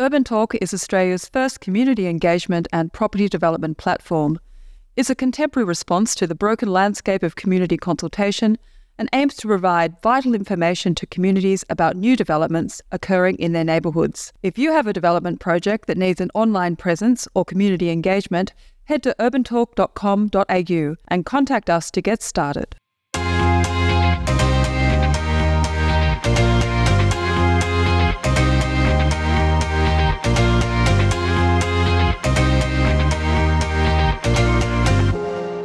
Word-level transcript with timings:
Urban 0.00 0.24
Talk 0.24 0.54
is 0.54 0.72
Australia's 0.72 1.28
first 1.28 1.60
community 1.60 2.06
engagement 2.06 2.66
and 2.72 2.90
property 2.90 3.28
development 3.28 3.76
platform. 3.76 4.40
It's 4.96 5.10
a 5.10 5.14
contemporary 5.14 5.66
response 5.66 6.14
to 6.14 6.26
the 6.26 6.34
broken 6.34 6.72
landscape 6.72 7.22
of 7.22 7.36
community 7.36 7.76
consultation 7.76 8.56
and 8.98 9.10
aims 9.12 9.34
to 9.34 9.46
provide 9.46 10.00
vital 10.00 10.34
information 10.34 10.94
to 10.94 11.06
communities 11.06 11.66
about 11.68 11.98
new 11.98 12.16
developments 12.16 12.80
occurring 12.92 13.36
in 13.36 13.52
their 13.52 13.62
neighbourhoods. 13.62 14.32
If 14.42 14.56
you 14.56 14.72
have 14.72 14.86
a 14.86 14.94
development 14.94 15.38
project 15.38 15.86
that 15.86 15.98
needs 15.98 16.22
an 16.22 16.30
online 16.32 16.76
presence 16.76 17.28
or 17.34 17.44
community 17.44 17.90
engagement, 17.90 18.54
head 18.84 19.02
to 19.02 19.14
urbantalk.com.au 19.20 20.96
and 21.08 21.26
contact 21.26 21.68
us 21.68 21.90
to 21.90 22.00
get 22.00 22.22
started. 22.22 22.74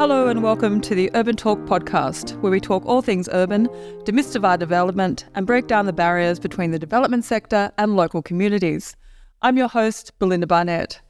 Hello 0.05 0.27
and 0.27 0.43
welcome 0.43 0.81
to 0.81 0.93
the 0.93 1.09
Urban 1.15 1.35
Talk 1.35 1.57
podcast, 1.61 2.39
where 2.41 2.51
we 2.51 2.59
talk 2.59 2.85
all 2.85 3.01
things 3.01 3.27
urban, 3.31 3.67
demystify 4.03 4.59
development, 4.59 5.25
and 5.33 5.47
break 5.47 5.65
down 5.65 5.87
the 5.87 5.93
barriers 5.93 6.37
between 6.37 6.69
the 6.69 6.77
development 6.77 7.25
sector 7.25 7.71
and 7.79 7.95
local 7.95 8.21
communities. 8.21 8.95
I'm 9.41 9.57
your 9.57 9.67
host, 9.67 10.11
Belinda 10.19 10.45
Barnett. 10.45 11.01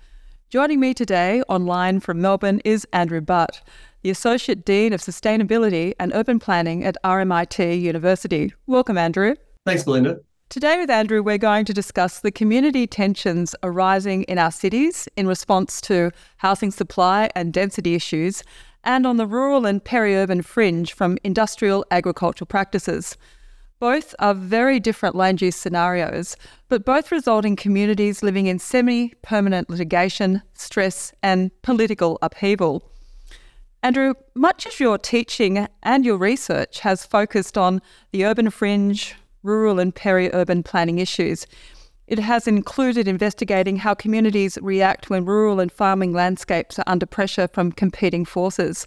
Joining 0.49 0.79
me 0.79 0.93
today 0.93 1.41
online 1.49 1.99
from 1.99 2.21
Melbourne 2.21 2.61
is 2.63 2.87
Andrew 2.93 3.19
Butt, 3.19 3.61
the 4.01 4.11
Associate 4.11 4.63
Dean 4.63 4.93
of 4.93 5.01
Sustainability 5.01 5.91
and 5.99 6.13
Urban 6.15 6.39
Planning 6.39 6.85
at 6.85 6.95
RMIT 7.03 7.81
University. 7.81 8.53
Welcome, 8.65 8.97
Andrew. 8.97 9.35
Thanks, 9.65 9.83
Belinda. 9.83 10.21
Today, 10.47 10.77
with 10.77 10.91
Andrew, 10.91 11.21
we're 11.21 11.39
going 11.39 11.65
to 11.65 11.73
discuss 11.73 12.19
the 12.19 12.31
community 12.31 12.87
tensions 12.87 13.55
arising 13.61 14.23
in 14.23 14.37
our 14.37 14.51
cities 14.51 15.09
in 15.17 15.27
response 15.27 15.81
to 15.81 16.11
housing 16.37 16.71
supply 16.71 17.29
and 17.35 17.51
density 17.51 17.95
issues 17.95 18.43
and 18.85 19.05
on 19.05 19.17
the 19.17 19.27
rural 19.27 19.65
and 19.65 19.83
peri-urban 19.83 20.41
fringe 20.41 20.93
from 20.93 21.17
industrial 21.23 21.85
agricultural 21.91 22.45
practices. 22.45 23.17
Both 23.79 24.15
are 24.19 24.33
very 24.33 24.79
different 24.79 25.15
land 25.15 25.41
use 25.41 25.55
scenarios, 25.55 26.37
but 26.69 26.85
both 26.85 27.11
result 27.11 27.43
in 27.43 27.57
communities 27.57 28.23
living 28.23 28.47
in 28.47 28.59
semi 28.59 29.13
permanent 29.21 29.69
litigation, 29.69 30.43
stress, 30.53 31.13
and 31.21 31.51
political 31.61 32.17
upheaval. 32.21 32.89
Andrew, 33.83 34.13
much 34.33 34.65
of 34.65 34.79
your 34.79 34.97
teaching 34.97 35.67
and 35.83 36.05
your 36.05 36.17
research 36.17 36.79
has 36.79 37.05
focused 37.05 37.57
on 37.57 37.81
the 38.11 38.25
urban 38.25 38.49
fringe, 38.49 39.15
rural 39.43 39.79
and 39.79 39.93
peri 39.93 40.31
urban 40.33 40.63
planning 40.63 40.97
issues. 40.99 41.45
It 42.07 42.19
has 42.19 42.47
included 42.47 43.07
investigating 43.07 43.77
how 43.77 43.95
communities 43.95 44.59
react 44.61 45.09
when 45.09 45.25
rural 45.25 45.59
and 45.59 45.71
farming 45.71 46.13
landscapes 46.13 46.77
are 46.77 46.83
under 46.85 47.07
pressure 47.07 47.47
from 47.47 47.71
competing 47.71 48.25
forces. 48.25 48.85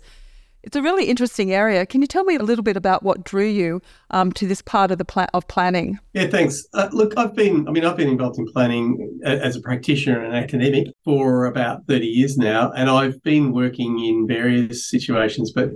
It's 0.62 0.76
a 0.76 0.82
really 0.82 1.06
interesting 1.06 1.52
area. 1.52 1.86
Can 1.86 2.00
you 2.00 2.06
tell 2.06 2.24
me 2.24 2.36
a 2.36 2.42
little 2.42 2.62
bit 2.62 2.76
about 2.76 3.02
what 3.02 3.24
drew 3.24 3.46
you 3.46 3.80
um, 4.10 4.32
to 4.32 4.46
this 4.46 4.60
part 4.60 4.90
of 4.90 4.98
the 4.98 5.04
pla- 5.04 5.28
of 5.32 5.46
planning? 5.48 5.98
Yeah, 6.14 6.26
thanks. 6.26 6.66
Uh, 6.74 6.88
look, 6.92 7.14
I've 7.16 7.34
been, 7.34 7.66
I 7.66 7.70
mean, 7.70 7.84
I've 7.84 7.96
been 7.96 8.08
involved 8.08 8.38
in 8.38 8.46
planning 8.46 9.20
as 9.24 9.56
a 9.56 9.60
practitioner 9.60 10.22
and 10.22 10.34
an 10.34 10.42
academic 10.42 10.88
for 11.04 11.46
about 11.46 11.86
30 11.86 12.06
years 12.06 12.36
now, 12.36 12.70
and 12.72 12.90
I've 12.90 13.22
been 13.22 13.52
working 13.52 14.04
in 14.04 14.26
various 14.26 14.88
situations, 14.88 15.52
but 15.52 15.70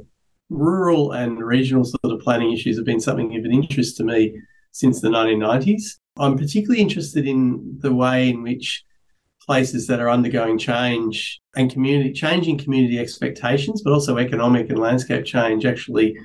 rural 0.50 1.12
and 1.12 1.38
regional 1.38 1.84
sort 1.84 2.12
of 2.12 2.20
planning 2.20 2.52
issues 2.52 2.76
have 2.76 2.86
been 2.86 3.00
something 3.00 3.36
of 3.36 3.44
an 3.44 3.52
interest 3.52 3.96
to 3.96 4.04
me 4.04 4.38
since 4.72 5.00
the 5.00 5.08
1990s. 5.08 5.98
I'm 6.18 6.36
particularly 6.36 6.82
interested 6.82 7.26
in 7.26 7.78
the 7.80 7.94
way 7.94 8.28
in 8.28 8.42
which 8.42 8.84
places 9.44 9.86
that 9.86 10.00
are 10.00 10.10
undergoing 10.10 10.58
change 10.58 11.40
and 11.56 11.72
community 11.72 12.12
changing 12.12 12.58
community 12.58 12.98
expectations, 12.98 13.82
but 13.82 13.92
also 13.92 14.18
economic 14.18 14.70
and 14.70 14.78
landscape 14.78 15.24
change 15.24 15.64
actually 15.64 16.16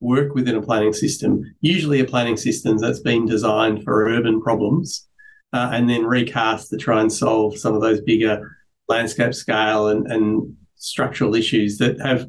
work 0.00 0.34
within 0.34 0.56
a 0.56 0.62
planning 0.62 0.92
system. 0.92 1.42
Usually, 1.60 2.00
a 2.00 2.04
planning 2.04 2.36
system 2.36 2.78
that's 2.78 3.00
been 3.00 3.26
designed 3.26 3.84
for 3.84 4.06
urban 4.06 4.40
problems 4.40 5.06
uh, 5.52 5.70
and 5.72 5.88
then 5.88 6.04
recast 6.04 6.70
to 6.70 6.76
try 6.76 7.00
and 7.00 7.12
solve 7.12 7.56
some 7.58 7.74
of 7.74 7.80
those 7.80 8.00
bigger 8.00 8.56
landscape 8.88 9.34
scale 9.34 9.88
and, 9.88 10.06
and 10.10 10.56
structural 10.74 11.34
issues 11.34 11.78
that 11.78 12.00
have 12.00 12.28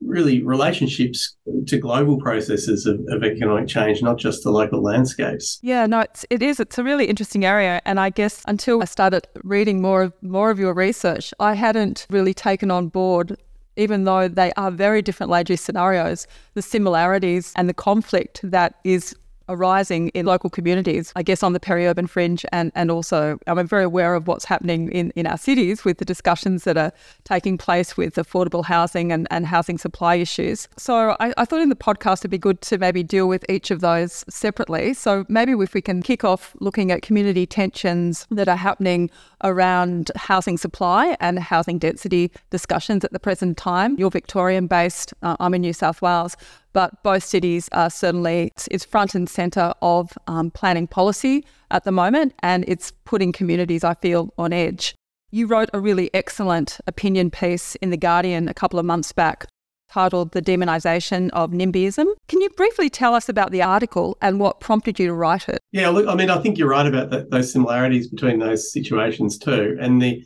really 0.00 0.42
relationships 0.42 1.36
to 1.66 1.78
global 1.78 2.18
processes 2.18 2.86
of, 2.86 3.00
of, 3.08 3.22
economic 3.24 3.68
change, 3.68 4.02
not 4.02 4.18
just 4.18 4.42
the 4.42 4.50
local 4.50 4.82
landscapes. 4.82 5.58
Yeah, 5.62 5.86
no, 5.86 6.00
it's, 6.00 6.26
it 6.30 6.42
is. 6.42 6.60
It's 6.60 6.78
a 6.78 6.84
really 6.84 7.06
interesting 7.06 7.44
area, 7.44 7.80
and 7.84 7.98
I 7.98 8.10
guess 8.10 8.42
until 8.46 8.82
I 8.82 8.84
started 8.84 9.26
reading 9.42 9.80
more 9.80 10.02
of 10.02 10.12
more 10.22 10.50
of 10.50 10.58
your 10.58 10.74
research, 10.74 11.32
I 11.40 11.54
hadn't 11.54 12.06
really 12.10 12.34
taken 12.34 12.70
on 12.70 12.88
board. 12.88 13.36
Even 13.76 14.04
though 14.04 14.28
they 14.28 14.52
are 14.56 14.70
very 14.70 15.02
different 15.02 15.30
land 15.30 15.50
use 15.50 15.60
scenarios, 15.60 16.28
the 16.54 16.62
similarities 16.62 17.52
and 17.56 17.68
the 17.68 17.74
conflict 17.74 18.40
that 18.44 18.76
is 18.84 19.16
arising 19.48 20.08
in 20.08 20.26
local 20.26 20.50
communities, 20.50 21.12
I 21.16 21.22
guess 21.22 21.42
on 21.42 21.52
the 21.52 21.60
peri-urban 21.60 22.06
fringe 22.06 22.44
and, 22.52 22.72
and 22.74 22.90
also 22.90 23.38
I'm 23.46 23.66
very 23.66 23.84
aware 23.84 24.14
of 24.14 24.26
what's 24.26 24.44
happening 24.44 24.90
in, 24.90 25.10
in 25.16 25.26
our 25.26 25.38
cities 25.38 25.84
with 25.84 25.98
the 25.98 26.04
discussions 26.04 26.64
that 26.64 26.76
are 26.76 26.92
taking 27.24 27.58
place 27.58 27.96
with 27.96 28.14
affordable 28.14 28.64
housing 28.64 29.12
and, 29.12 29.26
and 29.30 29.46
housing 29.46 29.78
supply 29.78 30.16
issues. 30.16 30.68
So 30.76 31.16
I, 31.20 31.34
I 31.36 31.44
thought 31.44 31.60
in 31.60 31.68
the 31.68 31.76
podcast 31.76 32.20
it'd 32.20 32.30
be 32.30 32.38
good 32.38 32.60
to 32.62 32.78
maybe 32.78 33.02
deal 33.02 33.28
with 33.28 33.44
each 33.48 33.70
of 33.70 33.80
those 33.80 34.24
separately. 34.28 34.94
So 34.94 35.24
maybe 35.28 35.52
if 35.52 35.74
we 35.74 35.82
can 35.82 36.02
kick 36.02 36.24
off 36.24 36.56
looking 36.60 36.90
at 36.90 37.02
community 37.02 37.46
tensions 37.46 38.26
that 38.30 38.48
are 38.48 38.56
happening 38.56 39.10
around 39.42 40.10
housing 40.16 40.56
supply 40.56 41.16
and 41.20 41.38
housing 41.38 41.78
density 41.78 42.30
discussions 42.50 43.04
at 43.04 43.12
the 43.12 43.20
present 43.20 43.56
time. 43.56 43.96
You're 43.98 44.10
Victorian 44.10 44.66
based, 44.66 45.12
uh, 45.22 45.36
I'm 45.38 45.54
in 45.54 45.60
New 45.60 45.72
South 45.72 46.00
Wales 46.00 46.36
but 46.74 47.02
both 47.02 47.24
cities 47.24 47.70
are 47.72 47.88
certainly 47.88 48.52
it's 48.70 48.84
front 48.84 49.14
and 49.14 49.30
centre 49.30 49.72
of 49.80 50.12
um, 50.26 50.50
planning 50.50 50.86
policy 50.86 51.46
at 51.70 51.84
the 51.84 51.92
moment, 51.92 52.34
and 52.40 52.64
it's 52.68 52.90
putting 53.04 53.32
communities, 53.32 53.82
I 53.82 53.94
feel, 53.94 54.34
on 54.36 54.52
edge. 54.52 54.94
You 55.30 55.46
wrote 55.46 55.70
a 55.72 55.80
really 55.80 56.10
excellent 56.12 56.78
opinion 56.86 57.30
piece 57.30 57.76
in 57.76 57.90
The 57.90 57.96
Guardian 57.96 58.48
a 58.48 58.54
couple 58.54 58.78
of 58.78 58.84
months 58.84 59.12
back 59.12 59.46
titled 59.88 60.32
The 60.32 60.42
Demonisation 60.42 61.30
of 61.30 61.52
NIMBYism. 61.52 62.06
Can 62.28 62.40
you 62.40 62.50
briefly 62.50 62.90
tell 62.90 63.14
us 63.14 63.28
about 63.28 63.52
the 63.52 63.62
article 63.62 64.18
and 64.20 64.40
what 64.40 64.60
prompted 64.60 64.98
you 64.98 65.06
to 65.06 65.14
write 65.14 65.48
it? 65.48 65.60
Yeah, 65.72 65.88
look, 65.88 66.08
I 66.08 66.14
mean, 66.16 66.30
I 66.30 66.40
think 66.40 66.58
you're 66.58 66.68
right 66.68 66.86
about 66.86 67.10
that, 67.10 67.30
those 67.30 67.52
similarities 67.52 68.08
between 68.08 68.40
those 68.40 68.72
situations 68.72 69.38
too, 69.38 69.78
and 69.80 70.02
the 70.02 70.24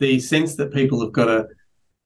the 0.00 0.20
sense 0.20 0.54
that 0.54 0.72
people 0.72 1.00
have 1.00 1.10
got 1.10 1.28
a, 1.28 1.46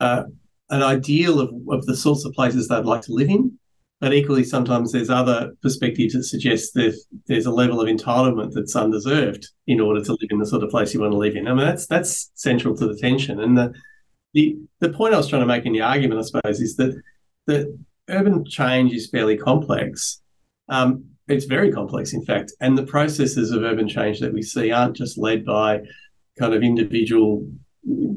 uh, 0.00 0.22
an 0.70 0.82
ideal 0.82 1.40
of, 1.40 1.52
of 1.68 1.84
the 1.84 1.94
sorts 1.94 2.24
of 2.24 2.32
places 2.32 2.68
they'd 2.68 2.86
like 2.86 3.02
to 3.02 3.12
live 3.12 3.28
in 3.28 3.58
but 4.02 4.12
equally, 4.12 4.42
sometimes 4.42 4.90
there's 4.90 5.10
other 5.10 5.52
perspectives 5.62 6.14
that 6.14 6.24
suggest 6.24 6.74
that 6.74 7.00
there's 7.28 7.46
a 7.46 7.52
level 7.52 7.80
of 7.80 7.86
entitlement 7.86 8.52
that's 8.52 8.74
undeserved 8.74 9.46
in 9.68 9.80
order 9.80 10.02
to 10.02 10.10
live 10.10 10.28
in 10.28 10.40
the 10.40 10.44
sort 10.44 10.64
of 10.64 10.70
place 10.70 10.92
you 10.92 10.98
want 10.98 11.12
to 11.12 11.18
live 11.18 11.36
in. 11.36 11.46
I 11.46 11.54
mean, 11.54 11.64
that's 11.64 11.86
that's 11.86 12.32
central 12.34 12.76
to 12.78 12.88
the 12.88 12.96
tension. 12.96 13.38
And 13.38 13.56
the 13.56 13.72
the 14.34 14.58
the 14.80 14.88
point 14.88 15.14
I 15.14 15.18
was 15.18 15.28
trying 15.28 15.42
to 15.42 15.46
make 15.46 15.66
in 15.66 15.72
the 15.72 15.82
argument, 15.82 16.18
I 16.18 16.24
suppose, 16.24 16.60
is 16.60 16.74
that 16.78 17.00
that 17.46 17.78
urban 18.08 18.44
change 18.44 18.92
is 18.92 19.08
fairly 19.08 19.36
complex. 19.36 20.20
Um, 20.68 21.04
it's 21.28 21.44
very 21.44 21.70
complex, 21.70 22.12
in 22.12 22.24
fact, 22.24 22.52
and 22.60 22.76
the 22.76 22.86
processes 22.86 23.52
of 23.52 23.62
urban 23.62 23.88
change 23.88 24.18
that 24.18 24.34
we 24.34 24.42
see 24.42 24.72
aren't 24.72 24.96
just 24.96 25.16
led 25.16 25.44
by 25.44 25.80
kind 26.40 26.54
of 26.54 26.64
individual 26.64 27.48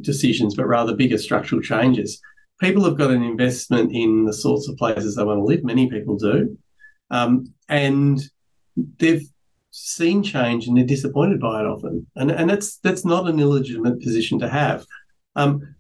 decisions, 0.02 0.56
but 0.56 0.66
rather 0.66 0.96
bigger 0.96 1.20
structural 1.20 1.62
changes 1.62 2.20
people 2.60 2.84
have 2.86 2.98
got 2.98 3.12
an 3.12 3.24
investment 3.24 3.92
in 3.94 4.26
the 4.26 4.34
sorts 4.34 4.68
of 4.68 4.78
places 4.78 5.16
they 5.16 5.24
want 5.24 5.40
to 5.40 5.44
live. 5.44 5.64
Many 5.64 5.90
people 5.90 6.16
do. 6.16 6.58
Um, 7.12 7.54
and 7.70 8.22
they've 8.98 9.28
seen 9.72 10.24
change 10.24 10.68
and 10.68 10.78
they're 10.78 10.86
disappointed 10.86 11.40
by 11.40 11.62
it 11.62 11.66
often. 11.66 12.08
And, 12.16 12.32
and 12.32 12.50
that's 12.50 12.78
that's 12.78 13.06
not 13.06 13.28
an 13.28 13.40
illegitimate 13.40 14.02
position 14.02 14.40
to 14.40 14.50
have. 14.50 14.86
Um, 15.36 15.76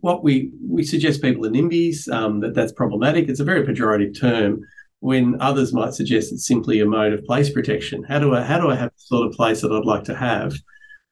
what 0.00 0.22
we 0.22 0.52
we 0.66 0.82
suggest 0.82 1.22
people 1.22 1.44
in 1.44 1.52
NIMBYs, 1.52 2.12
um, 2.12 2.40
that 2.40 2.54
that's 2.54 2.72
problematic. 2.72 3.28
It's 3.28 3.40
a 3.40 3.44
very 3.44 3.66
pejorative 3.66 4.18
term 4.18 4.60
when 5.00 5.40
others 5.40 5.72
might 5.72 5.94
suggest 5.94 6.32
it's 6.32 6.46
simply 6.46 6.80
a 6.80 6.86
mode 6.86 7.12
of 7.12 7.24
place 7.24 7.50
protection. 7.50 8.04
How 8.04 8.18
do 8.18 8.34
I 8.34 8.42
how 8.42 8.60
do 8.60 8.70
I 8.70 8.74
have 8.74 8.90
the 8.90 9.00
sort 9.00 9.26
of 9.26 9.32
place 9.32 9.60
that 9.62 9.72
I'd 9.72 9.84
like 9.84 10.04
to 10.04 10.14
have? 10.14 10.54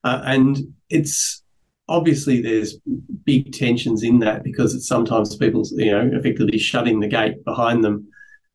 Uh, 0.04 0.22
and 0.24 0.58
it's 0.88 1.42
obviously 1.90 2.40
there's 2.40 2.78
big 3.24 3.52
tensions 3.52 4.02
in 4.02 4.20
that 4.20 4.44
because 4.44 4.74
it's 4.74 4.86
sometimes 4.86 5.36
people, 5.36 5.64
you 5.72 5.90
know, 5.90 6.08
effectively 6.12 6.56
shutting 6.56 7.00
the 7.00 7.08
gate 7.08 7.44
behind 7.44 7.84
them. 7.84 8.06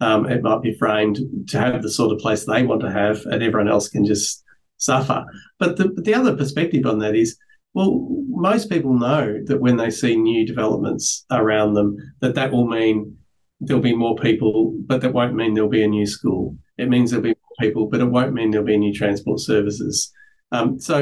Um, 0.01 0.25
it 0.25 0.41
might 0.41 0.61
be 0.61 0.77
framed 0.77 1.19
to 1.49 1.59
have 1.59 1.81
the 1.81 1.91
sort 1.91 2.13
of 2.13 2.19
place 2.19 2.45
they 2.45 2.63
want 2.63 2.81
to 2.81 2.91
have, 2.91 3.21
and 3.25 3.43
everyone 3.43 3.69
else 3.69 3.89
can 3.89 4.05
just 4.05 4.43
suffer. 4.77 5.23
But 5.59 5.77
the, 5.77 5.93
the 5.97 6.13
other 6.13 6.35
perspective 6.35 6.85
on 6.85 6.99
that 6.99 7.15
is, 7.15 7.37
well, 7.73 8.07
most 8.29 8.69
people 8.69 8.93
know 8.93 9.39
that 9.45 9.61
when 9.61 9.77
they 9.77 9.89
see 9.89 10.15
new 10.15 10.45
developments 10.45 11.25
around 11.29 11.73
them, 11.73 11.97
that 12.21 12.35
that 12.35 12.51
will 12.51 12.67
mean 12.67 13.17
there'll 13.59 13.81
be 13.81 13.95
more 13.95 14.15
people, 14.15 14.73
but 14.85 15.01
that 15.01 15.13
won't 15.13 15.35
mean 15.35 15.53
there'll 15.53 15.69
be 15.69 15.83
a 15.83 15.87
new 15.87 16.05
school. 16.05 16.57
It 16.77 16.89
means 16.89 17.11
there'll 17.11 17.23
be 17.23 17.29
more 17.29 17.67
people, 17.67 17.87
but 17.87 18.01
it 18.01 18.05
won't 18.05 18.33
mean 18.33 18.51
there'll 18.51 18.67
be 18.67 18.77
new 18.77 18.93
transport 18.93 19.39
services. 19.39 20.11
Um, 20.51 20.79
so, 20.79 20.99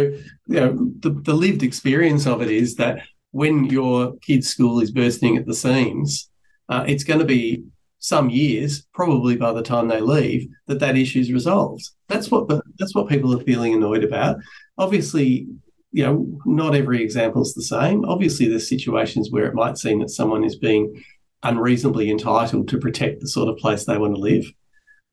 you 0.47 0.59
know, 0.59 0.91
the, 0.99 1.09
the 1.09 1.33
lived 1.33 1.63
experience 1.63 2.25
of 2.25 2.41
it 2.41 2.49
is 2.49 2.75
that 2.75 3.01
when 3.31 3.65
your 3.65 4.15
kid's 4.17 4.47
school 4.47 4.79
is 4.79 4.91
bursting 4.91 5.37
at 5.37 5.45
the 5.45 5.53
seams, 5.53 6.29
uh, 6.69 6.85
it's 6.87 7.03
going 7.03 7.19
to 7.19 7.25
be 7.25 7.63
some 7.99 8.29
years, 8.29 8.85
probably 8.93 9.35
by 9.35 9.53
the 9.53 9.63
time 9.63 9.87
they 9.87 10.01
leave, 10.01 10.47
that 10.67 10.79
that 10.79 10.97
issue 10.97 11.19
is 11.19 11.31
resolved. 11.31 11.89
That's 12.09 12.29
what 12.29 12.47
the, 12.47 12.61
that's 12.77 12.93
what 12.93 13.07
people 13.07 13.35
are 13.35 13.43
feeling 13.43 13.73
annoyed 13.73 14.03
about. 14.03 14.37
Obviously, 14.77 15.47
you 15.91 16.03
know, 16.03 16.39
not 16.45 16.75
every 16.75 17.01
example 17.01 17.41
is 17.43 17.53
the 17.53 17.61
same. 17.61 18.03
Obviously, 18.05 18.47
there's 18.47 18.67
situations 18.67 19.31
where 19.31 19.45
it 19.45 19.53
might 19.53 19.77
seem 19.77 19.99
that 19.99 20.09
someone 20.09 20.43
is 20.43 20.57
being 20.57 21.01
unreasonably 21.43 22.09
entitled 22.09 22.67
to 22.69 22.77
protect 22.77 23.21
the 23.21 23.27
sort 23.27 23.47
of 23.47 23.57
place 23.57 23.85
they 23.85 23.97
want 23.97 24.15
to 24.15 24.21
live. 24.21 24.45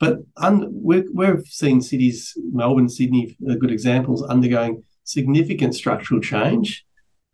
But 0.00 0.20
un- 0.38 0.70
we 0.72 1.04
have 1.26 1.44
seen 1.44 1.82
cities, 1.82 2.32
Melbourne, 2.52 2.88
Sydney, 2.88 3.36
are 3.48 3.54
good 3.54 3.70
examples, 3.70 4.22
undergoing 4.22 4.82
significant 5.04 5.74
structural 5.74 6.20
change 6.20 6.84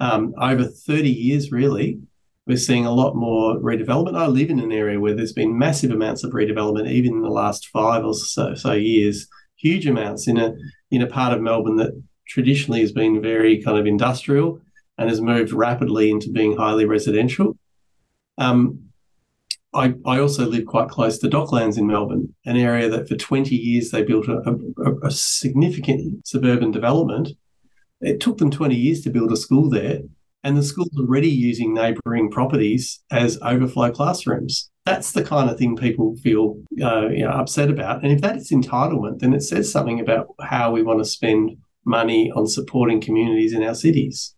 um, 0.01 0.35
over 0.39 0.65
30 0.65 1.09
years, 1.09 1.53
really. 1.53 2.01
We're 2.47 2.57
seeing 2.57 2.85
a 2.85 2.93
lot 2.93 3.15
more 3.17 3.57
redevelopment. 3.59 4.17
I 4.17 4.27
live 4.27 4.51
in 4.51 4.61
an 4.61 4.73
area 4.73 5.01
where 5.01 5.15
there's 5.15 5.33
been 5.33 5.59
massive 5.59 5.91
amounts 5.91 6.25
of 6.25 6.33
redevelopment, 6.33 6.91
even 6.91 7.15
in 7.15 7.23
the 7.23 7.29
last 7.29 7.69
five 7.69 8.05
or 8.05 8.15
so, 8.15 8.55
so 8.55 8.73
years. 8.73 9.27
Huge 9.57 9.87
amounts 9.87 10.29
in 10.29 10.37
a 10.37 10.55
in 10.91 11.03
a 11.03 11.07
part 11.07 11.33
of 11.33 11.41
Melbourne 11.41 11.77
that 11.77 11.93
traditionally 12.29 12.81
has 12.81 12.93
been 12.93 13.23
very 13.23 13.63
kind 13.63 13.79
of 13.79 13.87
industrial 13.87 14.61
and 14.99 15.09
has 15.09 15.21
moved 15.21 15.53
rapidly 15.53 16.11
into 16.11 16.31
being 16.31 16.57
highly 16.57 16.85
residential. 16.85 17.57
Um, 18.39 18.86
I, 19.75 19.95
I, 20.07 20.21
also 20.21 20.47
live 20.47 20.67
quite 20.67 20.89
close 20.89 21.19
to 21.19 21.29
Docklands 21.29 21.77
in 21.77 21.87
Melbourne, 21.87 22.35
an 22.47 22.57
area 22.57 22.89
that 22.89 23.09
for 23.09 23.17
20 23.17 23.55
years 23.55 23.91
they 23.91 24.03
built 24.03 24.29
a, 24.29 24.39
a, 24.79 25.07
a 25.07 25.11
significant 25.11 26.27
suburban 26.27 26.71
development. 26.71 27.31
It 28.01 28.21
took 28.21 28.39
them 28.39 28.51
20 28.51 28.75
years 28.75 29.03
to 29.03 29.11
build 29.11 29.33
a 29.33 29.37
school 29.37 29.69
there, 29.69 30.01
and 30.45 30.57
the 30.57 30.63
school's 30.63 30.97
already 30.99 31.29
using 31.29 31.75
neighbouring 31.75 32.31
properties 32.31 33.01
as 33.11 33.39
overflow 33.43 33.91
classrooms. 33.91 34.71
That's 34.85 35.11
the 35.13 35.25
kind 35.25 35.51
of 35.51 35.59
thing 35.59 35.77
people 35.77 36.15
feel 36.23 36.63
uh, 36.81 37.09
you 37.09 37.25
know, 37.25 37.33
upset 37.33 37.69
about. 37.69 38.05
And 38.05 38.13
if 38.13 38.21
that's 38.21 38.53
entitlement, 38.53 39.19
then 39.19 39.35
it 39.35 39.43
says 39.43 39.73
something 39.73 39.99
about 39.99 40.29
how 40.41 40.71
we 40.71 40.85
want 40.85 41.01
to 41.01 41.05
spend 41.05 41.57
money 41.85 42.31
on 42.31 42.47
supporting 42.47 43.01
communities 43.01 43.53
in 43.53 43.65
our 43.65 43.75
cities. 43.75 44.36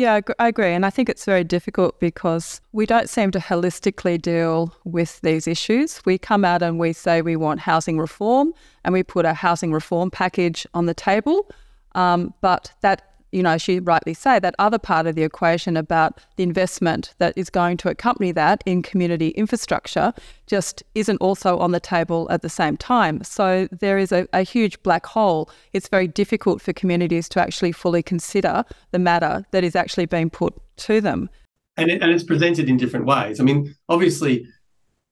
Yeah, 0.00 0.20
I 0.38 0.48
agree. 0.48 0.72
And 0.72 0.86
I 0.86 0.88
think 0.88 1.10
it's 1.10 1.26
very 1.26 1.44
difficult 1.44 2.00
because 2.00 2.62
we 2.72 2.86
don't 2.86 3.10
seem 3.10 3.32
to 3.32 3.38
holistically 3.38 4.20
deal 4.20 4.74
with 4.84 5.20
these 5.20 5.46
issues. 5.46 6.00
We 6.06 6.16
come 6.16 6.42
out 6.42 6.62
and 6.62 6.78
we 6.78 6.94
say 6.94 7.20
we 7.20 7.36
want 7.36 7.60
housing 7.60 7.98
reform 7.98 8.54
and 8.82 8.94
we 8.94 9.02
put 9.02 9.26
a 9.26 9.34
housing 9.34 9.74
reform 9.74 10.10
package 10.10 10.66
on 10.72 10.86
the 10.86 10.94
table. 10.94 11.50
Um, 11.94 12.32
but 12.40 12.72
that 12.80 13.09
you 13.32 13.42
know, 13.42 13.56
you 13.66 13.80
rightly 13.80 14.14
say, 14.14 14.38
that 14.38 14.54
other 14.58 14.78
part 14.78 15.06
of 15.06 15.14
the 15.14 15.22
equation 15.22 15.76
about 15.76 16.18
the 16.36 16.42
investment 16.42 17.14
that 17.18 17.32
is 17.36 17.50
going 17.50 17.76
to 17.78 17.88
accompany 17.88 18.32
that 18.32 18.62
in 18.66 18.82
community 18.82 19.28
infrastructure 19.28 20.12
just 20.46 20.82
isn't 20.94 21.18
also 21.18 21.58
on 21.58 21.72
the 21.72 21.80
table 21.80 22.26
at 22.30 22.42
the 22.42 22.48
same 22.48 22.76
time. 22.76 23.22
So 23.22 23.68
there 23.70 23.98
is 23.98 24.12
a, 24.12 24.26
a 24.32 24.42
huge 24.42 24.82
black 24.82 25.06
hole. 25.06 25.50
It's 25.72 25.88
very 25.88 26.08
difficult 26.08 26.60
for 26.60 26.72
communities 26.72 27.28
to 27.30 27.40
actually 27.40 27.72
fully 27.72 28.02
consider 28.02 28.64
the 28.90 28.98
matter 28.98 29.44
that 29.52 29.64
is 29.64 29.76
actually 29.76 30.06
being 30.06 30.30
put 30.30 30.54
to 30.78 31.00
them. 31.00 31.30
And, 31.76 31.90
it, 31.90 32.02
and 32.02 32.10
it's 32.10 32.24
presented 32.24 32.68
in 32.68 32.76
different 32.76 33.06
ways. 33.06 33.40
I 33.40 33.44
mean, 33.44 33.74
obviously, 33.88 34.46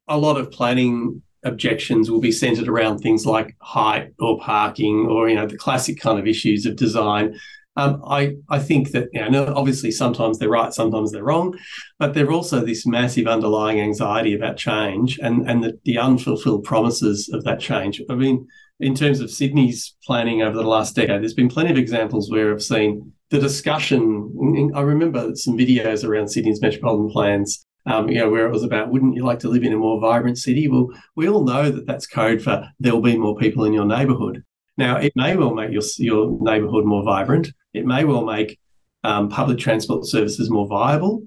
a 0.08 0.18
lot 0.18 0.36
of 0.38 0.50
planning 0.50 1.22
objections 1.44 2.10
will 2.10 2.20
be 2.20 2.32
centered 2.32 2.68
around 2.68 2.98
things 2.98 3.24
like 3.24 3.56
height 3.60 4.12
or 4.18 4.38
parking 4.40 5.06
or 5.06 5.28
you 5.28 5.36
know 5.36 5.46
the 5.46 5.56
classic 5.56 6.00
kind 6.00 6.18
of 6.18 6.26
issues 6.26 6.66
of 6.66 6.74
design 6.74 7.38
um, 7.78 8.02
I, 8.06 8.34
I 8.50 8.58
think 8.58 8.90
that, 8.90 9.08
you 9.12 9.30
know, 9.30 9.52
obviously 9.56 9.90
sometimes 9.90 10.38
they're 10.38 10.48
right, 10.48 10.72
sometimes 10.72 11.12
they're 11.12 11.24
wrong, 11.24 11.56
but 11.98 12.12
there's 12.12 12.28
also 12.28 12.64
this 12.64 12.86
massive 12.86 13.26
underlying 13.26 13.80
anxiety 13.80 14.34
about 14.34 14.56
change 14.56 15.18
and, 15.20 15.48
and 15.48 15.62
the, 15.62 15.78
the 15.84 15.96
unfulfilled 15.96 16.64
promises 16.64 17.30
of 17.32 17.44
that 17.44 17.60
change. 17.60 18.02
I 18.10 18.14
mean, 18.14 18.46
in 18.80 18.94
terms 18.94 19.20
of 19.20 19.30
Sydney's 19.30 19.96
planning 20.04 20.42
over 20.42 20.56
the 20.56 20.68
last 20.68 20.96
decade, 20.96 21.22
there's 21.22 21.34
been 21.34 21.48
plenty 21.48 21.70
of 21.70 21.78
examples 21.78 22.30
where 22.30 22.52
I've 22.52 22.62
seen 22.62 23.12
the 23.30 23.38
discussion. 23.38 24.72
I 24.74 24.80
remember 24.80 25.34
some 25.36 25.56
videos 25.56 26.04
around 26.04 26.28
Sydney's 26.28 26.60
metropolitan 26.60 27.10
plans 27.10 27.64
um, 27.86 28.08
you 28.08 28.18
know, 28.18 28.28
where 28.28 28.46
it 28.46 28.52
was 28.52 28.64
about, 28.64 28.90
wouldn't 28.90 29.14
you 29.14 29.24
like 29.24 29.38
to 29.40 29.48
live 29.48 29.62
in 29.62 29.72
a 29.72 29.76
more 29.76 30.00
vibrant 30.00 30.36
city? 30.36 30.68
Well, 30.68 30.88
we 31.16 31.28
all 31.28 31.44
know 31.44 31.70
that 31.70 31.86
that's 31.86 32.06
code 32.06 32.42
for 32.42 32.68
there'll 32.78 33.00
be 33.00 33.16
more 33.16 33.36
people 33.36 33.64
in 33.64 33.72
your 33.72 33.86
neighbourhood. 33.86 34.44
Now, 34.76 34.96
it 34.96 35.12
may 35.16 35.36
well 35.36 35.54
make 35.54 35.72
your, 35.72 35.82
your 35.96 36.38
neighbourhood 36.40 36.84
more 36.84 37.02
vibrant. 37.02 37.48
It 37.78 37.86
may 37.86 38.04
well 38.04 38.24
make 38.24 38.58
um, 39.04 39.28
public 39.28 39.58
transport 39.58 40.04
services 40.04 40.50
more 40.50 40.66
viable. 40.66 41.22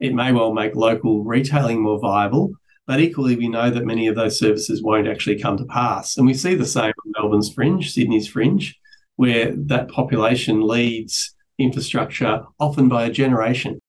It 0.00 0.14
may 0.14 0.32
well 0.32 0.52
make 0.52 0.74
local 0.74 1.24
retailing 1.24 1.82
more 1.82 1.98
viable. 1.98 2.52
But 2.86 3.00
equally, 3.00 3.36
we 3.36 3.48
know 3.48 3.70
that 3.70 3.86
many 3.86 4.06
of 4.08 4.16
those 4.16 4.38
services 4.38 4.82
won't 4.82 5.08
actually 5.08 5.38
come 5.38 5.56
to 5.56 5.64
pass. 5.64 6.18
And 6.18 6.26
we 6.26 6.34
see 6.34 6.54
the 6.54 6.66
same 6.66 6.92
on 7.04 7.12
Melbourne's 7.16 7.52
fringe, 7.52 7.92
Sydney's 7.92 8.28
fringe, 8.28 8.78
where 9.16 9.54
that 9.56 9.88
population 9.88 10.60
leads 10.60 11.34
infrastructure 11.58 12.44
often 12.60 12.90
by 12.90 13.04
a 13.04 13.10
generation. 13.10 13.80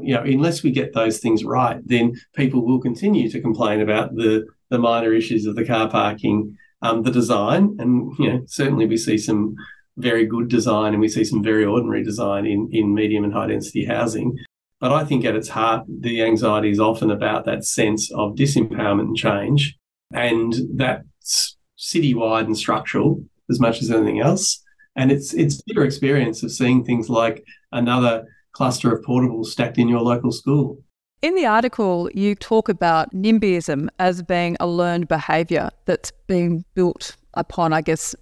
You 0.00 0.14
know, 0.14 0.22
unless 0.22 0.62
we 0.62 0.70
get 0.70 0.92
those 0.92 1.18
things 1.18 1.42
right, 1.42 1.80
then 1.84 2.14
people 2.36 2.64
will 2.64 2.80
continue 2.80 3.28
to 3.30 3.40
complain 3.40 3.80
about 3.80 4.14
the, 4.14 4.46
the 4.70 4.78
minor 4.78 5.12
issues 5.12 5.46
of 5.46 5.56
the 5.56 5.64
car 5.64 5.90
parking 5.90 6.56
um, 6.82 7.02
the 7.02 7.10
design, 7.10 7.76
and 7.78 8.12
you 8.18 8.32
know 8.32 8.42
certainly 8.46 8.86
we 8.86 8.96
see 8.96 9.18
some 9.18 9.56
very 9.96 10.26
good 10.26 10.48
design 10.48 10.92
and 10.92 11.00
we 11.00 11.08
see 11.08 11.24
some 11.24 11.42
very 11.42 11.64
ordinary 11.64 12.02
design 12.02 12.46
in 12.46 12.68
in 12.72 12.94
medium 12.94 13.24
and 13.24 13.32
high 13.32 13.46
density 13.46 13.84
housing. 13.84 14.36
But 14.80 14.92
I 14.92 15.04
think 15.04 15.24
at 15.24 15.36
its 15.36 15.48
heart, 15.48 15.86
the 15.88 16.22
anxiety 16.22 16.70
is 16.70 16.80
often 16.80 17.10
about 17.10 17.46
that 17.46 17.64
sense 17.64 18.12
of 18.12 18.34
disempowerment 18.34 19.08
and 19.08 19.16
change, 19.16 19.76
and 20.12 20.54
that's 20.74 21.56
citywide 21.78 22.44
and 22.44 22.56
structural 22.56 23.22
as 23.50 23.58
much 23.58 23.80
as 23.80 23.90
anything 23.90 24.20
else. 24.20 24.62
And 24.96 25.10
it's 25.10 25.32
it's 25.34 25.62
your 25.66 25.84
experience 25.84 26.42
of 26.42 26.52
seeing 26.52 26.84
things 26.84 27.08
like 27.08 27.42
another 27.72 28.24
cluster 28.52 28.94
of 28.94 29.04
portables 29.04 29.46
stacked 29.46 29.78
in 29.78 29.88
your 29.88 30.00
local 30.00 30.32
school 30.32 30.78
in 31.22 31.34
the 31.34 31.46
article, 31.46 32.10
you 32.14 32.34
talk 32.34 32.68
about 32.68 33.12
NIMBYism 33.12 33.88
as 33.98 34.22
being 34.22 34.56
a 34.60 34.66
learned 34.66 35.08
behaviour 35.08 35.70
that's 35.86 36.12
being 36.26 36.64
built 36.74 37.16
upon, 37.34 37.72
I 37.72 37.80
guess, 37.80 38.14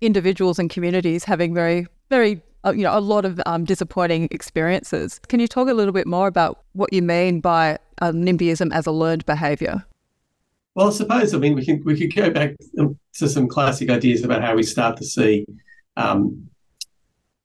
individuals 0.00 0.58
and 0.58 0.70
communities 0.70 1.24
having 1.24 1.54
very, 1.54 1.86
very, 2.10 2.42
uh, 2.64 2.72
you 2.72 2.82
know, 2.82 2.96
a 2.96 3.00
lot 3.00 3.24
of 3.24 3.40
um, 3.46 3.64
disappointing 3.64 4.28
experiences. 4.30 5.20
Can 5.28 5.40
you 5.40 5.48
talk 5.48 5.68
a 5.68 5.74
little 5.74 5.92
bit 5.92 6.06
more 6.06 6.26
about 6.26 6.62
what 6.72 6.92
you 6.92 7.02
mean 7.02 7.40
by 7.40 7.78
uh, 8.00 8.12
NIMBYism 8.12 8.72
as 8.72 8.86
a 8.86 8.92
learned 8.92 9.24
behaviour? 9.26 9.84
Well, 10.74 10.88
I 10.88 10.90
suppose 10.90 11.34
I 11.34 11.38
mean 11.38 11.54
we 11.54 11.64
could 11.64 11.84
we 11.84 11.96
could 11.96 12.14
go 12.14 12.30
back 12.30 12.56
to 12.76 13.28
some 13.28 13.46
classic 13.46 13.90
ideas 13.90 14.24
about 14.24 14.42
how 14.42 14.56
we 14.56 14.64
start 14.64 14.96
to 14.96 15.04
see 15.04 15.46
um, 15.96 16.48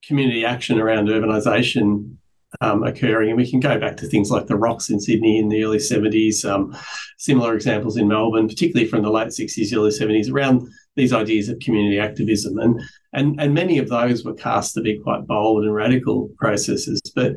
community 0.04 0.46
action 0.46 0.80
around 0.80 1.08
urbanisation 1.08 2.18
um, 2.62 2.84
occurring. 2.84 3.30
And 3.30 3.38
we 3.38 3.50
can 3.50 3.60
go 3.60 3.80
back 3.80 3.98
to 3.98 4.08
things 4.08 4.32
like 4.32 4.48
the 4.48 4.56
rocks 4.56 4.90
in 4.90 5.00
Sydney 5.00 5.38
in 5.38 5.50
the 5.50 5.64
early 5.64 5.78
70s, 5.78 6.44
um, 6.50 6.76
similar 7.18 7.54
examples 7.54 7.98
in 7.98 8.08
Melbourne, 8.08 8.48
particularly 8.48 8.90
from 8.90 9.04
the 9.04 9.12
late 9.12 9.28
60s, 9.28 9.76
early 9.76 9.92
70s, 9.92 10.32
around 10.32 10.68
these 11.00 11.14
ideas 11.14 11.48
of 11.48 11.60
community 11.60 11.98
activism. 11.98 12.60
And, 12.60 12.82
and, 13.14 13.40
and 13.40 13.54
many 13.54 13.78
of 13.78 13.88
those 13.88 14.26
were 14.26 14.34
cast 14.34 14.74
to 14.74 14.82
be 14.82 15.00
quite 15.00 15.26
bold 15.26 15.64
and 15.64 15.74
radical 15.74 16.30
processes. 16.38 17.02
But 17.16 17.34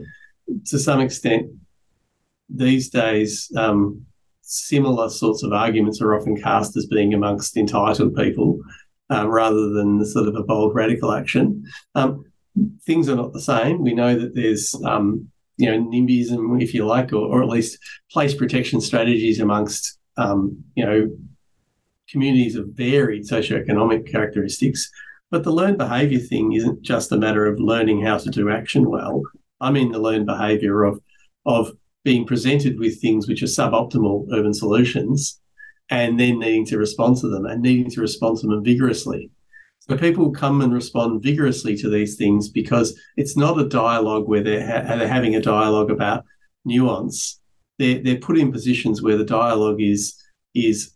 to 0.66 0.78
some 0.78 1.00
extent, 1.00 1.50
these 2.48 2.90
days, 2.90 3.50
um, 3.56 4.04
similar 4.42 5.08
sorts 5.08 5.44
of 5.44 5.52
arguments 5.52 6.02
are 6.02 6.14
often 6.18 6.36
cast 6.36 6.76
as 6.76 6.86
being 6.86 7.14
amongst 7.14 7.56
entitled 7.56 8.16
people. 8.16 8.60
Um, 9.10 9.28
rather 9.28 9.68
than 9.68 9.98
the 9.98 10.06
sort 10.06 10.26
of 10.26 10.36
a 10.36 10.42
bold 10.42 10.74
radical 10.74 11.12
action. 11.12 11.66
Um, 11.94 12.24
things 12.86 13.10
are 13.10 13.16
not 13.16 13.34
the 13.34 13.42
same. 13.42 13.82
We 13.82 13.92
know 13.92 14.18
that 14.18 14.34
there's 14.34 14.74
um, 14.86 15.28
you 15.58 15.70
know 15.70 15.78
NIMBYism, 15.78 16.62
if 16.62 16.72
you 16.72 16.86
like, 16.86 17.12
or, 17.12 17.18
or, 17.18 17.42
at 17.42 17.48
least 17.48 17.78
place 18.10 18.34
protection 18.34 18.80
strategies 18.80 19.38
amongst 19.38 19.98
um, 20.16 20.64
you 20.74 20.86
know 20.86 21.10
communities 22.12 22.56
of 22.56 22.68
varied 22.68 23.24
socioeconomic 23.24 24.10
characteristics. 24.10 24.90
But 25.30 25.44
the 25.44 25.50
learned 25.50 25.78
behaviour 25.78 26.18
thing 26.18 26.52
isn't 26.52 26.82
just 26.82 27.10
a 27.10 27.16
matter 27.16 27.46
of 27.46 27.58
learning 27.58 28.02
how 28.02 28.18
to 28.18 28.30
do 28.30 28.50
action 28.50 28.88
well. 28.88 29.22
I 29.60 29.70
mean 29.70 29.90
the 29.90 29.98
learned 29.98 30.26
behaviour 30.26 30.84
of 30.84 31.00
of 31.46 31.72
being 32.04 32.26
presented 32.26 32.78
with 32.78 33.00
things 33.00 33.26
which 33.26 33.42
are 33.42 33.46
suboptimal 33.46 34.26
urban 34.32 34.52
solutions 34.52 35.40
and 35.90 36.18
then 36.18 36.38
needing 36.38 36.66
to 36.66 36.78
respond 36.78 37.16
to 37.18 37.28
them 37.28 37.46
and 37.46 37.62
needing 37.62 37.90
to 37.90 38.00
respond 38.00 38.38
to 38.38 38.46
them 38.46 38.62
vigorously. 38.62 39.30
So 39.80 39.96
people 39.96 40.30
come 40.30 40.60
and 40.60 40.72
respond 40.72 41.22
vigorously 41.22 41.76
to 41.78 41.90
these 41.90 42.16
things 42.16 42.48
because 42.48 42.98
it's 43.16 43.36
not 43.36 43.58
a 43.58 43.68
dialogue 43.68 44.28
where 44.28 44.42
they're, 44.42 44.64
ha- 44.64 44.96
they're 44.96 45.08
having 45.08 45.34
a 45.34 45.40
dialogue 45.40 45.90
about 45.90 46.24
nuance. 46.64 47.40
They're, 47.78 48.00
they're 48.00 48.18
put 48.18 48.38
in 48.38 48.52
positions 48.52 49.02
where 49.02 49.16
the 49.16 49.24
dialogue 49.24 49.80
is 49.80 50.18
is 50.54 50.92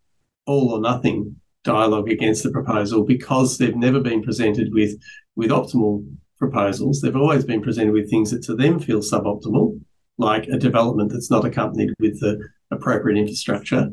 all 0.46 0.70
or 0.70 0.80
nothing 0.80 1.36
dialogue 1.64 2.08
against 2.08 2.42
the 2.44 2.50
proposal 2.50 3.04
because 3.04 3.58
they've 3.58 3.76
never 3.76 4.00
been 4.00 4.22
presented 4.22 4.72
with 4.72 4.92
with 5.34 5.50
optimal 5.50 6.06
proposals. 6.38 7.00
They've 7.00 7.16
always 7.16 7.44
been 7.44 7.62
presented 7.62 7.92
with 7.92 8.10
things 8.10 8.30
that 8.30 8.42
to 8.44 8.54
them 8.54 8.78
feel 8.78 9.00
suboptimal, 9.00 9.80
like 10.18 10.46
a 10.48 10.58
development 10.58 11.12
that's 11.12 11.30
not 11.30 11.44
accompanied 11.44 11.92
with 11.98 12.20
the 12.20 12.40
appropriate 12.70 13.18
infrastructure. 13.18 13.90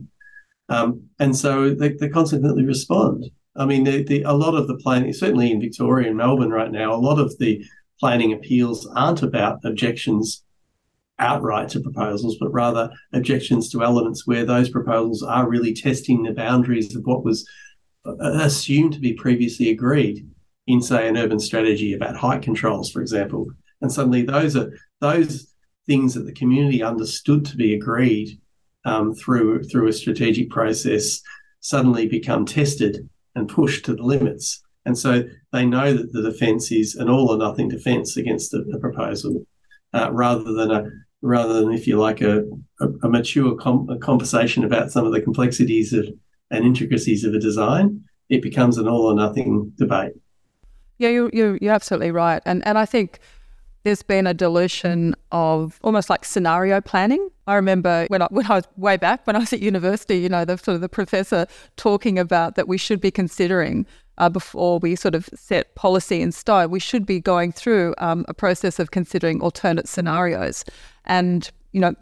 Um, 0.69 1.09
and 1.19 1.35
so 1.35 1.73
they, 1.73 1.93
they 1.93 2.09
consequently 2.09 2.65
respond. 2.65 3.25
I 3.55 3.65
mean, 3.65 3.83
the, 3.83 4.03
the, 4.03 4.23
a 4.23 4.33
lot 4.33 4.55
of 4.55 4.67
the 4.67 4.77
planning, 4.77 5.13
certainly 5.13 5.51
in 5.51 5.61
Victoria 5.61 6.07
and 6.07 6.17
Melbourne 6.17 6.49
right 6.49 6.71
now, 6.71 6.93
a 6.93 6.95
lot 6.95 7.19
of 7.19 7.37
the 7.37 7.63
planning 7.99 8.33
appeals 8.33 8.87
aren't 8.95 9.23
about 9.23 9.59
objections 9.63 10.42
outright 11.23 11.69
to 11.69 11.79
proposals, 11.79 12.37
but 12.39 12.51
rather 12.51 12.91
objections 13.13 13.69
to 13.69 13.83
elements 13.83 14.27
where 14.27 14.45
those 14.45 14.69
proposals 14.69 15.23
are 15.23 15.49
really 15.49 15.73
testing 15.73 16.23
the 16.23 16.33
boundaries 16.33 16.95
of 16.95 17.03
what 17.05 17.23
was 17.23 17.47
uh, 18.05 18.15
assumed 18.21 18.93
to 18.93 18.99
be 18.99 19.13
previously 19.13 19.69
agreed 19.69 20.17
in, 20.67 20.81
say, 20.81 21.07
an 21.07 21.17
urban 21.17 21.39
strategy 21.39 21.93
about 21.93 22.15
height 22.15 22.41
controls, 22.41 22.91
for 22.91 23.01
example. 23.01 23.47
And 23.81 23.91
suddenly 23.91 24.23
those 24.23 24.55
are 24.55 24.69
those 24.99 25.31
things 25.87 26.13
that 26.13 26.25
the 26.25 26.39
community 26.41 26.81
understood 26.83 27.45
to 27.45 27.57
be 27.57 27.73
agreed 27.73 28.39
um, 28.85 29.13
through 29.13 29.63
through 29.63 29.87
a 29.89 29.93
strategic 29.93 30.49
process 30.49 31.21
suddenly 31.59 32.07
become 32.07 32.45
tested 32.45 33.09
and 33.35 33.49
pushed 33.49 33.85
to 33.85 33.95
the 33.95 34.03
limits. 34.03 34.61
And 34.85 34.97
so 34.97 35.23
they 35.51 35.65
know 35.65 35.93
that 35.93 36.11
the 36.11 36.21
defence 36.21 36.71
is 36.71 36.95
an 36.95 37.09
all 37.09 37.31
or 37.31 37.37
nothing 37.37 37.69
defence 37.69 38.17
against 38.17 38.51
the, 38.51 38.59
a 38.75 38.79
proposal, 38.79 39.45
uh, 39.93 40.09
rather 40.11 40.51
than 40.59 40.71
a 40.71 40.89
rather 41.23 41.53
than, 41.53 41.73
if 41.73 41.87
you 41.87 41.97
like, 41.97 42.21
a, 42.21 42.43
a, 42.79 42.87
a 43.01 43.09
mature 43.09 43.55
com- 43.55 43.89
a 43.89 43.97
conversation 43.97 44.63
about 44.63 44.91
some 44.91 45.05
of 45.05 45.11
the 45.11 45.21
complexities 45.21 45.93
of 45.93 46.07
and 46.51 46.65
intricacies 46.65 47.23
of 47.23 47.33
a 47.33 47.39
design. 47.39 48.03
It 48.29 48.41
becomes 48.41 48.77
an 48.77 48.87
all 48.87 49.05
or 49.05 49.15
nothing 49.15 49.73
debate. 49.77 50.13
Yeah, 50.99 51.09
you're, 51.09 51.29
you're, 51.33 51.57
you're 51.57 51.73
absolutely 51.73 52.11
right. 52.11 52.41
And, 52.45 52.65
and 52.65 52.77
I 52.77 52.85
think 52.85 53.19
there's 53.83 54.03
been 54.03 54.27
a 54.27 54.33
dilution 54.33 55.15
of 55.31 55.79
almost 55.83 56.09
like 56.09 56.23
scenario 56.23 56.79
planning. 56.79 57.29
I 57.47 57.55
remember 57.55 58.05
when 58.07 58.21
I, 58.21 58.27
when 58.29 58.45
I 58.45 58.55
was 58.55 58.67
way 58.77 58.95
back 58.95 59.25
when 59.27 59.35
I 59.35 59.39
was 59.39 59.51
at 59.51 59.59
university, 59.59 60.17
you 60.17 60.29
know, 60.29 60.45
the 60.45 60.57
sort 60.57 60.75
of 60.75 60.81
the 60.81 60.89
professor 60.89 61.47
talking 61.75 62.17
about 62.17 62.55
that 62.55 62.67
we 62.67 62.77
should 62.77 63.01
be 63.01 63.11
considering 63.11 63.85
uh, 64.19 64.29
before 64.29 64.79
we 64.79 64.95
sort 64.95 65.15
of 65.15 65.29
set 65.33 65.75
policy 65.75 66.21
in 66.21 66.31
stone, 66.31 66.69
we 66.69 66.79
should 66.79 67.05
be 67.05 67.19
going 67.19 67.51
through 67.51 67.95
um, 67.97 68.25
a 68.29 68.33
process 68.33 68.79
of 68.79 68.91
considering 68.91 69.41
alternate 69.41 69.89
scenarios. 69.89 70.63
And 71.05 71.49
you 71.71 71.81
know, 71.81 71.95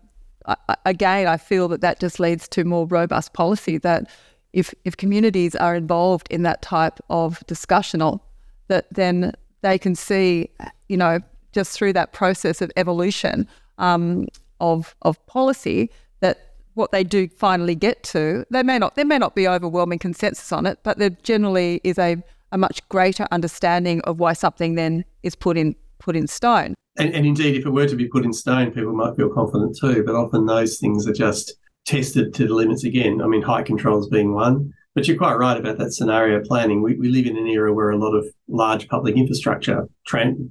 I, 0.45 0.75
again, 0.85 1.27
I 1.27 1.37
feel 1.37 1.67
that 1.69 1.81
that 1.81 1.99
just 1.99 2.19
leads 2.19 2.47
to 2.49 2.63
more 2.63 2.85
robust 2.87 3.33
policy. 3.33 3.77
That 3.77 4.09
if 4.53 4.73
if 4.85 4.97
communities 4.97 5.55
are 5.55 5.75
involved 5.75 6.27
in 6.29 6.43
that 6.43 6.61
type 6.61 6.99
of 7.09 7.45
discussion, 7.47 8.19
that 8.67 8.85
then 8.91 9.33
they 9.61 9.77
can 9.77 9.95
see, 9.95 10.49
you 10.89 10.97
know, 10.97 11.19
just 11.51 11.71
through 11.71 11.93
that 11.93 12.13
process 12.13 12.61
of 12.61 12.71
evolution 12.75 13.47
um, 13.77 14.27
of 14.59 14.95
of 15.01 15.23
policy 15.27 15.89
that 16.19 16.53
what 16.73 16.91
they 16.91 17.03
do 17.03 17.27
finally 17.27 17.75
get 17.75 18.01
to, 18.03 18.45
they 18.49 18.63
may 18.63 18.79
not 18.79 18.95
there 18.95 19.05
may 19.05 19.17
not 19.17 19.35
be 19.35 19.47
overwhelming 19.47 19.99
consensus 19.99 20.51
on 20.51 20.65
it, 20.65 20.79
but 20.83 20.97
there 20.97 21.09
generally 21.09 21.81
is 21.83 21.97
a, 21.99 22.17
a 22.51 22.57
much 22.57 22.87
greater 22.89 23.27
understanding 23.31 24.01
of 24.01 24.19
why 24.19 24.33
something 24.33 24.75
then 24.75 25.03
is 25.23 25.35
put 25.35 25.57
in 25.57 25.75
put 25.99 26.15
in 26.15 26.27
stone. 26.27 26.73
And, 26.97 27.13
and 27.13 27.25
indeed, 27.25 27.55
if 27.55 27.65
it 27.65 27.69
were 27.69 27.87
to 27.87 27.95
be 27.95 28.07
put 28.07 28.25
in 28.25 28.33
stone, 28.33 28.71
people 28.71 28.93
might 28.93 29.15
feel 29.15 29.29
confident 29.29 29.77
too. 29.79 30.03
But 30.05 30.15
often 30.15 30.45
those 30.45 30.77
things 30.77 31.07
are 31.07 31.13
just 31.13 31.53
tested 31.85 32.33
to 32.33 32.47
the 32.47 32.53
limits 32.53 32.83
again. 32.83 33.21
I 33.21 33.27
mean, 33.27 33.41
height 33.41 33.65
controls 33.65 34.09
being 34.09 34.33
one. 34.33 34.73
But 34.93 35.07
you're 35.07 35.17
quite 35.17 35.35
right 35.35 35.57
about 35.57 35.77
that 35.77 35.93
scenario 35.93 36.43
planning. 36.43 36.81
We, 36.81 36.95
we 36.95 37.07
live 37.07 37.25
in 37.25 37.37
an 37.37 37.47
era 37.47 37.73
where 37.73 37.91
a 37.91 37.97
lot 37.97 38.13
of 38.13 38.25
large 38.49 38.89
public 38.89 39.15
infrastructure, 39.15 39.87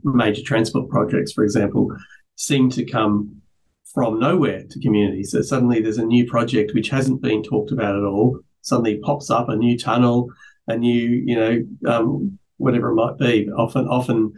major 0.02 0.42
transport 0.42 0.88
projects, 0.88 1.32
for 1.32 1.44
example, 1.44 1.94
seem 2.36 2.70
to 2.70 2.86
come 2.86 3.42
from 3.92 4.18
nowhere 4.18 4.64
to 4.70 4.80
communities. 4.80 5.32
So 5.32 5.42
suddenly 5.42 5.80
there's 5.80 5.98
a 5.98 6.04
new 6.04 6.26
project 6.26 6.72
which 6.74 6.88
hasn't 6.88 7.20
been 7.20 7.42
talked 7.42 7.70
about 7.70 7.96
at 7.96 8.04
all. 8.04 8.38
Suddenly 8.62 9.00
pops 9.00 9.30
up 9.30 9.50
a 9.50 9.56
new 9.56 9.76
tunnel, 9.76 10.30
a 10.68 10.76
new, 10.76 11.22
you 11.26 11.36
know, 11.36 11.66
um, 11.86 12.38
whatever 12.56 12.90
it 12.90 12.94
might 12.94 13.18
be. 13.18 13.50
Often, 13.50 13.88
often 13.88 14.32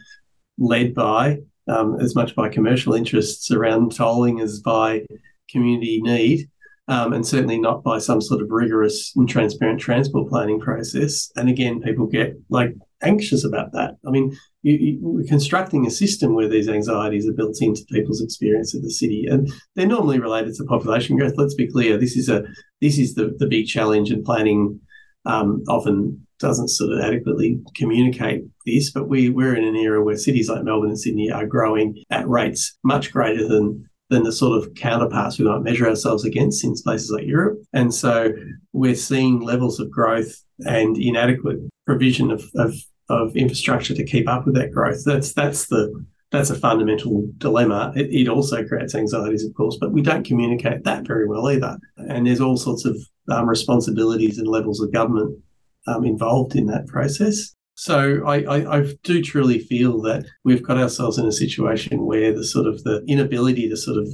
led 0.59 0.95
by 0.95 1.39
um, 1.69 2.01
as 2.01 2.15
much 2.15 2.35
by 2.35 2.49
commercial 2.49 2.95
interests 2.95 3.51
around 3.51 3.95
tolling 3.95 4.41
as 4.41 4.61
by 4.61 5.05
community 5.49 6.01
need 6.01 6.49
um, 6.89 7.13
and 7.13 7.27
certainly 7.27 7.59
not 7.59 7.83
by 7.83 7.99
some 7.99 8.21
sort 8.21 8.43
of 8.43 8.51
rigorous 8.51 9.15
and 9.17 9.29
transparent 9.29 9.81
transport 9.81 10.29
planning 10.29 10.61
process. 10.61 11.31
And 11.37 11.49
again, 11.49 11.81
people 11.81 12.07
get 12.07 12.37
like 12.49 12.75
anxious 13.03 13.45
about 13.45 13.73
that. 13.73 13.97
I 14.07 14.11
mean, 14.11 14.37
you, 14.63 14.75
you, 14.75 14.99
we're 15.01 15.27
constructing 15.27 15.87
a 15.87 15.91
system 15.91 16.35
where 16.35 16.49
these 16.49 16.69
anxieties 16.69 17.29
are 17.29 17.33
built 17.33 17.61
into 17.63 17.85
people's 17.91 18.23
experience 18.23 18.75
of 18.75 18.83
the 18.83 18.91
city, 18.91 19.27
and 19.29 19.51
they're 19.75 19.87
normally 19.87 20.19
related 20.19 20.55
to 20.57 20.65
population 20.65 21.17
growth. 21.17 21.35
Let's 21.37 21.55
be 21.55 21.71
clear: 21.71 21.97
this 21.97 22.17
is 22.17 22.29
a 22.29 22.45
this 22.81 22.99
is 22.99 23.15
the 23.15 23.35
the 23.39 23.47
big 23.47 23.67
challenge, 23.67 24.11
in 24.11 24.25
planning 24.25 24.81
um, 25.25 25.63
often 25.69 26.27
doesn't 26.43 26.69
sort 26.69 26.93
of 26.93 27.01
adequately 27.01 27.61
communicate 27.75 28.45
this. 28.67 28.91
But 28.91 29.09
we 29.09 29.31
we're 29.31 29.57
in 29.57 29.65
an 29.65 29.77
era 29.77 30.05
where 30.05 30.17
cities 30.19 30.51
like 30.51 30.65
Melbourne 30.65 30.91
and 30.91 31.01
Sydney 31.01 31.31
are 31.31 31.47
growing 31.47 32.03
at 32.11 32.29
rates 32.29 32.77
much 32.85 33.11
greater 33.11 33.49
than 33.49 33.89
than 34.11 34.25
the 34.25 34.33
sort 34.33 34.63
of 34.63 34.75
counterparts 34.75 35.39
we 35.39 35.47
might 35.47 35.63
measure 35.63 35.89
ourselves 35.89 36.27
against 36.27 36.63
in 36.65 36.75
places 36.85 37.11
like 37.11 37.27
Europe. 37.27 37.59
And 37.73 37.95
so 37.95 38.33
we're 38.75 38.95
seeing 38.95 39.41
levels 39.41 39.81
of 39.81 39.91
growth 39.91 40.35
and 40.59 40.99
inadequate 40.99 41.61
provision 41.87 42.31
of, 42.31 42.45
of, 42.55 42.75
of 43.09 43.35
infrastructure 43.35 43.95
to 43.95 44.05
keep 44.05 44.29
up 44.29 44.45
with 44.45 44.55
that 44.57 44.71
growth. 44.71 45.03
That's 45.07 45.33
that's 45.33 45.67
the 45.69 46.05
that's 46.31 46.51
a 46.51 46.55
fundamental 46.55 47.29
dilemma. 47.39 47.93
It, 47.95 48.11
it, 48.11 48.29
also 48.29 48.65
creates 48.67 48.95
anxieties, 48.95 49.45
of 49.45 49.55
course, 49.55 49.77
but 49.79 49.93
we 49.93 50.01
don't 50.01 50.25
communicate 50.25 50.83
that 50.85 51.07
very 51.07 51.29
well 51.29 51.51
either. 51.51 51.79
And 51.97 52.27
there's 52.27 52.41
all 52.41 52.57
sorts 52.57 52.87
of 52.87 52.97
um, 53.31 53.47
responsibilities 53.47 54.39
and 54.39 54.49
levels 54.49 54.81
of 54.81 54.93
government 54.93 55.39
um, 55.87 56.05
involved 56.05 56.55
in 56.57 56.67
that 56.67 56.87
process. 56.87 57.55
So 57.75 58.23
I, 58.27 58.43
I, 58.43 58.79
I, 58.79 58.95
do 59.03 59.23
truly 59.23 59.59
feel 59.59 60.01
that 60.03 60.25
we've 60.45 60.63
got 60.63 60.77
ourselves 60.77 61.19
in 61.19 61.27
a 61.27 61.33
situation 61.33 62.05
where 62.05 62.33
the 62.33 62.45
sort 62.45 62.67
of 62.67 62.85
the 62.85 63.03
inability 63.09 63.69
to 63.71 63.77
sort 63.77 63.97
of 63.97 64.09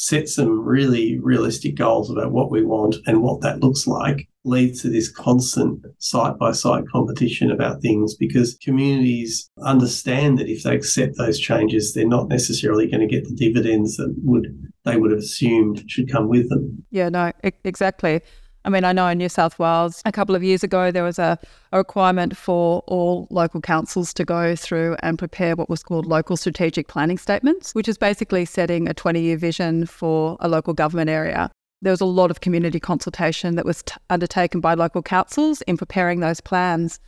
set 0.00 0.28
some 0.28 0.64
really 0.64 1.18
realistic 1.18 1.74
goals 1.74 2.08
about 2.08 2.30
what 2.30 2.52
we 2.52 2.64
want 2.64 2.94
and 3.06 3.20
what 3.20 3.40
that 3.40 3.58
looks 3.58 3.84
like 3.88 4.28
leads 4.44 4.80
to 4.80 4.88
this 4.88 5.10
constant 5.10 5.84
site 5.98 6.38
by 6.38 6.52
site 6.52 6.84
competition 6.86 7.50
about 7.50 7.82
things 7.82 8.14
because 8.14 8.56
communities 8.62 9.50
understand 9.64 10.38
that 10.38 10.48
if 10.48 10.62
they 10.62 10.76
accept 10.76 11.18
those 11.18 11.36
changes 11.36 11.94
they're 11.94 12.06
not 12.06 12.28
necessarily 12.28 12.88
going 12.88 13.00
to 13.00 13.12
get 13.12 13.24
the 13.24 13.34
dividends 13.34 13.96
that 13.96 14.14
would 14.22 14.46
they 14.84 14.96
would 14.96 15.10
have 15.10 15.18
assumed 15.18 15.82
should 15.90 16.10
come 16.10 16.28
with 16.28 16.48
them 16.48 16.84
yeah 16.92 17.08
no 17.08 17.32
exactly 17.64 18.20
I 18.64 18.70
mean, 18.70 18.84
I 18.84 18.92
know 18.92 19.06
in 19.08 19.18
New 19.18 19.28
South 19.28 19.58
Wales 19.58 20.02
a 20.04 20.12
couple 20.12 20.34
of 20.34 20.42
years 20.42 20.62
ago 20.62 20.90
there 20.90 21.04
was 21.04 21.18
a, 21.18 21.38
a, 21.72 21.78
requirement 21.78 22.36
for 22.36 22.82
all 22.86 23.26
local 23.30 23.60
councils 23.60 24.12
to 24.14 24.24
go 24.24 24.56
through 24.56 24.96
and 25.00 25.18
prepare 25.18 25.56
what 25.56 25.70
was 25.70 25.82
called 25.82 26.06
local 26.06 26.36
strategic 26.36 26.88
planning 26.88 27.18
statements, 27.18 27.74
which 27.74 27.88
is 27.88 27.96
basically 27.96 28.44
setting 28.44 28.88
a 28.88 28.94
20 28.94 29.20
year 29.20 29.36
vision 29.36 29.86
for 29.86 30.36
a 30.40 30.48
local 30.48 30.74
government 30.74 31.08
area. 31.08 31.50
There 31.80 31.92
was 31.92 32.00
a 32.00 32.06
lot 32.06 32.30
of 32.30 32.40
community 32.40 32.80
consultation 32.80 33.54
that 33.54 33.64
was 33.64 33.84
t- 33.84 33.94
undertaken 34.10 34.60
by 34.60 34.74
local 34.74 35.02
councils 35.02 35.62
in 35.62 35.76
preparing 35.76 36.20
those 36.20 36.40
plans. 36.40 36.98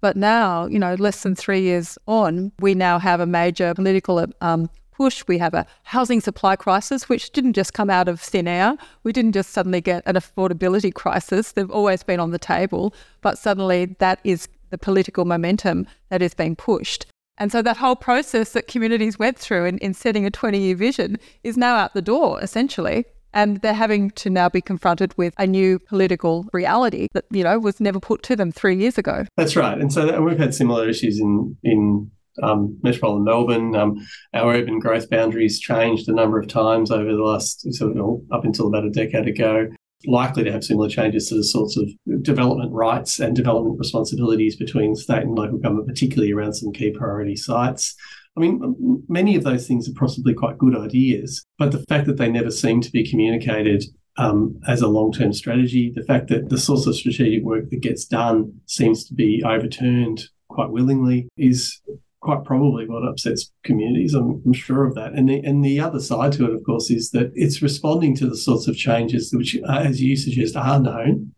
But 0.00 0.16
now, 0.16 0.66
you 0.66 0.78
know, 0.78 0.94
less 0.94 1.22
than 1.22 1.34
three 1.34 1.60
years 1.60 1.98
on, 2.06 2.52
we 2.60 2.74
now 2.74 2.98
have 2.98 3.20
a 3.20 3.26
major 3.26 3.74
political 3.74 4.24
um, 4.40 4.70
push. 5.00 5.24
We 5.26 5.38
have 5.38 5.54
a 5.54 5.64
housing 5.84 6.20
supply 6.20 6.56
crisis, 6.56 7.08
which 7.08 7.32
didn't 7.32 7.54
just 7.54 7.72
come 7.72 7.88
out 7.88 8.06
of 8.06 8.20
thin 8.20 8.46
air. 8.46 8.76
We 9.02 9.14
didn't 9.14 9.32
just 9.32 9.48
suddenly 9.48 9.80
get 9.80 10.02
an 10.04 10.14
affordability 10.14 10.92
crisis. 10.92 11.52
They've 11.52 11.70
always 11.70 12.02
been 12.02 12.20
on 12.20 12.32
the 12.32 12.38
table, 12.38 12.94
but 13.22 13.38
suddenly 13.38 13.96
that 13.98 14.20
is 14.24 14.46
the 14.68 14.76
political 14.76 15.24
momentum 15.24 15.86
that 16.10 16.20
is 16.20 16.34
being 16.34 16.54
pushed. 16.54 17.06
And 17.38 17.50
so 17.50 17.62
that 17.62 17.78
whole 17.78 17.96
process 17.96 18.52
that 18.52 18.68
communities 18.68 19.18
went 19.18 19.38
through 19.38 19.64
in, 19.64 19.78
in 19.78 19.94
setting 19.94 20.26
a 20.26 20.30
20 20.30 20.58
year 20.58 20.76
vision 20.76 21.16
is 21.42 21.56
now 21.56 21.76
out 21.76 21.94
the 21.94 22.02
door, 22.02 22.38
essentially. 22.42 23.06
And 23.32 23.62
they're 23.62 23.72
having 23.72 24.10
to 24.22 24.28
now 24.28 24.50
be 24.50 24.60
confronted 24.60 25.16
with 25.16 25.32
a 25.38 25.46
new 25.46 25.78
political 25.78 26.46
reality 26.52 27.06
that, 27.14 27.24
you 27.30 27.44
know, 27.44 27.58
was 27.58 27.80
never 27.80 28.00
put 28.00 28.22
to 28.24 28.36
them 28.36 28.52
three 28.52 28.76
years 28.76 28.98
ago. 28.98 29.24
That's 29.38 29.56
right. 29.56 29.78
And 29.78 29.90
so 29.90 30.04
that, 30.04 30.22
we've 30.22 30.36
had 30.36 30.54
similar 30.54 30.86
issues 30.86 31.18
in, 31.18 31.56
in 31.62 32.10
um, 32.42 32.78
metropolitan 32.82 33.24
Melbourne. 33.24 33.74
Um, 33.74 34.06
our 34.34 34.54
urban 34.54 34.78
growth 34.78 35.08
boundaries 35.10 35.60
changed 35.60 36.08
a 36.08 36.14
number 36.14 36.38
of 36.38 36.48
times 36.48 36.90
over 36.90 37.12
the 37.12 37.22
last, 37.22 37.72
sort 37.72 37.96
of, 37.96 38.20
up 38.32 38.44
until 38.44 38.66
about 38.68 38.84
a 38.84 38.90
decade 38.90 39.26
ago. 39.26 39.68
Likely 40.06 40.44
to 40.44 40.52
have 40.52 40.64
similar 40.64 40.88
changes 40.88 41.28
to 41.28 41.34
the 41.34 41.44
sorts 41.44 41.76
of 41.76 41.88
development 42.22 42.72
rights 42.72 43.20
and 43.20 43.36
development 43.36 43.78
responsibilities 43.78 44.56
between 44.56 44.94
state 44.94 45.22
and 45.22 45.34
local 45.34 45.58
government, 45.58 45.88
particularly 45.88 46.32
around 46.32 46.54
some 46.54 46.72
key 46.72 46.90
priority 46.90 47.36
sites. 47.36 47.94
I 48.36 48.40
mean, 48.40 49.04
many 49.08 49.36
of 49.36 49.44
those 49.44 49.66
things 49.66 49.88
are 49.88 49.94
possibly 49.94 50.32
quite 50.32 50.56
good 50.56 50.74
ideas, 50.74 51.44
but 51.58 51.72
the 51.72 51.84
fact 51.88 52.06
that 52.06 52.16
they 52.16 52.30
never 52.30 52.50
seem 52.50 52.80
to 52.80 52.90
be 52.90 53.06
communicated 53.06 53.84
um, 54.20 54.60
as 54.68 54.82
a 54.82 54.88
long 54.88 55.12
term 55.12 55.32
strategy. 55.32 55.92
The 55.94 56.04
fact 56.04 56.28
that 56.28 56.48
the 56.48 56.58
sorts 56.58 56.86
of 56.86 56.94
strategic 56.94 57.42
work 57.42 57.70
that 57.70 57.80
gets 57.80 58.04
done 58.04 58.60
seems 58.66 59.04
to 59.06 59.14
be 59.14 59.42
overturned 59.44 60.24
quite 60.48 60.70
willingly 60.70 61.28
is 61.36 61.80
quite 62.20 62.44
probably 62.44 62.86
what 62.86 63.06
upsets 63.06 63.50
communities. 63.64 64.14
I'm, 64.14 64.42
I'm, 64.44 64.52
sure 64.52 64.84
of 64.84 64.94
that. 64.94 65.14
And 65.14 65.28
the, 65.28 65.40
and 65.40 65.64
the 65.64 65.80
other 65.80 66.00
side 66.00 66.32
to 66.32 66.44
it, 66.44 66.54
of 66.54 66.62
course, 66.64 66.90
is 66.90 67.10
that 67.10 67.32
it's 67.34 67.62
responding 67.62 68.14
to 68.16 68.28
the 68.28 68.36
sorts 68.36 68.68
of 68.68 68.76
changes 68.76 69.32
which, 69.32 69.56
uh, 69.66 69.78
as 69.78 70.02
you 70.02 70.16
suggest, 70.16 70.54
are 70.56 70.78
known. 70.78 71.34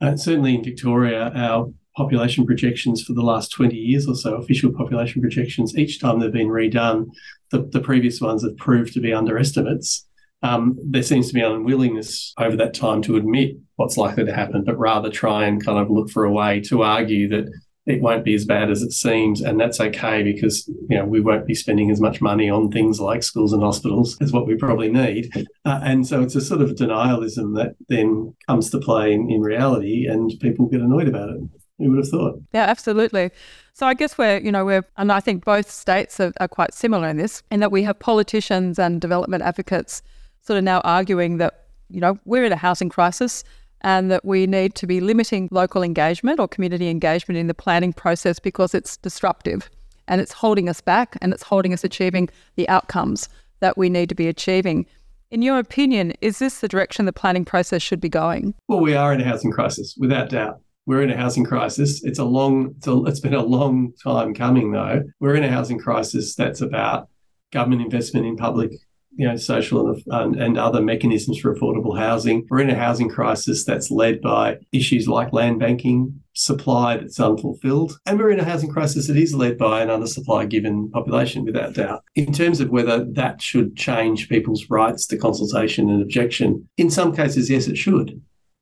And 0.00 0.18
certainly 0.18 0.54
in 0.54 0.64
Victoria, 0.64 1.30
our 1.34 1.70
population 1.96 2.46
projections 2.46 3.02
for 3.02 3.12
the 3.12 3.22
last 3.22 3.52
20 3.52 3.76
years 3.76 4.08
or 4.08 4.14
so, 4.14 4.34
official 4.34 4.72
population 4.72 5.20
projections, 5.20 5.76
each 5.76 6.00
time 6.00 6.18
they've 6.18 6.32
been 6.32 6.48
redone, 6.48 7.06
the, 7.50 7.68
the 7.70 7.80
previous 7.80 8.20
ones 8.20 8.42
have 8.42 8.56
proved 8.56 8.92
to 8.94 9.00
be 9.00 9.12
underestimates. 9.12 10.06
Um, 10.42 10.78
there 10.82 11.02
seems 11.02 11.28
to 11.28 11.34
be 11.34 11.40
an 11.40 11.52
unwillingness 11.52 12.34
over 12.38 12.56
that 12.56 12.74
time 12.74 13.00
to 13.02 13.16
admit 13.16 13.56
what's 13.76 13.96
likely 13.96 14.24
to 14.24 14.34
happen, 14.34 14.64
but 14.64 14.78
rather 14.78 15.10
try 15.10 15.46
and 15.46 15.64
kind 15.64 15.78
of 15.78 15.90
look 15.90 16.10
for 16.10 16.24
a 16.24 16.32
way 16.32 16.60
to 16.62 16.82
argue 16.82 17.28
that 17.28 17.50
it 17.86 18.00
won't 18.00 18.24
be 18.24 18.34
as 18.34 18.44
bad 18.44 18.70
as 18.70 18.82
it 18.82 18.92
seems, 18.92 19.40
and 19.40 19.60
that's 19.60 19.80
okay 19.80 20.22
because 20.22 20.66
you 20.88 20.96
know 20.96 21.04
we 21.04 21.20
won't 21.20 21.46
be 21.46 21.54
spending 21.54 21.90
as 21.90 22.00
much 22.00 22.20
money 22.20 22.48
on 22.48 22.70
things 22.70 23.00
like 23.00 23.22
schools 23.22 23.52
and 23.52 23.62
hospitals 23.62 24.16
as 24.20 24.32
what 24.32 24.46
we 24.46 24.56
probably 24.56 24.90
need, 24.90 25.30
uh, 25.64 25.80
and 25.82 26.06
so 26.06 26.22
it's 26.22 26.34
a 26.34 26.40
sort 26.40 26.62
of 26.62 26.70
denialism 26.70 27.56
that 27.56 27.76
then 27.88 28.34
comes 28.46 28.70
to 28.70 28.78
play 28.78 29.12
in, 29.12 29.30
in 29.30 29.40
reality, 29.40 30.06
and 30.06 30.32
people 30.40 30.66
get 30.66 30.80
annoyed 30.80 31.08
about 31.08 31.30
it. 31.30 31.40
Who 31.78 31.90
would 31.90 31.98
have 31.98 32.08
thought? 32.08 32.40
Yeah, 32.52 32.64
absolutely. 32.64 33.32
So 33.72 33.86
I 33.86 33.94
guess 33.94 34.16
we're, 34.16 34.38
you 34.38 34.52
know, 34.52 34.64
we're, 34.64 34.84
and 34.96 35.10
I 35.10 35.18
think 35.18 35.44
both 35.44 35.68
states 35.68 36.20
are, 36.20 36.32
are 36.38 36.46
quite 36.46 36.72
similar 36.72 37.08
in 37.08 37.16
this, 37.16 37.42
in 37.50 37.58
that 37.58 37.72
we 37.72 37.82
have 37.82 37.98
politicians 37.98 38.78
and 38.78 39.00
development 39.00 39.42
advocates 39.42 40.00
sort 40.42 40.56
of 40.56 40.62
now 40.62 40.80
arguing 40.82 41.38
that, 41.38 41.64
you 41.90 42.00
know, 42.00 42.16
we're 42.24 42.44
in 42.44 42.52
a 42.52 42.56
housing 42.56 42.88
crisis 42.88 43.42
and 43.84 44.10
that 44.10 44.24
we 44.24 44.46
need 44.46 44.74
to 44.74 44.86
be 44.86 44.98
limiting 44.98 45.46
local 45.52 45.82
engagement 45.82 46.40
or 46.40 46.48
community 46.48 46.88
engagement 46.88 47.38
in 47.38 47.46
the 47.46 47.54
planning 47.54 47.92
process 47.92 48.38
because 48.38 48.74
it's 48.74 48.96
disruptive 48.96 49.70
and 50.08 50.22
it's 50.22 50.32
holding 50.32 50.70
us 50.70 50.80
back 50.80 51.16
and 51.20 51.34
it's 51.34 51.42
holding 51.42 51.72
us 51.72 51.84
achieving 51.84 52.28
the 52.56 52.68
outcomes 52.68 53.28
that 53.60 53.76
we 53.76 53.90
need 53.90 54.08
to 54.08 54.14
be 54.14 54.26
achieving. 54.26 54.86
In 55.30 55.42
your 55.42 55.58
opinion, 55.58 56.14
is 56.22 56.38
this 56.38 56.60
the 56.60 56.68
direction 56.68 57.04
the 57.04 57.12
planning 57.12 57.44
process 57.44 57.82
should 57.82 58.00
be 58.00 58.08
going? 58.08 58.54
Well, 58.68 58.80
we 58.80 58.94
are 58.94 59.12
in 59.12 59.20
a 59.20 59.24
housing 59.24 59.50
crisis, 59.50 59.94
without 59.98 60.30
doubt. 60.30 60.60
We're 60.86 61.02
in 61.02 61.10
a 61.10 61.16
housing 61.16 61.44
crisis. 61.44 62.02
It's 62.04 62.18
a 62.18 62.24
long, 62.24 62.74
it's, 62.78 62.86
a, 62.86 63.04
it's 63.04 63.20
been 63.20 63.34
a 63.34 63.42
long 63.42 63.92
time 64.02 64.32
coming, 64.34 64.72
though. 64.72 65.02
We're 65.20 65.34
in 65.34 65.44
a 65.44 65.50
housing 65.50 65.78
crisis 65.78 66.34
that's 66.34 66.60
about 66.62 67.08
government 67.52 67.82
investment 67.82 68.26
in 68.26 68.36
public 68.36 68.72
you 69.16 69.26
know, 69.28 69.36
social 69.36 70.00
and, 70.06 70.36
and, 70.36 70.58
other 70.58 70.80
mechanisms 70.80 71.38
for 71.38 71.54
affordable 71.54 71.96
housing. 71.96 72.46
We're 72.50 72.60
in 72.60 72.70
a 72.70 72.74
housing 72.74 73.08
crisis 73.08 73.64
that's 73.64 73.90
led 73.90 74.20
by 74.20 74.58
issues 74.72 75.06
like 75.06 75.32
land 75.32 75.60
banking, 75.60 76.20
supply 76.34 76.96
that's 76.96 77.20
unfulfilled, 77.20 77.98
and 78.06 78.18
we're 78.18 78.30
in 78.30 78.40
a 78.40 78.44
housing 78.44 78.70
crisis 78.70 79.06
that 79.06 79.16
is 79.16 79.34
led 79.34 79.56
by 79.56 79.82
an 79.82 79.88
undersupply 79.88 80.48
given 80.48 80.90
population, 80.90 81.44
without 81.44 81.74
doubt. 81.74 82.02
In 82.16 82.32
terms 82.32 82.60
of 82.60 82.70
whether 82.70 83.04
that 83.04 83.40
should 83.40 83.76
change 83.76 84.28
people's 84.28 84.68
rights 84.68 85.06
to 85.08 85.16
consultation 85.16 85.88
and 85.90 86.02
objection, 86.02 86.68
in 86.76 86.90
some 86.90 87.14
cases, 87.14 87.50
yes, 87.50 87.68
it 87.68 87.76
should, 87.76 88.20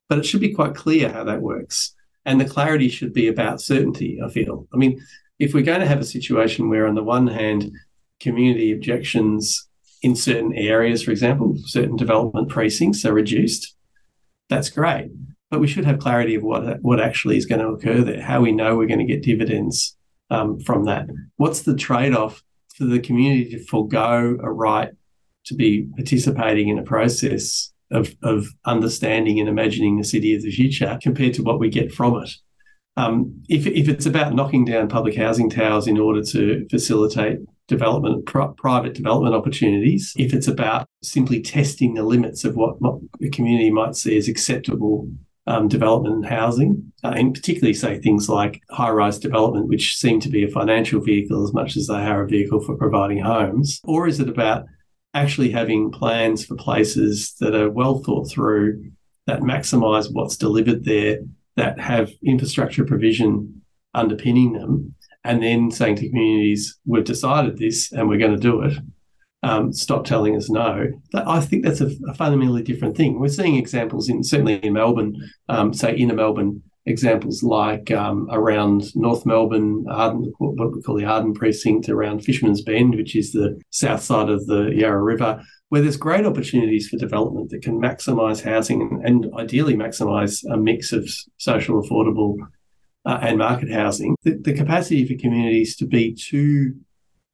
but 0.08 0.18
it 0.18 0.26
should 0.26 0.40
be 0.40 0.52
quite 0.52 0.74
clear 0.74 1.10
how 1.10 1.24
that 1.24 1.40
works. 1.40 1.94
And 2.24 2.40
the 2.40 2.44
clarity 2.44 2.88
should 2.88 3.12
be 3.12 3.26
about 3.26 3.60
certainty, 3.60 4.20
I 4.24 4.28
feel. 4.28 4.68
I 4.72 4.76
mean, 4.76 5.00
if 5.38 5.54
we're 5.54 5.64
going 5.64 5.80
to 5.80 5.88
have 5.88 6.00
a 6.00 6.04
situation 6.04 6.68
where, 6.68 6.86
on 6.86 6.94
the 6.94 7.02
one 7.02 7.26
hand, 7.26 7.72
community 8.20 8.70
objections 8.72 9.68
in 10.02 10.16
certain 10.16 10.52
areas, 10.54 11.02
for 11.02 11.12
example, 11.12 11.56
certain 11.64 11.96
development 11.96 12.48
precincts 12.48 13.04
are 13.04 13.14
reduced, 13.14 13.76
that's 14.48 14.68
great. 14.68 15.10
But 15.50 15.60
we 15.60 15.68
should 15.68 15.84
have 15.84 15.98
clarity 15.98 16.34
of 16.34 16.42
what 16.42 16.80
what 16.80 17.00
actually 17.00 17.36
is 17.36 17.46
going 17.46 17.60
to 17.60 17.68
occur 17.68 18.02
there, 18.02 18.22
how 18.22 18.40
we 18.40 18.52
know 18.52 18.76
we're 18.76 18.86
going 18.86 19.06
to 19.06 19.12
get 19.12 19.22
dividends 19.22 19.96
um, 20.30 20.58
from 20.60 20.84
that. 20.86 21.06
What's 21.36 21.62
the 21.62 21.76
trade 21.76 22.14
off 22.14 22.42
for 22.76 22.84
the 22.84 23.00
community 23.00 23.50
to 23.50 23.64
forego 23.64 24.38
a 24.42 24.50
right 24.50 24.90
to 25.46 25.54
be 25.54 25.88
participating 25.96 26.68
in 26.68 26.78
a 26.78 26.82
process 26.82 27.72
of, 27.90 28.14
of 28.22 28.46
understanding 28.64 29.38
and 29.38 29.48
imagining 29.48 29.98
the 29.98 30.04
city 30.04 30.34
of 30.34 30.42
the 30.42 30.50
future 30.50 30.98
compared 31.02 31.34
to 31.34 31.42
what 31.42 31.60
we 31.60 31.68
get 31.68 31.92
from 31.92 32.22
it? 32.22 32.30
Um, 32.96 33.42
if, 33.48 33.66
if 33.66 33.88
it's 33.88 34.06
about 34.06 34.34
knocking 34.34 34.64
down 34.64 34.88
public 34.88 35.16
housing 35.16 35.50
towers 35.50 35.86
in 35.86 35.98
order 35.98 36.22
to 36.24 36.66
facilitate 36.70 37.38
development, 37.68 38.26
private 38.26 38.94
development 38.94 39.34
opportunities, 39.34 40.12
if 40.16 40.34
it's 40.34 40.48
about 40.48 40.86
simply 41.02 41.40
testing 41.40 41.94
the 41.94 42.02
limits 42.02 42.44
of 42.44 42.56
what 42.56 42.76
the 43.20 43.30
community 43.30 43.70
might 43.70 43.96
see 43.96 44.16
as 44.16 44.28
acceptable 44.28 45.08
um, 45.46 45.68
development 45.68 46.16
and 46.16 46.26
housing, 46.26 46.92
uh, 47.02 47.14
and 47.16 47.34
particularly 47.34 47.74
say 47.74 47.98
things 47.98 48.28
like 48.28 48.62
high 48.70 48.90
rise 48.90 49.18
development, 49.18 49.68
which 49.68 49.96
seem 49.96 50.20
to 50.20 50.28
be 50.28 50.44
a 50.44 50.48
financial 50.48 51.00
vehicle 51.00 51.44
as 51.44 51.52
much 51.52 51.76
as 51.76 51.86
they 51.86 51.94
are 51.94 52.22
a 52.22 52.28
vehicle 52.28 52.60
for 52.60 52.76
providing 52.76 53.18
homes? 53.18 53.80
Or 53.84 54.06
is 54.06 54.20
it 54.20 54.28
about 54.28 54.66
actually 55.14 55.50
having 55.50 55.90
plans 55.90 56.44
for 56.44 56.54
places 56.54 57.34
that 57.40 57.54
are 57.54 57.70
well 57.70 57.98
thought 57.98 58.30
through, 58.30 58.90
that 59.26 59.40
maximise 59.40 60.12
what's 60.12 60.36
delivered 60.36 60.84
there, 60.84 61.18
that 61.56 61.78
have 61.78 62.10
infrastructure 62.24 62.84
provision 62.84 63.62
underpinning 63.94 64.52
them, 64.52 64.94
and 65.24 65.42
then 65.42 65.70
saying 65.70 65.96
to 65.96 66.08
communities, 66.08 66.78
we've 66.86 67.04
decided 67.04 67.58
this 67.58 67.92
and 67.92 68.08
we're 68.08 68.18
going 68.18 68.34
to 68.34 68.40
do 68.40 68.62
it. 68.62 68.78
Um, 69.44 69.72
stop 69.72 70.04
telling 70.04 70.36
us 70.36 70.48
no. 70.48 70.86
I 71.14 71.40
think 71.40 71.64
that's 71.64 71.80
a, 71.80 71.90
a, 72.08 72.14
fundamentally 72.14 72.62
different 72.62 72.96
thing. 72.96 73.18
We're 73.18 73.28
seeing 73.28 73.56
examples 73.56 74.08
in 74.08 74.22
certainly 74.22 74.54
in 74.64 74.72
Melbourne, 74.72 75.16
um, 75.48 75.74
say 75.74 75.96
inner 75.96 76.14
Melbourne, 76.14 76.62
examples 76.86 77.42
like 77.42 77.90
um, 77.90 78.28
around 78.30 78.94
North 78.94 79.26
Melbourne, 79.26 79.84
Arden, 79.88 80.32
what 80.38 80.72
we 80.72 80.82
call 80.82 80.96
the 80.96 81.04
Arden 81.04 81.34
precinct, 81.34 81.88
around 81.88 82.24
Fisherman's 82.24 82.62
Bend, 82.62 82.94
which 82.94 83.16
is 83.16 83.32
the 83.32 83.60
south 83.70 84.02
side 84.02 84.28
of 84.28 84.46
the 84.46 84.72
Yarra 84.74 85.02
River, 85.02 85.42
where 85.68 85.80
there's 85.80 85.96
great 85.96 86.26
opportunities 86.26 86.88
for 86.88 86.96
development 86.96 87.50
that 87.50 87.62
can 87.62 87.80
maximise 87.80 88.42
housing 88.42 88.82
and, 88.82 89.04
and 89.04 89.34
ideally 89.36 89.74
maximise 89.74 90.44
a 90.52 90.56
mix 90.56 90.92
of 90.92 91.08
social, 91.38 91.82
affordable 91.82 92.36
uh, 93.04 93.18
and 93.22 93.38
market 93.38 93.70
housing, 93.70 94.16
the, 94.22 94.38
the 94.38 94.54
capacity 94.54 95.06
for 95.06 95.20
communities 95.20 95.76
to 95.76 95.86
be 95.86 96.14
too 96.14 96.74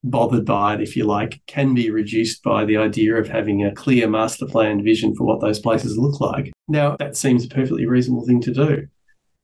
bothered 0.05 0.45
by 0.45 0.75
it, 0.75 0.81
if 0.81 0.97
you 0.97 1.05
like, 1.05 1.41
can 1.47 1.75
be 1.75 1.91
reduced 1.91 2.43
by 2.43 2.65
the 2.65 2.77
idea 2.77 3.17
of 3.17 3.29
having 3.29 3.65
a 3.65 3.75
clear 3.75 4.09
master 4.09 4.47
plan 4.47 4.83
vision 4.83 5.15
for 5.15 5.25
what 5.25 5.41
those 5.41 5.59
places 5.59 5.99
look 5.99 6.21
like. 6.21 6.53
Now, 6.69 6.97
that 6.99 7.17
seems 7.17 7.45
a 7.45 7.49
perfectly 7.49 7.87
reasonable 7.87 8.27
thing 8.27 8.41
to 8.43 8.53
do. 8.53 8.87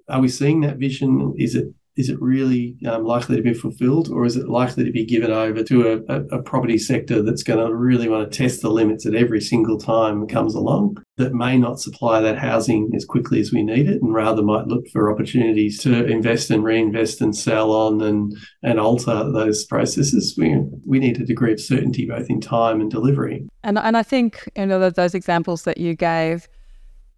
Are 0.09 0.21
we 0.21 0.29
seeing 0.29 0.61
that 0.61 0.77
vision? 0.77 1.35
Is 1.39 1.55
it 1.55 1.69
is 1.97 2.09
it 2.09 2.21
really 2.21 2.77
um, 2.87 3.05
likely 3.05 3.37
to 3.37 3.43
be 3.43 3.55
fulfilled, 3.55 4.09
or 4.09 4.25
is 4.25 4.37
it 4.37 4.49
likely 4.49 4.85
to 4.85 4.91
be 4.91 5.05
given 5.05 5.31
over 5.31 5.63
to 5.63 5.89
a, 5.89 6.15
a, 6.15 6.39
a 6.39 6.43
property 6.43 6.79
sector 6.79 7.23
that's 7.23 7.43
going 7.43 7.65
to 7.65 7.75
really 7.75 8.09
want 8.09 8.31
to 8.31 8.37
test 8.37 8.63
the 8.63 8.71
limits 8.71 9.07
at 9.07 9.15
every 9.15 9.41
single 9.41 9.79
time 9.79 10.25
it 10.25 10.29
comes 10.29 10.55
along 10.55 10.97
that 11.17 11.33
may 11.33 11.57
not 11.57 11.79
supply 11.79 12.21
that 12.21 12.39
housing 12.39 12.91
as 12.97 13.05
quickly 13.05 13.39
as 13.41 13.53
we 13.53 13.63
need 13.63 13.89
it, 13.89 14.03
and 14.03 14.13
rather 14.13 14.43
might 14.43 14.67
look 14.67 14.87
for 14.89 15.13
opportunities 15.13 15.79
to 15.81 16.05
invest 16.07 16.51
and 16.51 16.65
reinvest 16.65 17.21
and 17.21 17.37
sell 17.37 17.71
on 17.71 18.01
and 18.03 18.37
and 18.63 18.81
alter 18.81 19.31
those 19.31 19.65
processes? 19.65 20.35
We 20.37 20.57
we 20.87 20.99
need 20.99 21.21
a 21.21 21.25
degree 21.25 21.53
of 21.53 21.61
certainty 21.61 22.07
both 22.07 22.29
in 22.29 22.41
time 22.41 22.81
and 22.81 22.91
delivery. 22.91 23.47
And 23.63 23.79
and 23.79 23.97
I 23.97 24.03
think 24.03 24.49
you 24.57 24.67
know 24.67 24.91
those 24.91 25.15
examples 25.15 25.63
that 25.63 25.79
you 25.79 25.95
gave 25.95 26.49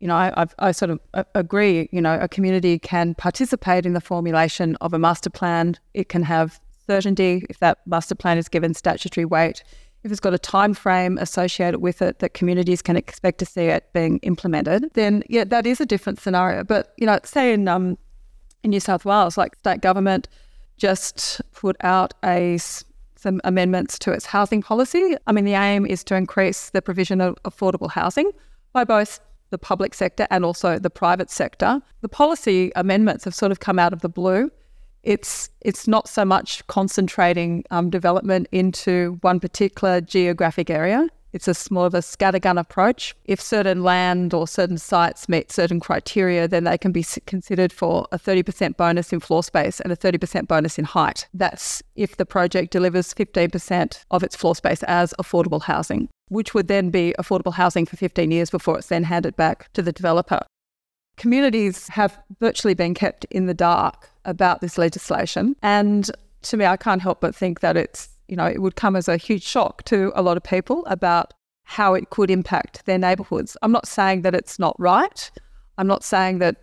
you 0.01 0.09
know, 0.09 0.15
I, 0.15 0.47
I, 0.59 0.73
sort 0.73 0.91
of 0.91 1.01
uh, 1.15 1.25
agree. 1.35 1.89
You 1.91 2.01
know, 2.01 2.19
a 2.21 2.29
community 2.29 2.79
can 2.79 3.15
participate 3.15 3.87
in 3.87 3.95
the 3.95 4.01
formulation 4.01 4.77
of 4.81 4.93
a 4.93 4.99
master 4.99 5.31
plan. 5.31 5.77
It 5.95 6.09
can 6.09 6.23
have 6.23 6.61
certainty 6.87 7.45
if 7.49 7.59
that 7.61 7.79
master 7.87 8.15
plan 8.15 8.39
is 8.39 8.49
given 8.49 8.75
statutory 8.75 9.25
weight. 9.25 9.65
If 10.05 10.13
it's 10.13 10.21
got 10.21 10.35
a 10.35 10.39
time 10.39 10.75
frame 10.75 11.19
associated 11.19 11.81
with 11.81 12.01
it 12.03 12.21
that 12.21 12.35
communities 12.35 12.83
can 12.83 12.97
expect 12.97 13.39
to 13.39 13.47
see 13.47 13.63
it 13.63 13.93
being 13.93 14.19
implemented, 14.19 14.91
then 14.95 15.25
yeah, 15.29 15.45
that 15.45 15.67
is 15.67 15.81
a 15.81 15.87
different 15.87 16.21
scenario. 16.21 16.63
But 16.63 16.93
you 16.99 17.07
know, 17.07 17.19
say 17.25 17.53
in 17.53 17.67
um, 17.67 17.99
in 18.63 18.71
New 18.71 18.81
South 18.81 19.05
Wales, 19.05 19.39
like 19.39 19.57
state 19.57 19.81
government 19.81 20.29
just 20.77 21.41
put 21.53 21.77
out 21.81 22.13
a 22.25 22.59
some 23.17 23.41
amendments 23.45 23.99
to 24.01 24.13
its 24.13 24.27
housing 24.27 24.63
policy. 24.63 25.17
I 25.27 25.33
mean, 25.33 25.47
the 25.47 25.55
aim 25.55 25.87
is 25.87 26.05
to 26.05 26.15
increase 26.15 26.71
the 26.71 26.83
provision 26.83 27.21
of 27.21 27.35
affordable 27.45 27.91
housing 27.91 28.31
by 28.73 28.85
both 28.85 29.21
the 29.51 29.59
public 29.59 29.95
sector 29.95 30.27
and 30.31 30.45
also 30.45 30.79
the 30.79 30.91
private 30.91 31.31
sector. 31.31 31.81
The 32.01 32.09
policy 32.09 32.73
amendments 32.77 33.25
have 33.25 33.35
sort 33.35 33.53
of 33.53 33.61
come 33.61 33.79
out 33.79 33.93
of 33.93 34.01
the 34.01 34.09
blue. 34.09 34.51
It's 35.03 35.51
it's 35.61 35.87
not 35.87 36.09
so 36.09 36.25
much 36.25 36.67
concentrating 36.67 37.65
um, 37.71 37.91
development 37.91 38.49
into 38.51 39.19
one 39.21 39.39
particular 39.39 40.01
geographic 40.01 40.69
area. 40.69 41.09
It's 41.37 41.49
a 41.49 41.73
more 41.73 41.87
of 41.87 41.95
a 41.95 41.99
scattergun 41.99 42.59
approach. 42.59 43.15
If 43.27 43.41
certain 43.41 43.83
land 43.83 44.33
or 44.33 44.49
certain 44.49 44.79
sites 44.79 45.29
meet 45.29 45.53
certain 45.53 45.81
criteria, 45.81 46.49
then 46.49 46.65
they 46.65 46.79
can 46.79 46.93
be 46.93 47.05
considered 47.27 47.73
for 47.73 48.09
a 48.11 48.19
30% 48.19 48.79
bonus 48.79 49.13
in 49.13 49.21
floor 49.21 49.43
space 49.43 49.79
and 49.79 49.93
a 49.93 49.97
30% 49.97 50.49
bonus 50.49 50.79
in 50.79 50.87
height. 50.87 51.29
That's 51.35 51.83
if 51.95 52.17
the 52.17 52.25
project 52.25 52.73
delivers 52.73 53.13
15% 53.13 54.05
of 54.11 54.23
its 54.23 54.35
floor 54.35 54.57
space 54.57 54.83
as 54.85 55.13
affordable 55.21 55.63
housing, 55.63 56.09
which 56.29 56.55
would 56.55 56.69
then 56.69 56.89
be 56.89 57.15
affordable 57.19 57.53
housing 57.53 57.85
for 57.85 57.97
15 57.97 58.31
years 58.31 58.49
before 58.49 58.79
it's 58.79 58.89
then 58.89 59.05
handed 59.05 59.37
back 59.37 59.71
to 59.75 59.83
the 59.83 59.93
developer. 59.93 60.41
Communities 61.19 61.89
have 61.89 62.19
virtually 62.41 62.75
been 62.75 62.95
kept 62.95 63.27
in 63.27 63.45
the 63.45 63.55
dark 63.55 64.11
about 64.25 64.63
this 64.63 64.79
legislation. 64.79 65.55
And 65.63 66.11
to 66.43 66.57
me, 66.57 66.65
I 66.65 66.77
can't 66.77 67.03
help 67.03 67.21
but 67.21 67.35
think 67.35 67.61
that 67.61 67.77
it's, 67.77 68.09
you 68.29 68.37
know, 68.37 68.47
it 68.47 68.61
would 68.61 68.77
come 68.77 68.97
as 68.97 69.09
a 69.09 69.17
huge 69.17 69.43
shock 69.43 69.83
to 69.85 70.13
a 70.15 70.23
lot 70.23 70.37
of 70.37 70.43
people 70.43 70.85
about 70.87 71.33
how 71.65 71.95
it 71.95 72.11
could 72.11 72.31
impact 72.31 72.85
their 72.87 72.99
neighbourhoods. 72.99 73.57
I'm 73.63 73.73
not 73.73 73.89
saying 73.89 74.23
that 74.23 74.35
it's 74.35 74.59
not 74.59 74.79
right. 74.79 75.31
I'm 75.79 75.87
not 75.87 76.05
saying 76.05 76.39
that 76.39 76.57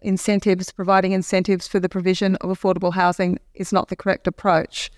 incentives, 0.00 0.70
providing 0.70 1.12
incentives 1.12 1.66
for 1.66 1.80
the 1.80 1.88
provision 1.88 2.36
of 2.36 2.50
affordable 2.50 2.92
housing 2.92 3.38
is 3.54 3.72
not 3.72 3.88
the 3.88 3.96
correct 3.96 4.26
approach. 4.26 4.90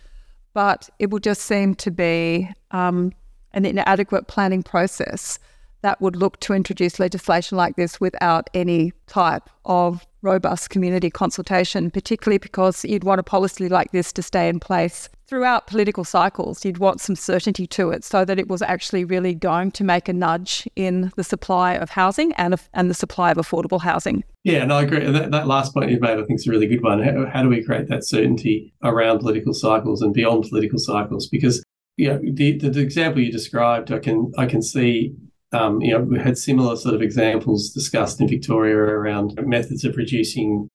But 0.52 0.90
it 0.98 1.10
would 1.10 1.22
just 1.22 1.42
seem 1.42 1.74
to 1.76 1.90
be 1.90 2.50
um, 2.70 3.12
an 3.52 3.64
inadequate 3.64 4.26
planning 4.26 4.62
process 4.62 5.38
that 5.86 6.00
would 6.00 6.16
look 6.16 6.40
to 6.40 6.52
introduce 6.52 6.98
legislation 6.98 7.56
like 7.56 7.76
this 7.76 8.00
without 8.00 8.50
any 8.54 8.92
type 9.06 9.48
of 9.64 10.04
robust 10.20 10.68
community 10.68 11.10
consultation, 11.10 11.92
particularly 11.92 12.38
because 12.38 12.84
you'd 12.84 13.04
want 13.04 13.20
a 13.20 13.22
policy 13.22 13.68
like 13.68 13.92
this 13.92 14.12
to 14.12 14.20
stay 14.20 14.48
in 14.48 14.58
place 14.58 15.08
throughout 15.28 15.68
political 15.68 16.02
cycles. 16.02 16.64
You'd 16.64 16.78
want 16.78 17.00
some 17.00 17.14
certainty 17.14 17.68
to 17.68 17.90
it 17.90 18.02
so 18.02 18.24
that 18.24 18.36
it 18.36 18.48
was 18.48 18.62
actually 18.62 19.04
really 19.04 19.32
going 19.32 19.70
to 19.72 19.84
make 19.84 20.08
a 20.08 20.12
nudge 20.12 20.66
in 20.74 21.12
the 21.14 21.22
supply 21.22 21.74
of 21.74 21.90
housing 21.90 22.32
and, 22.32 22.60
and 22.74 22.90
the 22.90 22.94
supply 22.94 23.30
of 23.30 23.36
affordable 23.36 23.80
housing. 23.80 24.24
Yeah, 24.42 24.62
and 24.62 24.72
I 24.72 24.82
agree. 24.82 25.08
That, 25.08 25.30
that 25.30 25.46
last 25.46 25.72
point 25.72 25.92
you've 25.92 26.00
made, 26.00 26.18
I 26.18 26.24
think, 26.24 26.40
is 26.40 26.48
a 26.48 26.50
really 26.50 26.66
good 26.66 26.82
one. 26.82 27.00
How, 27.00 27.26
how 27.26 27.42
do 27.44 27.48
we 27.48 27.62
create 27.62 27.86
that 27.90 28.04
certainty 28.04 28.74
around 28.82 29.20
political 29.20 29.54
cycles 29.54 30.02
and 30.02 30.12
beyond 30.12 30.48
political 30.48 30.80
cycles? 30.80 31.28
Because 31.28 31.62
know, 31.98 32.20
the, 32.22 32.58
the, 32.58 32.70
the 32.70 32.80
example 32.80 33.22
you 33.22 33.32
described, 33.32 33.90
I 33.90 33.98
can 33.98 34.32
I 34.36 34.46
can 34.46 34.62
see 34.62 35.14
um, 35.56 35.80
you 35.80 35.92
know, 35.92 36.00
we 36.00 36.18
had 36.18 36.36
similar 36.36 36.76
sort 36.76 36.94
of 36.94 37.02
examples 37.02 37.70
discussed 37.70 38.20
in 38.20 38.28
Victoria 38.28 38.76
around 38.76 39.38
methods 39.46 39.84
of 39.84 39.96
reducing, 39.96 40.68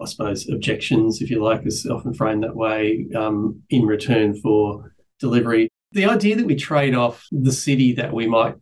I 0.00 0.06
suppose, 0.06 0.48
objections, 0.48 1.22
if 1.22 1.30
you 1.30 1.42
like, 1.42 1.64
is 1.64 1.86
often 1.86 2.14
framed 2.14 2.42
that 2.42 2.56
way, 2.56 3.06
um, 3.14 3.62
in 3.70 3.86
return 3.86 4.34
for 4.40 4.92
delivery. 5.20 5.68
The 5.92 6.06
idea 6.06 6.36
that 6.36 6.46
we 6.46 6.56
trade 6.56 6.94
off 6.94 7.24
the 7.30 7.52
city 7.52 7.92
that 7.94 8.12
we 8.12 8.26
might 8.26 8.56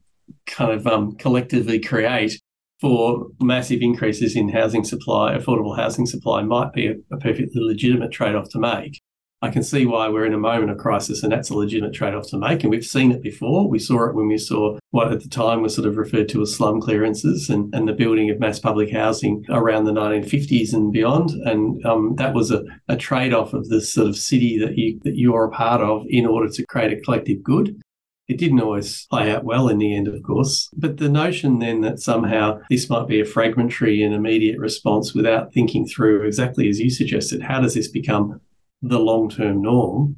kind 0.46 0.72
of 0.72 0.86
um, 0.86 1.16
collectively 1.16 1.80
create 1.80 2.38
for 2.80 3.28
massive 3.40 3.80
increases 3.80 4.36
in 4.36 4.48
housing 4.50 4.84
supply, 4.84 5.36
affordable 5.38 5.76
housing 5.76 6.04
supply, 6.04 6.42
might 6.42 6.72
be 6.72 6.88
a, 6.88 6.94
a 7.12 7.16
perfectly 7.16 7.62
legitimate 7.62 8.12
trade 8.12 8.34
off 8.34 8.50
to 8.50 8.58
make. 8.58 9.00
I 9.42 9.50
can 9.50 9.64
see 9.64 9.86
why 9.86 10.08
we're 10.08 10.24
in 10.24 10.34
a 10.34 10.38
moment 10.38 10.70
of 10.70 10.78
crisis, 10.78 11.24
and 11.24 11.32
that's 11.32 11.50
a 11.50 11.56
legitimate 11.56 11.92
trade 11.92 12.14
off 12.14 12.28
to 12.28 12.38
make. 12.38 12.62
And 12.62 12.70
we've 12.70 12.84
seen 12.84 13.10
it 13.10 13.20
before. 13.20 13.68
We 13.68 13.80
saw 13.80 14.08
it 14.08 14.14
when 14.14 14.28
we 14.28 14.38
saw 14.38 14.78
what 14.90 15.10
at 15.10 15.20
the 15.20 15.28
time 15.28 15.62
was 15.62 15.74
sort 15.74 15.88
of 15.88 15.96
referred 15.96 16.28
to 16.28 16.42
as 16.42 16.54
slum 16.54 16.80
clearances 16.80 17.50
and, 17.50 17.74
and 17.74 17.88
the 17.88 17.92
building 17.92 18.30
of 18.30 18.38
mass 18.38 18.60
public 18.60 18.92
housing 18.92 19.44
around 19.50 19.84
the 19.84 19.92
1950s 19.92 20.72
and 20.72 20.92
beyond. 20.92 21.30
And 21.30 21.84
um, 21.84 22.14
that 22.16 22.34
was 22.34 22.52
a, 22.52 22.62
a 22.88 22.96
trade 22.96 23.34
off 23.34 23.52
of 23.52 23.68
this 23.68 23.92
sort 23.92 24.08
of 24.08 24.16
city 24.16 24.58
that 24.58 24.78
you 24.78 25.00
that 25.02 25.16
you 25.16 25.34
are 25.34 25.46
a 25.46 25.50
part 25.50 25.80
of 25.80 26.04
in 26.08 26.24
order 26.24 26.48
to 26.48 26.66
create 26.66 26.96
a 26.96 27.00
collective 27.00 27.42
good. 27.42 27.82
It 28.28 28.38
didn't 28.38 28.60
always 28.60 29.06
play 29.10 29.32
out 29.32 29.42
well 29.42 29.68
in 29.68 29.78
the 29.78 29.94
end, 29.94 30.06
of 30.06 30.22
course. 30.22 30.70
But 30.74 30.98
the 30.98 31.08
notion 31.08 31.58
then 31.58 31.80
that 31.80 31.98
somehow 31.98 32.60
this 32.70 32.88
might 32.88 33.08
be 33.08 33.20
a 33.20 33.24
fragmentary 33.24 34.04
and 34.04 34.14
immediate 34.14 34.60
response 34.60 35.12
without 35.12 35.52
thinking 35.52 35.84
through 35.84 36.24
exactly 36.24 36.68
as 36.68 36.78
you 36.78 36.90
suggested, 36.90 37.42
how 37.42 37.60
does 37.60 37.74
this 37.74 37.88
become 37.88 38.40
the 38.82 38.98
long 38.98 39.30
term 39.30 39.62
norm 39.62 40.16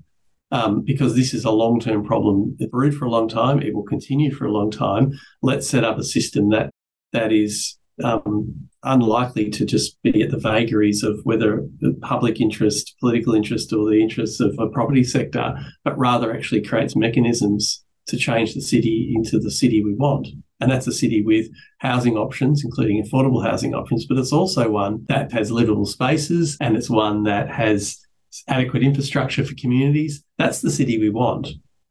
um, 0.51 0.83
because 0.83 1.17
this 1.17 1.35
is 1.35 1.45
a 1.45 1.51
long 1.51 1.81
term 1.81 2.05
problem. 2.05 2.57
It 2.61 2.71
brewed 2.71 2.95
for 2.95 3.07
a 3.07 3.11
long 3.11 3.29
time. 3.29 3.61
It 3.61 3.75
will 3.75 3.83
continue 3.83 4.33
for 4.33 4.47
a 4.47 4.53
long 4.53 4.71
time. 4.71 5.13
Let's 5.43 5.69
set 5.69 5.85
up 5.85 5.99
a 5.99 6.05
system 6.05 6.51
that 6.51 6.71
that 7.13 7.33
is 7.33 7.77
um, 8.03 8.69
unlikely 8.83 9.51
to 9.51 9.65
just 9.65 10.01
be 10.03 10.23
at 10.23 10.31
the 10.31 10.39
vagaries 10.39 11.03
of 11.03 11.21
whether 11.25 11.67
the 11.81 11.97
public 12.03 12.41
interest, 12.41 12.95
political 13.01 13.35
interest, 13.35 13.73
or 13.73 13.89
the 13.89 14.01
interests 14.01 14.41
of 14.41 14.57
a 14.59 14.69
property 14.69 15.05
sector, 15.05 15.57
but 15.85 15.99
rather 15.99 16.33
actually 16.33 16.63
creates 16.63 16.97
mechanisms 16.97 17.85
to 18.07 18.17
change 18.17 18.55
the 18.55 18.61
city 18.61 19.13
into 19.15 19.39
the 19.39 19.51
city 19.51 19.83
we 19.83 19.95
want. 19.95 20.29
And 20.61 20.71
that's 20.71 20.87
a 20.87 20.93
city 20.93 21.23
with 21.23 21.49
housing 21.79 22.17
options, 22.17 22.65
including 22.65 23.03
affordable 23.03 23.45
housing 23.45 23.75
options, 23.75 24.07
but 24.07 24.19
it's 24.19 24.33
also 24.33 24.71
one 24.71 25.05
that 25.09 25.33
has 25.33 25.51
livable 25.51 25.87
spaces 25.87 26.57
and 26.61 26.77
it's 26.77 26.91
one 26.91 27.25
that 27.25 27.51
has 27.51 28.04
adequate 28.49 28.83
infrastructure 28.83 29.45
for 29.45 29.55
communities. 29.55 30.25
That's 30.39 30.61
the 30.61 30.71
city 30.71 30.99
we 30.99 31.11
want. 31.11 31.49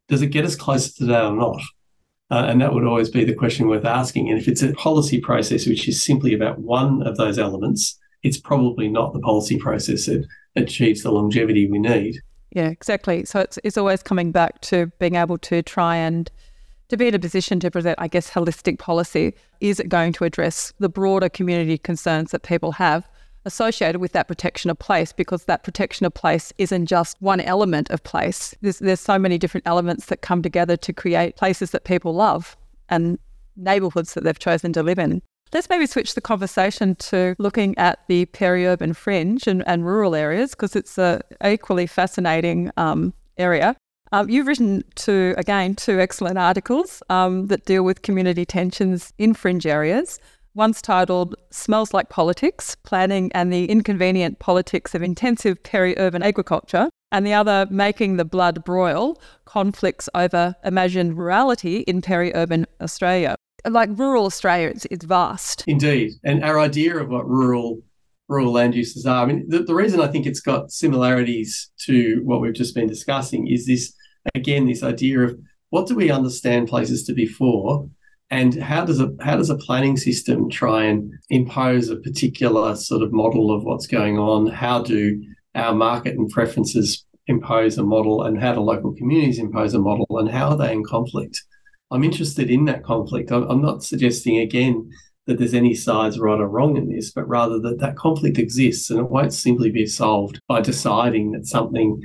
Does 0.08 0.22
it 0.22 0.28
get 0.28 0.44
us 0.44 0.56
closer 0.56 0.92
to 0.98 1.06
that 1.06 1.24
or 1.24 1.32
not? 1.32 1.60
Uh, 2.30 2.46
and 2.48 2.60
that 2.60 2.74
would 2.74 2.84
always 2.84 3.10
be 3.10 3.24
the 3.24 3.34
question 3.34 3.68
worth 3.68 3.84
asking. 3.84 4.28
And 4.28 4.38
if 4.38 4.48
it's 4.48 4.62
a 4.62 4.72
policy 4.72 5.20
process 5.20 5.66
which 5.66 5.88
is 5.88 6.02
simply 6.02 6.34
about 6.34 6.58
one 6.58 7.06
of 7.06 7.16
those 7.16 7.38
elements, 7.38 7.98
it's 8.22 8.38
probably 8.38 8.88
not 8.88 9.12
the 9.12 9.20
policy 9.20 9.58
process 9.58 10.06
that 10.06 10.26
achieves 10.56 11.02
the 11.02 11.12
longevity 11.12 11.70
we 11.70 11.78
need. 11.78 12.20
Yeah, 12.50 12.68
exactly. 12.68 13.24
So 13.24 13.40
it's 13.40 13.58
it's 13.64 13.76
always 13.76 14.02
coming 14.02 14.30
back 14.30 14.60
to 14.62 14.86
being 14.98 15.16
able 15.16 15.38
to 15.38 15.62
try 15.62 15.96
and 15.96 16.30
to 16.88 16.96
be 16.96 17.08
in 17.08 17.14
a 17.14 17.18
position 17.18 17.60
to 17.60 17.70
present, 17.70 17.98
I 17.98 18.08
guess, 18.08 18.30
holistic 18.30 18.78
policy. 18.78 19.34
Is 19.60 19.80
it 19.80 19.88
going 19.88 20.12
to 20.14 20.24
address 20.24 20.72
the 20.78 20.88
broader 20.88 21.28
community 21.28 21.78
concerns 21.78 22.30
that 22.30 22.42
people 22.42 22.72
have? 22.72 23.08
Associated 23.44 24.00
with 24.00 24.12
that 24.12 24.28
protection 24.28 24.70
of 24.70 24.78
place 24.78 25.12
because 25.12 25.44
that 25.44 25.64
protection 25.64 26.06
of 26.06 26.14
place 26.14 26.52
isn't 26.58 26.86
just 26.86 27.20
one 27.20 27.40
element 27.40 27.90
of 27.90 28.02
place. 28.02 28.54
There's, 28.60 28.78
there's 28.78 29.00
so 29.00 29.18
many 29.18 29.38
different 29.38 29.66
elements 29.66 30.06
that 30.06 30.22
come 30.22 30.42
together 30.42 30.76
to 30.76 30.92
create 30.92 31.36
places 31.36 31.70
that 31.72 31.84
people 31.84 32.14
love 32.14 32.56
and 32.88 33.18
neighbourhoods 33.56 34.14
that 34.14 34.24
they've 34.24 34.38
chosen 34.38 34.72
to 34.72 34.82
live 34.82 34.98
in. 34.98 35.22
Let's 35.52 35.68
maybe 35.68 35.86
switch 35.86 36.14
the 36.14 36.20
conversation 36.20 36.96
to 36.96 37.36
looking 37.38 37.78
at 37.78 38.00
the 38.08 38.26
peri-urban 38.26 38.92
fringe 38.94 39.46
and, 39.46 39.62
and 39.68 39.86
rural 39.86 40.14
areas 40.14 40.50
because 40.50 40.74
it's 40.74 40.98
a 40.98 41.20
equally 41.44 41.86
fascinating 41.86 42.72
um, 42.76 43.14
area. 43.38 43.76
Um, 44.10 44.28
you've 44.28 44.46
written 44.46 44.84
two, 44.94 45.34
again, 45.36 45.74
two 45.74 46.00
excellent 46.00 46.38
articles 46.38 47.02
um, 47.08 47.46
that 47.48 47.64
deal 47.66 47.84
with 47.84 48.02
community 48.02 48.44
tensions 48.44 49.12
in 49.18 49.34
fringe 49.34 49.66
areas. 49.66 50.18
One's 50.56 50.80
titled 50.80 51.34
Smells 51.50 51.92
Like 51.92 52.10
Politics 52.10 52.76
Planning 52.84 53.32
and 53.34 53.52
the 53.52 53.64
Inconvenient 53.64 54.38
Politics 54.38 54.94
of 54.94 55.02
Intensive 55.02 55.60
Peri 55.64 55.98
Urban 55.98 56.22
Agriculture, 56.22 56.88
and 57.10 57.26
the 57.26 57.32
other 57.32 57.66
Making 57.70 58.18
the 58.18 58.24
Blood 58.24 58.64
Broil 58.64 59.20
Conflicts 59.46 60.08
over 60.14 60.54
Imagined 60.64 61.16
Rurality 61.16 61.82
in 61.88 62.00
Peri 62.00 62.32
Urban 62.36 62.66
Australia. 62.80 63.34
Like 63.68 63.90
rural 63.98 64.26
Australia, 64.26 64.68
it's, 64.68 64.84
it's 64.92 65.04
vast. 65.04 65.64
Indeed. 65.66 66.12
And 66.22 66.44
our 66.44 66.60
idea 66.60 66.98
of 66.98 67.08
what 67.08 67.28
rural 67.28 67.82
rural 68.28 68.52
land 68.52 68.76
uses 68.76 69.04
are. 69.04 69.24
I 69.24 69.26
mean, 69.26 69.46
the, 69.48 69.64
the 69.64 69.74
reason 69.74 70.00
I 70.00 70.06
think 70.06 70.24
it's 70.24 70.40
got 70.40 70.70
similarities 70.70 71.70
to 71.80 72.22
what 72.24 72.40
we've 72.40 72.54
just 72.54 72.74
been 72.74 72.86
discussing 72.86 73.48
is 73.48 73.66
this, 73.66 73.92
again, 74.34 74.66
this 74.66 74.82
idea 74.84 75.20
of 75.20 75.38
what 75.70 75.88
do 75.88 75.96
we 75.96 76.10
understand 76.10 76.68
places 76.68 77.02
to 77.04 77.12
be 77.12 77.26
for 77.26 77.90
and 78.34 78.60
how 78.60 78.84
does 78.84 78.98
a 78.98 79.14
how 79.20 79.36
does 79.36 79.48
a 79.48 79.56
planning 79.56 79.96
system 79.96 80.50
try 80.50 80.86
and 80.86 81.12
impose 81.30 81.88
a 81.88 81.96
particular 81.96 82.74
sort 82.74 83.00
of 83.00 83.12
model 83.12 83.54
of 83.54 83.62
what's 83.62 83.86
going 83.86 84.18
on? 84.18 84.48
How 84.48 84.82
do 84.82 85.22
our 85.54 85.72
market 85.72 86.18
and 86.18 86.28
preferences 86.28 87.06
impose 87.28 87.78
a 87.78 87.84
model, 87.84 88.24
and 88.24 88.40
how 88.40 88.52
do 88.52 88.60
local 88.60 88.92
communities 88.92 89.38
impose 89.38 89.72
a 89.72 89.78
model, 89.78 90.18
and 90.18 90.28
how 90.28 90.48
are 90.48 90.56
they 90.56 90.72
in 90.72 90.82
conflict? 90.82 91.40
I'm 91.92 92.02
interested 92.02 92.50
in 92.50 92.64
that 92.64 92.82
conflict. 92.82 93.30
I'm 93.30 93.62
not 93.62 93.84
suggesting 93.84 94.38
again 94.38 94.90
that 95.26 95.38
there's 95.38 95.54
any 95.54 95.74
sides 95.74 96.18
right 96.18 96.40
or 96.40 96.48
wrong 96.48 96.76
in 96.76 96.88
this, 96.88 97.12
but 97.12 97.28
rather 97.28 97.60
that 97.60 97.78
that 97.78 97.96
conflict 97.96 98.38
exists 98.38 98.90
and 98.90 98.98
it 98.98 99.10
won't 99.10 99.32
simply 99.32 99.70
be 99.70 99.86
solved 99.86 100.40
by 100.48 100.60
deciding 100.60 101.30
that 101.32 101.46
something 101.46 102.00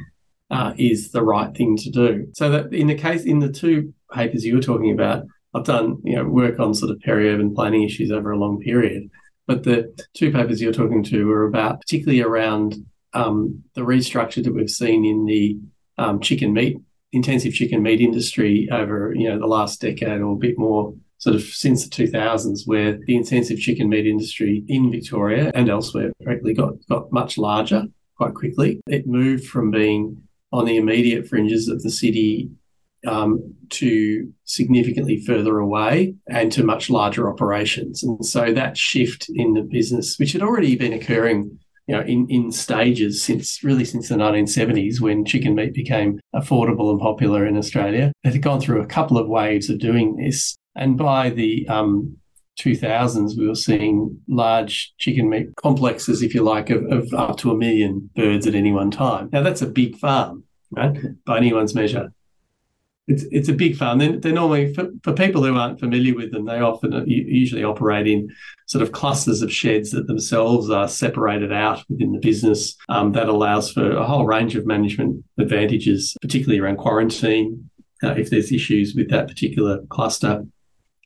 uh, 0.52 0.74
is 0.78 1.12
the 1.12 1.24
right 1.24 1.58
thing 1.58 1.76
to 1.78 1.89
do. 1.89 2.28
So 2.34 2.52
that 2.52 2.72
in 2.72 2.86
the 2.86 2.96
case 2.96 3.24
in 3.24 3.39
the 3.39 3.52
two 3.52 3.96
papers 4.13 4.46
you 4.46 4.56
were 4.56 4.62
talking 4.62 4.92
about, 4.92 5.26
I've 5.54 5.66
done 5.66 5.98
you 6.04 6.16
know 6.16 6.26
work 6.26 6.60
on 6.60 6.74
sort 6.74 6.92
of 6.92 7.00
peri-urban 7.00 7.56
planning 7.56 7.84
issues 7.84 8.12
over 8.12 8.32
a 8.32 8.38
long 8.38 8.60
period, 8.60 9.10
but 9.48 9.64
the 9.64 9.94
two 10.14 10.32
papers 10.32 10.62
you're 10.62 10.74
talking 10.74 11.04
to 11.06 11.26
were 11.26 11.46
about 11.46 11.82
particularly 11.82 12.22
around 12.22 12.76
um, 13.14 13.64
the 13.74 13.82
restructure 13.82 14.44
that 14.44 14.54
we've 14.54 14.70
seen 14.70 15.06
in 15.06 15.26
the 15.26 15.58
um, 15.98 16.20
chicken 16.20 16.54
meat 16.54 16.78
intensive 17.12 17.54
chicken 17.54 17.82
meat 17.82 18.02
industry 18.02 18.70
over 18.72 19.14
you 19.16 19.28
know 19.28 19.40
the 19.40 19.48
last 19.48 19.82
decade 19.82 20.22
or 20.22 20.34
a 20.34 20.38
bit 20.38 20.58
more 20.58 20.94
sort 21.18 21.36
of 21.36 21.42
since 21.42 21.88
the 21.88 21.90
2000s 21.90 22.62
where 22.66 22.98
the 23.06 23.16
intensive 23.16 23.60
chicken 23.60 23.90
meat 23.90 24.06
industry 24.06 24.64
in 24.68 24.92
Victoria 24.92 25.52
and 25.54 25.70
elsewhere 25.70 26.12
frankly 26.24 26.54
got 26.54 26.74
got 26.88 27.12
much 27.12 27.38
larger 27.38 27.86
quite 28.16 28.34
quickly. 28.34 28.82
It 28.88 29.08
moved 29.08 29.46
from 29.46 29.72
being 29.72 30.22
on 30.52 30.66
the 30.66 30.78
immediate 30.78 31.28
fringes 31.28 31.68
of 31.68 31.82
the 31.82 31.92
city 31.92 32.50
um, 33.08 33.56
to 33.70 34.32
significantly 34.46 35.24
further 35.26 35.60
away 35.60 36.16
and 36.30 36.52
to 36.52 36.64
much 36.64 36.90
larger 36.90 37.30
operations. 37.30 38.04
And 38.04 38.26
so 38.26 38.54
that 38.54 38.78
shift 38.78 39.28
in 39.34 39.54
the 39.54 39.62
business, 39.62 40.18
which 40.18 40.34
had 40.34 40.42
already 40.42 40.76
been 40.76 40.94
occurring 40.94 41.60
you 41.88 41.96
know, 41.96 42.02
in, 42.02 42.28
in 42.30 42.52
stages 42.52 43.24
since 43.24 43.64
really 43.64 43.84
since 43.84 44.10
the 44.10 44.16
1970s 44.16 45.02
when 45.02 45.26
chicken 45.26 45.56
meat 45.56 45.74
became 45.74 46.20
affordable 46.36 46.92
and 46.92 47.00
popular 47.00 47.48
in 47.48 47.58
Australia. 47.58 48.12
It 48.24 48.34
had 48.34 48.42
gone 48.44 48.62
through 48.62 48.82
a 48.82 48.88
couple 48.88 49.18
of 49.18 49.28
waves 49.28 49.72
of 49.72 49.80
doing 49.80 50.16
this. 50.16 50.56
And 50.76 51.00
by 51.00 51.32
the 51.32 51.68
um, 51.68 52.16
2000s, 52.60 53.36
we 53.36 53.48
were 53.48 53.56
seeing 53.56 54.22
large 54.28 54.94
chicken 55.00 55.32
meat 55.32 55.48
complexes, 55.56 56.22
if 56.22 56.36
you 56.36 56.44
like, 56.44 56.70
of, 56.70 56.84
of 56.92 57.12
up 57.16 57.38
to 57.38 57.50
a 57.50 57.58
million 57.58 58.12
birds 58.16 58.46
at 58.46 58.54
any 58.54 58.72
one 58.72 58.92
time. 58.92 59.30
Now, 59.32 59.42
that's 59.42 59.64
a 59.64 59.68
big 59.68 59.98
farm, 59.98 60.44
right, 60.70 60.96
by 61.26 61.38
anyone's 61.38 61.74
measure 61.74 62.12
it's 63.10 63.24
it's 63.32 63.50
a 63.50 63.54
big 63.54 63.76
farm. 63.76 63.98
They're, 63.98 64.17
they're 64.17 64.32
normally 64.32 64.74
for, 64.74 64.89
for, 65.04 65.13
people 65.13 65.43
who 65.43 65.56
aren't 65.56 65.80
familiar 65.80 66.13
with 66.13 66.32
them. 66.32 66.45
They 66.45 66.60
often 66.60 66.93
uh, 66.93 67.04
usually 67.06 67.63
operate 67.63 68.08
in 68.08 68.30
sort 68.67 68.84
of 68.84 68.91
clusters 68.91 69.41
of 69.41 69.52
sheds 69.52 69.89
that 69.91 70.06
themselves 70.06 70.69
are 70.69 70.88
separated 70.88 71.52
out 71.52 71.84
within 71.89 72.13
the 72.13 72.19
business. 72.19 72.78
Um, 72.88 73.12
that 73.13 73.28
allows 73.28 73.72
for 73.72 73.91
a 73.98 74.06
whole 74.06 74.28
range 74.28 74.56
of 74.56 74.67
management 74.67 75.26
advantages, 75.39 76.15
particularly 76.22 76.60
around 76.60 76.78
quarantine. 76.78 77.69
Uh, 78.04 78.12
if 78.12 78.30
there's 78.30 78.52
issues 78.52 78.93
with 78.95 79.10
that 79.10 79.28
particular 79.28 79.80
cluster, 79.89 80.45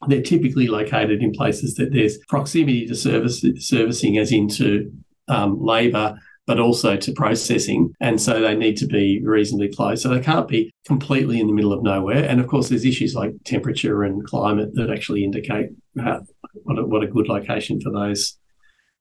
they're 0.07 0.21
typically 0.21 0.67
located 0.67 1.23
in 1.23 1.31
places 1.31 1.75
that 1.75 1.93
there's 1.93 2.17
proximity 2.27 2.85
to 2.85 2.95
service 2.95 3.43
servicing, 3.59 4.17
as 4.17 4.33
into 4.33 4.91
um, 5.29 5.63
labour 5.63 6.19
but 6.45 6.60
also 6.60 6.97
to 6.97 7.13
processing. 7.13 7.93
And 8.01 8.21
so 8.21 8.41
they 8.41 8.56
need 8.56 8.77
to 8.77 8.86
be 8.86 9.21
reasonably 9.23 9.69
close. 9.69 10.01
So 10.01 10.10
they 10.10 10.19
can't 10.19 10.47
be 10.47 10.73
completely 10.86 11.39
in 11.39 11.47
the 11.47 11.53
middle 11.53 11.71
of 11.71 11.84
nowhere. 11.84 12.23
And 12.23 12.39
of 12.39 12.47
course, 12.47 12.69
there's 12.69 12.86
issues 12.86 13.15
like 13.15 13.34
temperature 13.45 14.03
and 14.03 14.25
climate 14.25 14.73
that 14.73 14.89
actually 14.89 15.23
indicate 15.23 15.69
how, 15.97 16.21
what, 16.63 16.79
a, 16.79 16.86
what 16.86 17.03
a 17.03 17.08
good 17.08 17.29
location 17.29 17.79
for 17.79 17.91
those 17.91 18.38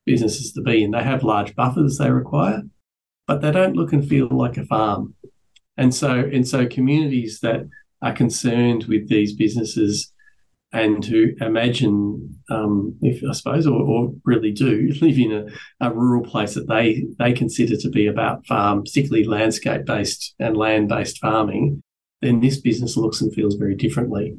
businesses 0.07 0.53
to 0.53 0.63
be. 0.63 0.85
And 0.85 0.95
they 0.95 1.03
have 1.03 1.25
large 1.25 1.55
buffers 1.57 1.99
they 1.99 2.11
require, 2.11 2.63
but 3.27 3.41
they 3.41 3.51
don't 3.51 3.77
look 3.77 3.93
and 3.93 4.09
feel 4.09 4.29
like 4.29 4.57
a 4.57 4.65
farm. 4.65 5.15
And 5.77 5.93
so, 5.93 6.11
and 6.11 6.47
so 6.47 6.67
communities 6.67 7.41
that 7.41 7.69
are 8.03 8.13
concerned 8.13 8.85
with 8.85 9.09
these 9.09 9.33
businesses 9.35 10.12
and 10.73 11.03
to 11.05 11.35
imagine, 11.41 12.41
um, 12.49 12.97
if 13.03 13.23
I 13.29 13.33
suppose, 13.33 13.67
or, 13.67 13.83
or, 13.83 14.13
really 14.25 14.53
do 14.53 14.91
live 15.03 15.19
in 15.19 15.33
a, 15.33 15.87
a, 15.87 15.93
rural 15.93 16.25
place 16.25 16.55
that 16.55 16.69
they 16.69 17.05
they 17.19 17.33
consider 17.33 17.77
to 17.77 17.91
be 17.91 18.07
about 18.07 18.47
farm, 18.47 18.83
particularly 18.83 19.25
landscape 19.25 19.85
based 19.85 20.35
and 20.39 20.57
land 20.57 20.89
based 20.89 21.19
farming, 21.19 21.83
then 22.23 22.41
this 22.41 22.61
business 22.61 22.97
looks 22.97 23.21
and 23.21 23.35
feels 23.35 23.57
very 23.57 23.75
differently. 23.75 24.37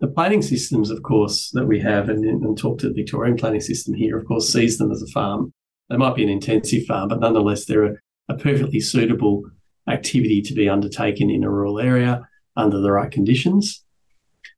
The 0.00 0.08
planning 0.08 0.42
systems, 0.42 0.90
of 0.90 1.02
course, 1.02 1.50
that 1.52 1.66
we 1.66 1.80
have, 1.80 2.08
and, 2.08 2.24
and 2.24 2.58
talk 2.58 2.78
to 2.78 2.88
the 2.88 2.94
Victorian 2.94 3.36
planning 3.36 3.60
system 3.60 3.94
here, 3.94 4.16
of 4.16 4.26
course, 4.26 4.52
sees 4.52 4.78
them 4.78 4.90
as 4.90 5.02
a 5.02 5.06
farm. 5.08 5.52
They 5.90 5.96
might 5.96 6.16
be 6.16 6.24
an 6.24 6.28
intensive 6.28 6.86
farm, 6.86 7.08
but 7.08 7.20
nonetheless, 7.20 7.64
they're 7.64 7.84
a, 7.84 7.94
a 8.28 8.34
perfectly 8.34 8.80
suitable 8.80 9.42
activity 9.88 10.42
to 10.42 10.54
be 10.54 10.68
undertaken 10.68 11.28
in 11.30 11.44
a 11.44 11.50
rural 11.50 11.80
area 11.80 12.26
under 12.56 12.80
the 12.80 12.92
right 12.92 13.10
conditions 13.10 13.81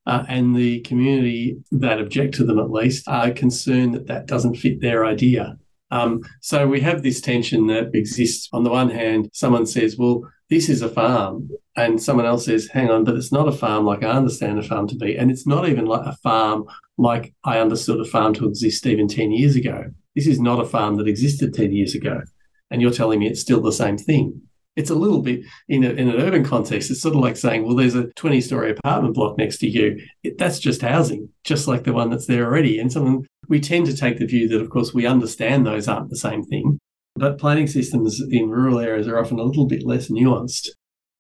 uh, 0.07 0.25
and 0.29 0.55
the 0.55 0.81
community 0.81 1.57
that 1.73 2.01
object 2.01 2.35
to 2.35 2.45
them 2.45 2.59
at 2.59 2.71
least 2.71 3.09
are 3.09 3.31
concerned 3.31 3.95
that 3.95 4.07
that 4.07 4.27
doesn't 4.27 4.57
fit 4.57 4.81
their 4.81 5.05
idea. 5.05 5.57
Um, 5.91 6.23
so 6.41 6.67
we 6.67 6.81
have 6.81 7.03
this 7.03 7.21
tension 7.21 7.67
that 7.69 7.95
exists. 7.95 8.49
On 8.53 8.65
the 8.65 8.71
one 8.71 8.91
hand, 8.91 9.31
someone 9.33 9.67
says, 9.67 9.97
well, 9.97 10.23
this 10.51 10.69
is 10.69 10.83
a 10.83 10.89
farm. 10.89 11.51
And 11.77 12.03
someone 12.03 12.27
else 12.27 12.45
says, 12.45 12.69
hang 12.69 12.91
on, 12.91 13.05
but 13.05 13.17
it's 13.17 13.33
not 13.33 13.49
a 13.49 13.53
farm 13.53 13.85
like 13.85 14.03
I 14.05 14.11
understand 14.11 14.59
a 14.59 14.63
farm 14.63 14.89
to 14.89 14.97
be. 14.97 15.17
And 15.17 15.31
it's 15.31 15.47
not 15.47 15.69
even 15.69 15.87
like 15.87 16.07
a 16.07 16.17
farm 16.17 16.65
like 16.99 17.35
I 17.45 17.59
understood 17.59 18.01
a 18.01 18.05
farm 18.05 18.35
to 18.35 18.49
exist 18.49 18.87
even 18.87 19.09
10 19.09 19.33
years 19.33 19.57
ago. 19.57 19.85
This 20.15 20.27
is 20.27 20.41
not 20.41 20.61
a 20.61 20.65
farm 20.65 20.97
that 20.97 21.09
existed 21.09 21.55
10 21.55 21.73
years 21.73 21.95
ago. 21.95 22.23
And 22.71 22.83
you're 22.83 22.93
telling 22.93 23.21
me 23.21 23.27
it's 23.27 23.41
still 23.41 23.61
the 23.61 23.73
same 23.73 23.99
thing 23.99 24.43
it's 24.77 24.91
a 24.91 24.95
little 24.95 25.23
bit 25.23 25.43
in, 25.69 25.85
a, 25.85 25.91
in 25.91 26.09
an 26.09 26.21
urban 26.21 26.45
context. 26.45 26.91
It's 26.91 27.01
sort 27.01 27.15
of 27.15 27.21
like 27.21 27.37
saying, 27.37 27.65
well, 27.65 27.77
there's 27.77 27.95
a 27.95 28.09
20 28.15 28.41
story 28.41 28.73
apartment 28.73 29.15
block 29.15 29.39
next 29.39 29.59
to 29.59 29.69
you. 29.69 30.01
It, 30.23 30.39
that's 30.39 30.59
just 30.59 30.83
housing, 30.83 31.29
just 31.45 31.69
like 31.69 31.85
the 31.85 31.93
one 31.93 32.11
that's 32.11 32.27
there 32.27 32.45
already. 32.45 32.79
And 32.79 32.93
something 32.93 33.27
we 33.49 33.61
tend 33.61 33.87
to 33.87 33.97
take 33.97 34.19
the 34.19 34.27
view 34.27 34.49
that, 34.49 34.61
of 34.61 34.71
course, 34.71 34.93
we 34.93 35.07
understand 35.07 35.67
those 35.67 35.87
aren't 35.87 36.11
the 36.11 36.17
same 36.17 36.43
thing. 36.43 36.79
But 37.15 37.39
planning 37.39 37.69
systems 37.69 38.21
in 38.21 38.51
rural 38.51 38.81
areas 38.81 39.07
are 39.07 39.21
often 39.21 39.39
a 39.39 39.45
little 39.45 39.67
bit 39.67 39.87
less 39.87 40.09
nuanced. 40.11 40.71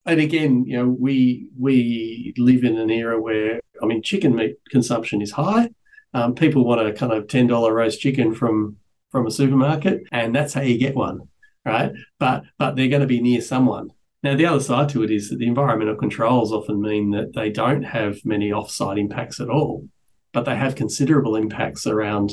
And 0.06 0.20
again, 0.20 0.64
you 0.66 0.76
know, 0.76 0.88
we 0.88 1.48
we 1.58 2.34
live 2.36 2.64
in 2.64 2.76
an 2.76 2.90
era 2.90 3.20
where 3.20 3.60
I 3.80 3.86
mean, 3.86 4.02
chicken 4.02 4.34
meat 4.34 4.56
consumption 4.68 5.22
is 5.22 5.30
high. 5.30 5.70
Um, 6.12 6.34
people 6.34 6.64
want 6.64 6.86
a 6.86 6.92
kind 6.92 7.12
of 7.12 7.28
ten 7.28 7.46
dollar 7.46 7.72
roast 7.72 8.00
chicken 8.00 8.34
from 8.34 8.76
from 9.10 9.26
a 9.26 9.30
supermarket, 9.30 10.02
and 10.10 10.34
that's 10.34 10.52
how 10.52 10.60
you 10.60 10.76
get 10.76 10.96
one 10.96 11.28
right? 11.64 11.92
But 12.18 12.44
but 12.58 12.76
they're 12.76 12.88
going 12.88 13.00
to 13.00 13.06
be 13.06 13.20
near 13.20 13.40
someone. 13.40 13.90
Now, 14.22 14.36
the 14.36 14.46
other 14.46 14.60
side 14.60 14.88
to 14.90 15.02
it 15.02 15.10
is 15.10 15.28
that 15.28 15.38
the 15.38 15.46
environmental 15.46 15.96
controls 15.96 16.50
often 16.50 16.80
mean 16.80 17.10
that 17.10 17.34
they 17.34 17.50
don't 17.50 17.82
have 17.82 18.24
many 18.24 18.52
off-site 18.52 18.96
impacts 18.96 19.38
at 19.38 19.50
all, 19.50 19.86
but 20.32 20.46
they 20.46 20.56
have 20.56 20.76
considerable 20.76 21.36
impacts 21.36 21.86
around 21.86 22.32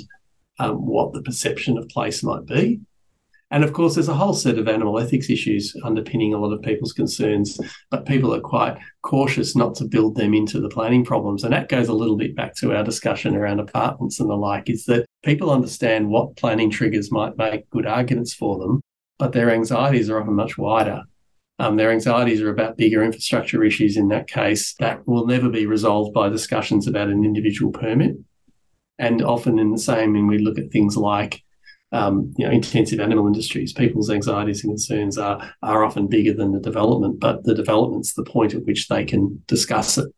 um, 0.58 0.86
what 0.86 1.12
the 1.12 1.22
perception 1.22 1.78
of 1.78 1.90
place 1.90 2.24
might 2.24 2.46
be. 2.46 2.80
And 3.52 3.66
of 3.66 3.74
course, 3.74 3.96
there's 3.96 4.08
a 4.08 4.14
whole 4.14 4.34
set 4.34 4.58
of 4.58 4.70
animal 4.70 4.98
ethics 4.98 5.30
issues 5.30 5.76
underpinning 5.84 6.34
a 6.34 6.38
lot 6.38 6.54
of 6.54 6.62
people's 6.62 6.94
concerns, 6.94 7.60
but 7.90 8.06
people 8.06 8.34
are 8.34 8.40
quite 8.40 8.78
cautious 9.02 9.58
not 9.58 9.76
to 9.76 9.84
build 9.84 10.16
them 10.16 10.34
into 10.34 10.62
the 10.62 10.70
planning 10.70 11.04
problems. 11.04 11.44
And 11.44 11.52
that 11.52 11.68
goes 11.68 11.90
a 11.90 11.94
little 11.94 12.16
bit 12.16 12.34
back 12.38 12.56
to 12.56 12.74
our 12.74 12.86
discussion 12.86 13.36
around 13.36 13.60
apartments 13.60 14.22
and 14.22 14.30
the 14.30 14.36
like, 14.36 14.70
is 14.70 14.86
that 14.86 15.06
people 15.26 15.52
understand 15.52 16.08
what 16.08 16.38
planning 16.38 16.70
triggers 16.70 17.12
might 17.12 17.38
make 17.38 17.70
good 17.70 17.86
arguments 17.86 18.34
for 18.34 18.58
them, 18.58 18.82
but 19.22 19.34
their 19.34 19.52
anxieties 19.52 20.10
are 20.10 20.20
often 20.20 20.34
much 20.34 20.58
wider. 20.58 21.04
Um, 21.60 21.78
their 21.78 21.92
anxieties 21.92 22.42
are 22.42 22.50
about 22.50 22.76
bigger 22.76 23.04
infrastructure 23.04 23.64
issues 23.64 23.96
in 23.96 24.08
that 24.08 24.28
case 24.28 24.74
that 24.80 25.08
will 25.08 25.28
never 25.28 25.48
be 25.48 25.68
resolved 25.68 26.12
by 26.12 26.28
discussions 26.28 26.88
about 26.88 27.08
an 27.08 27.24
individual 27.24 27.72
permit. 27.72 28.16
And 28.98 29.22
often 29.22 29.60
in 29.60 29.72
the 29.72 29.78
same, 29.78 30.14
when 30.14 30.26
we 30.26 30.40
look 30.40 30.58
at 30.58 30.72
things 30.72 30.98
like 30.98 31.44
um, 31.92 32.34
you 32.36 32.48
know, 32.48 32.52
intensive 32.52 33.00
animal 33.00 33.28
industries, 33.28 33.74
people's 33.74 34.10
anxieties 34.10 34.64
and 34.64 34.72
concerns 34.72 35.20
are 35.20 35.54
are 35.62 35.84
often 35.84 36.08
bigger 36.08 36.34
than 36.34 36.52
the 36.52 36.60
development, 36.60 37.20
but 37.20 37.44
the 37.44 37.54
development's 37.54 38.14
the 38.14 38.24
point 38.24 38.56
at 38.56 38.66
which 38.66 38.88
they 38.88 39.06
can 39.06 39.44
discuss 39.46 40.00
it. 40.00 40.12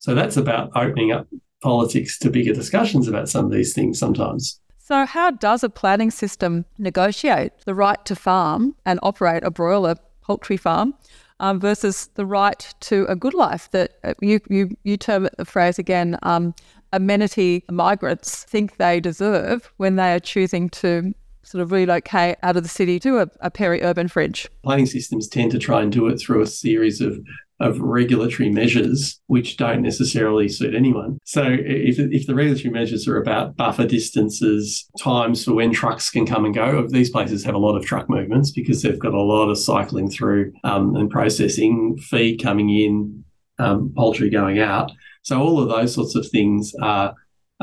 So 0.00 0.16
that's 0.16 0.36
about 0.36 0.72
opening 0.74 1.12
up 1.12 1.28
politics 1.62 2.18
to 2.18 2.30
bigger 2.30 2.52
discussions 2.52 3.06
about 3.06 3.28
some 3.28 3.44
of 3.44 3.52
these 3.52 3.74
things 3.74 4.00
sometimes. 4.00 4.60
So, 4.86 5.06
how 5.06 5.30
does 5.30 5.64
a 5.64 5.70
planning 5.70 6.10
system 6.10 6.66
negotiate 6.76 7.52
the 7.64 7.74
right 7.74 8.04
to 8.04 8.14
farm 8.14 8.76
and 8.84 9.00
operate 9.02 9.42
a 9.42 9.50
broiler 9.50 9.94
poultry 10.20 10.58
farm 10.58 10.92
um, 11.40 11.58
versus 11.58 12.10
the 12.16 12.26
right 12.26 12.74
to 12.80 13.06
a 13.08 13.16
good 13.16 13.32
life 13.32 13.70
that 13.70 13.92
uh, 14.04 14.12
you, 14.20 14.40
you, 14.50 14.76
you 14.82 14.98
term 14.98 15.24
it 15.24 15.34
the 15.38 15.46
phrase 15.46 15.78
again, 15.78 16.18
um, 16.22 16.54
amenity 16.92 17.64
migrants 17.70 18.44
think 18.44 18.76
they 18.76 19.00
deserve 19.00 19.72
when 19.78 19.96
they 19.96 20.12
are 20.12 20.20
choosing 20.20 20.68
to 20.68 21.14
sort 21.44 21.62
of 21.62 21.72
relocate 21.72 22.36
out 22.42 22.56
of 22.56 22.62
the 22.62 22.68
city 22.68 22.98
to 23.00 23.18
a, 23.18 23.28
a 23.40 23.50
peri-urban 23.50 24.08
fringe? 24.08 24.48
Planning 24.62 24.86
systems 24.86 25.28
tend 25.28 25.50
to 25.52 25.58
try 25.58 25.82
and 25.82 25.92
do 25.92 26.06
it 26.08 26.18
through 26.18 26.42
a 26.42 26.46
series 26.46 27.00
of 27.00 27.18
of 27.60 27.78
regulatory 27.80 28.50
measures 28.50 29.20
which 29.28 29.56
don't 29.56 29.82
necessarily 29.82 30.48
suit 30.48 30.74
anyone. 30.74 31.18
So 31.24 31.44
if, 31.46 31.98
if 31.98 32.26
the 32.26 32.34
regulatory 32.34 32.70
measures 32.70 33.06
are 33.06 33.16
about 33.16 33.56
buffer 33.56 33.86
distances, 33.86 34.88
times 35.00 35.44
for 35.44 35.54
when 35.54 35.72
trucks 35.72 36.10
can 36.10 36.26
come 36.26 36.44
and 36.44 36.54
go, 36.54 36.86
these 36.88 37.10
places 37.10 37.44
have 37.44 37.54
a 37.54 37.58
lot 37.58 37.76
of 37.76 37.84
truck 37.84 38.10
movements 38.10 38.50
because 38.50 38.82
they've 38.82 38.98
got 38.98 39.14
a 39.14 39.20
lot 39.20 39.50
of 39.50 39.58
cycling 39.58 40.10
through 40.10 40.52
um, 40.64 40.96
and 40.96 41.10
processing, 41.10 41.96
feed 41.98 42.42
coming 42.42 42.70
in, 42.70 43.24
um, 43.58 43.92
poultry 43.96 44.30
going 44.30 44.58
out. 44.58 44.90
So 45.22 45.40
all 45.40 45.60
of 45.60 45.68
those 45.68 45.94
sorts 45.94 46.16
of 46.16 46.28
things 46.28 46.74
are 46.82 47.14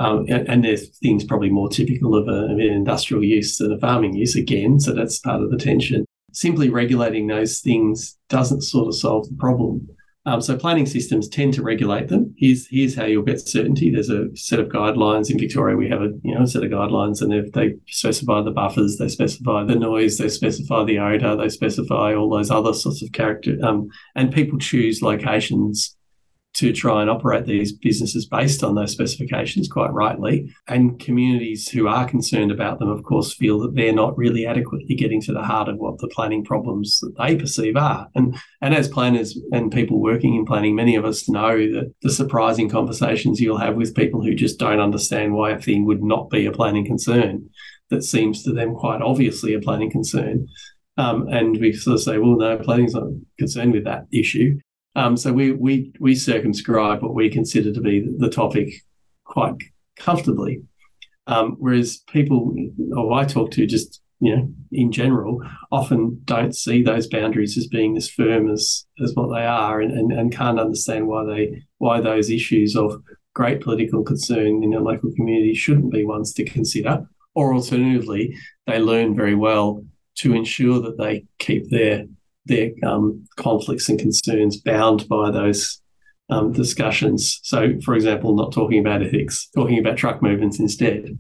um, 0.02 0.26
and, 0.30 0.48
and, 0.50 0.64
there's 0.64 0.90
things 1.00 1.24
probably 1.24 1.50
more 1.50 1.70
typical 1.70 2.16
of, 2.16 2.28
a, 2.28 2.46
of, 2.46 2.52
an 2.52 2.60
industrial 2.60 3.24
use 3.24 3.58
than 3.58 3.72
a 3.72 3.80
farming 3.80 4.16
use 4.16 4.36
again. 4.36 4.80
So 4.80 4.94
that's 4.94 5.20
part 5.20 5.42
of 5.42 5.52
the 5.52 5.58
tension 5.58 6.06
simply 6.32 6.70
regulating 6.70 7.28
those 7.28 7.60
things 7.60 8.18
doesn't 8.30 8.62
sort 8.62 8.88
of 8.88 8.96
solve 8.96 9.28
the 9.30 9.36
problem. 9.36 9.88
Um, 10.24 10.40
so 10.40 10.56
planning 10.56 10.86
systems 10.86 11.28
tend 11.28 11.56
to 11.56 11.64
regulate 11.64 12.08
them. 12.08 12.36
Here's 12.38 12.68
here's 12.68 12.96
how 12.96 13.06
you'll 13.06 13.24
get 13.24 13.40
certainty. 13.40 13.90
There's 13.90 14.12
a 14.12 14.28
set 14.36 14.60
of 14.60 14.68
guidelines 14.68 15.32
in 15.32 15.40
Victoria. 15.40 15.76
We 15.76 15.90
have 15.90 16.04
a 16.04 16.12
you 16.22 16.36
know 16.36 16.44
a 16.44 16.48
set 16.48 16.64
of 16.64 16.70
guidelines, 16.70 17.24
and 17.24 17.52
they 17.52 17.74
specify 17.88 18.44
the 18.44 18.52
buffers, 18.52 18.98
they 18.98 19.08
specify 19.08 19.64
the 19.64 19.76
noise, 19.76 20.20
they 20.20 20.30
specify 20.30 20.84
the 20.84 21.00
odor, 21.00 21.36
they 21.36 21.50
specify 21.50 22.14
all 22.14 22.30
those 22.30 22.52
other 22.52 22.74
sorts 22.74 23.02
of 23.02 23.12
character. 23.14 23.58
Um, 23.64 23.90
and 24.16 24.32
people 24.32 24.60
choose 24.60 25.02
locations 25.02 25.96
to 26.54 26.74
try 26.74 27.02
and 27.02 27.10
operate 27.10 27.46
these 27.46 27.72
businesses 27.72 28.26
based 28.26 28.64
on 28.64 28.76
those 28.76 28.92
specifications, 28.92 29.70
quite 29.70 29.92
rightly. 29.94 30.54
And 30.68 31.00
communities 31.00 31.70
who 31.70 31.88
are 31.88 32.08
concerned 32.08 32.52
about 32.52 32.80
them, 32.80 32.90
of 32.90 33.04
course, 33.04 33.34
feel 33.34 33.60
that 33.60 33.76
they're 33.76 33.94
not 33.94 34.18
really 34.18 34.46
adequately 34.46 34.96
getting 34.96 35.22
to 35.22 35.34
the 35.34 35.44
heart 35.44 35.70
of 35.70 35.78
what 35.78 36.00
the 36.00 36.10
planning 36.10 36.44
problems 36.44 37.00
that 37.00 37.16
they 37.18 37.36
perceive 37.36 37.78
are. 37.78 38.08
And, 38.16 38.36
and 38.62 38.76
as 38.76 38.90
planners 38.90 39.40
and 39.54 39.72
people 39.72 40.02
working 40.02 40.36
in 40.36 40.46
planning, 40.46 40.76
many 40.76 40.96
of 40.96 41.06
us 41.06 41.30
know 41.30 41.58
that 41.58 41.94
the 42.02 42.12
surprising 42.12 42.70
conversations 42.70 43.40
you'll 43.40 43.58
have 43.58 43.76
with 43.76 43.96
people 43.96 44.22
who 44.22 44.36
just 44.36 44.60
don't 44.60 44.82
understand 44.82 45.34
why 45.34 45.52
a 45.52 45.62
thing 45.62 45.86
would 45.86 46.04
not 46.04 46.30
be 46.30 46.46
a 46.46 46.52
planning 46.52 46.86
concern 46.86 47.50
that 47.90 48.04
seems 48.04 48.44
to 48.44 48.54
them 48.54 48.74
quite 48.74 49.02
obviously 49.02 49.54
a 49.54 49.60
planning 49.60 49.92
concern. 49.92 50.48
Um, 50.98 51.28
and 51.30 51.58
we 51.60 51.74
sort 51.74 51.96
of 51.96 52.02
say, 52.02 52.18
well, 52.18 52.38
no, 52.38 52.58
planning's 52.58 52.94
not 52.94 53.08
concerned 53.38 53.74
with 53.74 53.86
that 53.86 54.08
issue. 54.12 54.60
Um, 54.96 55.16
so 55.16 55.32
we 55.32 55.52
we 55.52 55.94
we 56.00 56.16
circumscribe 56.16 57.02
what 57.02 57.16
we 57.16 57.30
consider 57.30 57.72
to 57.72 57.82
be 57.82 58.08
the 58.18 58.30
topic 58.30 58.74
quite 59.24 59.56
comfortably. 59.98 60.64
Um, 61.28 61.56
whereas 61.60 62.04
people, 62.10 62.56
or 62.96 63.14
I 63.14 63.26
talk 63.26 63.52
to, 63.52 63.66
just 63.66 64.02
you 64.20 64.36
know, 64.36 64.54
in 64.72 64.92
general, 64.92 65.42
often 65.72 66.22
don't 66.26 66.56
see 66.56 66.84
those 66.84 67.08
boundaries 67.08 67.58
as 67.58 67.68
being 67.68 67.96
as 67.98 68.10
firm 68.10 68.50
as 68.52 68.86
as 69.04 69.14
what 69.16 69.34
they 69.34 69.46
are, 69.46 69.82
and, 69.82 69.92
and, 69.92 70.12
and 70.12 70.36
can't 70.36 70.60
understand 70.60 71.08
why 71.08 71.26
they 71.26 71.64
why 71.78 72.02
those 72.02 72.30
issues 72.30 72.76
of 72.76 73.02
great 73.34 73.62
political 73.62 74.04
concern 74.04 74.62
in 74.62 74.74
a 74.74 74.80
local 74.80 75.12
community 75.16 75.54
shouldn't 75.54 75.92
be 75.92 76.06
ones 76.06 76.34
to 76.34 76.44
consider. 76.44 77.08
Or 77.34 77.54
alternatively, 77.54 78.36
they 78.68 78.80
learn 78.80 79.16
very 79.16 79.36
well 79.36 79.86
to 80.16 80.34
ensure 80.34 80.82
that 80.82 80.98
they 80.98 81.26
keep 81.40 81.70
their 81.70 82.06
their 82.46 82.72
um, 82.84 83.24
conflicts 83.38 83.88
and 83.90 84.00
concerns 84.00 84.58
bound 84.58 85.08
by 85.08 85.32
those 85.32 85.82
um, 86.30 86.52
discussions. 86.54 87.40
So, 87.44 87.74
for 87.84 87.94
example, 87.94 88.36
not 88.36 88.52
talking 88.52 88.80
about 88.80 89.04
ethics, 89.04 89.48
talking 89.56 89.78
about 89.78 89.98
truck 89.98 90.22
movements 90.22 90.60
instead. 90.60 91.18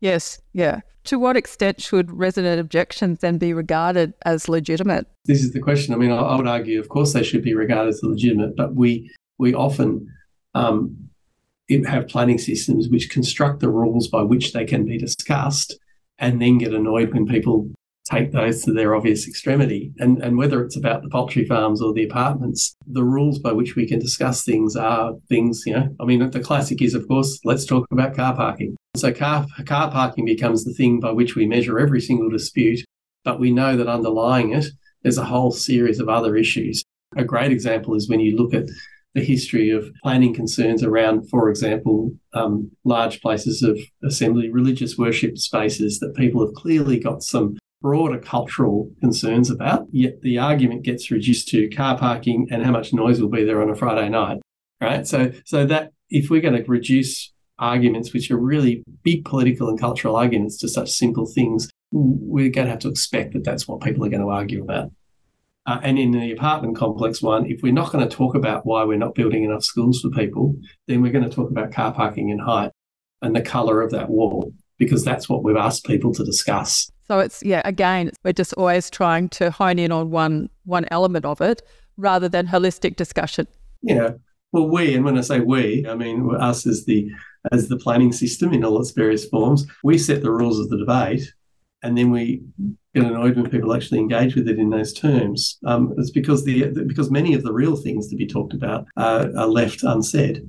Yes, 0.00 0.40
yeah. 0.52 0.80
To 1.04 1.18
what 1.18 1.36
extent 1.36 1.80
should 1.80 2.10
resident 2.10 2.60
objections 2.60 3.20
then 3.20 3.38
be 3.38 3.52
regarded 3.52 4.14
as 4.24 4.48
legitimate? 4.48 5.06
This 5.24 5.42
is 5.42 5.52
the 5.52 5.60
question. 5.60 5.94
I 5.94 5.96
mean, 5.96 6.10
I, 6.10 6.18
I 6.18 6.36
would 6.36 6.46
argue, 6.46 6.80
of 6.80 6.88
course, 6.88 7.12
they 7.12 7.22
should 7.22 7.42
be 7.42 7.54
regarded 7.54 7.94
as 7.94 8.00
legitimate, 8.02 8.56
but 8.56 8.74
we 8.74 9.10
we 9.38 9.54
often 9.54 10.06
um, 10.54 10.96
have 11.86 12.08
planning 12.08 12.38
systems 12.38 12.88
which 12.88 13.10
construct 13.10 13.60
the 13.60 13.70
rules 13.70 14.08
by 14.08 14.22
which 14.22 14.52
they 14.52 14.64
can 14.64 14.84
be 14.84 14.98
discussed, 14.98 15.78
and 16.18 16.40
then 16.40 16.58
get 16.58 16.74
annoyed 16.74 17.12
when 17.12 17.26
people 17.26 17.70
take 18.10 18.32
those 18.32 18.62
to 18.64 18.72
their 18.72 18.94
obvious 18.94 19.28
extremity. 19.28 19.92
And, 19.98 20.22
and 20.22 20.36
whether 20.36 20.62
it's 20.64 20.76
about 20.76 21.02
the 21.02 21.08
poultry 21.08 21.44
farms 21.44 21.80
or 21.80 21.92
the 21.92 22.04
apartments, 22.04 22.74
the 22.86 23.04
rules 23.04 23.38
by 23.38 23.52
which 23.52 23.76
we 23.76 23.86
can 23.86 23.98
discuss 23.98 24.44
things 24.44 24.76
are 24.76 25.14
things, 25.28 25.62
you 25.66 25.74
know, 25.74 25.88
I 26.00 26.04
mean, 26.04 26.28
the 26.30 26.40
classic 26.40 26.82
is, 26.82 26.94
of 26.94 27.06
course, 27.08 27.38
let's 27.44 27.64
talk 27.64 27.86
about 27.90 28.16
car 28.16 28.34
parking. 28.34 28.76
So 28.96 29.12
car, 29.12 29.46
car 29.66 29.90
parking 29.90 30.24
becomes 30.24 30.64
the 30.64 30.74
thing 30.74 31.00
by 31.00 31.12
which 31.12 31.36
we 31.36 31.46
measure 31.46 31.78
every 31.78 32.00
single 32.00 32.30
dispute, 32.30 32.80
but 33.24 33.38
we 33.38 33.52
know 33.52 33.76
that 33.76 33.88
underlying 33.88 34.52
it, 34.52 34.66
there's 35.02 35.18
a 35.18 35.24
whole 35.24 35.52
series 35.52 36.00
of 36.00 36.08
other 36.08 36.36
issues. 36.36 36.82
A 37.16 37.24
great 37.24 37.52
example 37.52 37.94
is 37.94 38.08
when 38.08 38.20
you 38.20 38.36
look 38.36 38.54
at 38.54 38.66
the 39.14 39.24
history 39.24 39.70
of 39.70 39.90
planning 40.02 40.32
concerns 40.32 40.84
around, 40.84 41.28
for 41.28 41.48
example, 41.50 42.12
um, 42.32 42.70
large 42.84 43.20
places 43.20 43.62
of 43.62 43.78
assembly, 44.04 44.50
religious 44.50 44.96
worship 44.96 45.36
spaces 45.36 45.98
that 45.98 46.14
people 46.14 46.44
have 46.44 46.54
clearly 46.54 46.98
got 46.98 47.22
some 47.22 47.56
broader 47.80 48.18
cultural 48.18 48.90
concerns 49.00 49.50
about, 49.50 49.86
yet 49.90 50.20
the 50.22 50.38
argument 50.38 50.82
gets 50.82 51.10
reduced 51.10 51.48
to 51.48 51.68
car 51.70 51.96
parking 51.96 52.48
and 52.50 52.64
how 52.64 52.70
much 52.70 52.92
noise 52.92 53.20
will 53.20 53.28
be 53.28 53.44
there 53.44 53.62
on 53.62 53.70
a 53.70 53.74
Friday 53.74 54.08
night, 54.08 54.38
right? 54.80 55.06
So, 55.06 55.32
so 55.44 55.64
that 55.66 55.92
if 56.10 56.30
we're 56.30 56.40
going 56.40 56.62
to 56.62 56.70
reduce 56.70 57.32
arguments, 57.58 58.12
which 58.12 58.30
are 58.30 58.38
really 58.38 58.82
big 59.02 59.24
political 59.24 59.68
and 59.68 59.78
cultural 59.78 60.16
arguments, 60.16 60.58
to 60.58 60.68
such 60.68 60.90
simple 60.90 61.26
things, 61.26 61.70
we're 61.92 62.50
going 62.50 62.66
to 62.66 62.70
have 62.70 62.80
to 62.80 62.88
expect 62.88 63.32
that 63.32 63.44
that's 63.44 63.66
what 63.66 63.80
people 63.80 64.04
are 64.04 64.10
going 64.10 64.22
to 64.22 64.28
argue 64.28 64.62
about. 64.62 64.90
Uh, 65.66 65.78
and 65.82 65.98
in 65.98 66.10
the 66.10 66.32
apartment 66.32 66.76
complex 66.76 67.22
one, 67.22 67.46
if 67.46 67.62
we're 67.62 67.72
not 67.72 67.92
going 67.92 68.06
to 68.06 68.16
talk 68.16 68.34
about 68.34 68.64
why 68.64 68.82
we're 68.82 68.98
not 68.98 69.14
building 69.14 69.44
enough 69.44 69.62
schools 69.62 70.00
for 70.00 70.10
people, 70.10 70.56
then 70.88 71.02
we're 71.02 71.12
going 71.12 71.28
to 71.28 71.30
talk 71.30 71.50
about 71.50 71.72
car 71.72 71.92
parking 71.92 72.30
and 72.30 72.40
height 72.40 72.70
and 73.22 73.36
the 73.36 73.42
colour 73.42 73.82
of 73.82 73.90
that 73.90 74.08
wall, 74.08 74.52
because 74.80 75.04
that's 75.04 75.28
what 75.28 75.44
we've 75.44 75.56
asked 75.56 75.84
people 75.84 76.12
to 76.14 76.24
discuss. 76.24 76.90
So 77.06 77.20
it's 77.20 77.42
yeah, 77.44 77.62
again, 77.64 78.10
we're 78.24 78.32
just 78.32 78.54
always 78.54 78.90
trying 78.90 79.28
to 79.30 79.50
hone 79.52 79.78
in 79.78 79.92
on 79.92 80.10
one 80.10 80.50
one 80.64 80.86
element 80.90 81.24
of 81.24 81.40
it 81.40 81.62
rather 81.96 82.28
than 82.28 82.48
holistic 82.48 82.96
discussion. 82.96 83.46
Yeah. 83.82 84.12
Well, 84.52 84.68
we, 84.68 84.94
and 84.96 85.04
when 85.04 85.18
I 85.18 85.20
say 85.20 85.38
we, 85.40 85.86
I 85.86 85.94
mean 85.94 86.34
us 86.34 86.66
as 86.66 86.84
the 86.86 87.08
as 87.52 87.68
the 87.68 87.76
planning 87.76 88.12
system 88.12 88.52
in 88.52 88.64
all 88.64 88.80
its 88.80 88.90
various 88.90 89.26
forms, 89.26 89.66
we 89.84 89.98
set 89.98 90.22
the 90.22 90.32
rules 90.32 90.58
of 90.58 90.70
the 90.70 90.78
debate, 90.78 91.32
and 91.82 91.96
then 91.96 92.10
we 92.10 92.42
get 92.94 93.04
annoyed 93.04 93.36
when 93.36 93.50
people 93.50 93.74
actually 93.74 93.98
engage 93.98 94.34
with 94.34 94.48
it 94.48 94.58
in 94.58 94.70
those 94.70 94.92
terms. 94.92 95.58
Um, 95.66 95.94
it's 95.98 96.10
because 96.10 96.44
the 96.44 96.66
because 96.86 97.10
many 97.10 97.34
of 97.34 97.42
the 97.42 97.52
real 97.52 97.76
things 97.76 98.08
to 98.08 98.16
be 98.16 98.26
talked 98.26 98.54
about 98.54 98.86
are, 98.96 99.30
are 99.36 99.46
left 99.46 99.82
unsaid. 99.82 100.42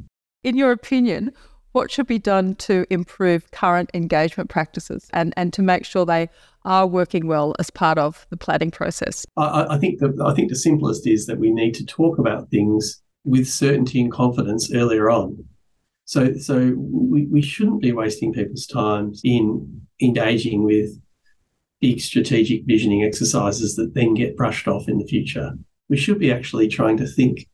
In 0.44 0.56
your 0.56 0.72
opinion, 0.72 1.34
what 1.72 1.92
should 1.92 2.08
be 2.08 2.20
done 2.20 2.56
to 2.56 2.86
improve 2.90 3.50
current 3.52 3.90
engagement 3.94 4.50
practices 4.50 5.10
and, 5.14 5.34
and 5.38 5.54
to 5.54 5.62
make 5.62 5.86
sure 5.86 6.06
they 6.06 6.30
are 6.66 6.86
working 6.86 7.28
well 7.28 7.56
as 7.60 7.70
part 7.70 7.98
of 7.98 8.28
the 8.30 8.38
planning 8.38 8.72
process? 8.72 9.26
I, 9.38 9.66
I 9.72 9.78
think 9.78 10.00
the 10.00 10.14
I 10.24 10.34
think 10.34 10.50
the 10.50 10.56
simplest 10.56 11.08
is 11.08 11.26
that 11.26 11.40
we 11.40 11.52
need 11.52 11.74
to 11.76 11.86
talk 11.86 12.18
about 12.18 12.50
things 12.50 13.02
with 13.24 13.48
certainty 13.48 14.02
and 14.02 14.12
confidence 14.12 14.74
earlier 14.74 15.10
on. 15.10 15.46
So 16.06 16.34
so 16.36 16.74
we, 16.78 17.26
we 17.28 17.42
shouldn't 17.42 17.82
be 17.82 17.94
wasting 17.94 18.34
people's 18.34 18.68
time 18.68 19.14
in 19.24 19.82
engaging 20.02 20.64
with 20.64 21.00
big 21.80 22.00
strategic 22.00 22.66
visioning 22.66 23.04
exercises 23.04 23.76
that 23.76 23.96
then 23.96 24.14
get 24.14 24.38
brushed 24.38 24.68
off 24.68 24.88
in 24.88 25.00
the 25.00 25.08
future. 25.08 25.54
We 25.90 25.98
should 25.98 26.20
be 26.20 26.32
actually 26.32 26.68
trying 26.68 26.98
to 26.98 27.08
think 27.08 27.48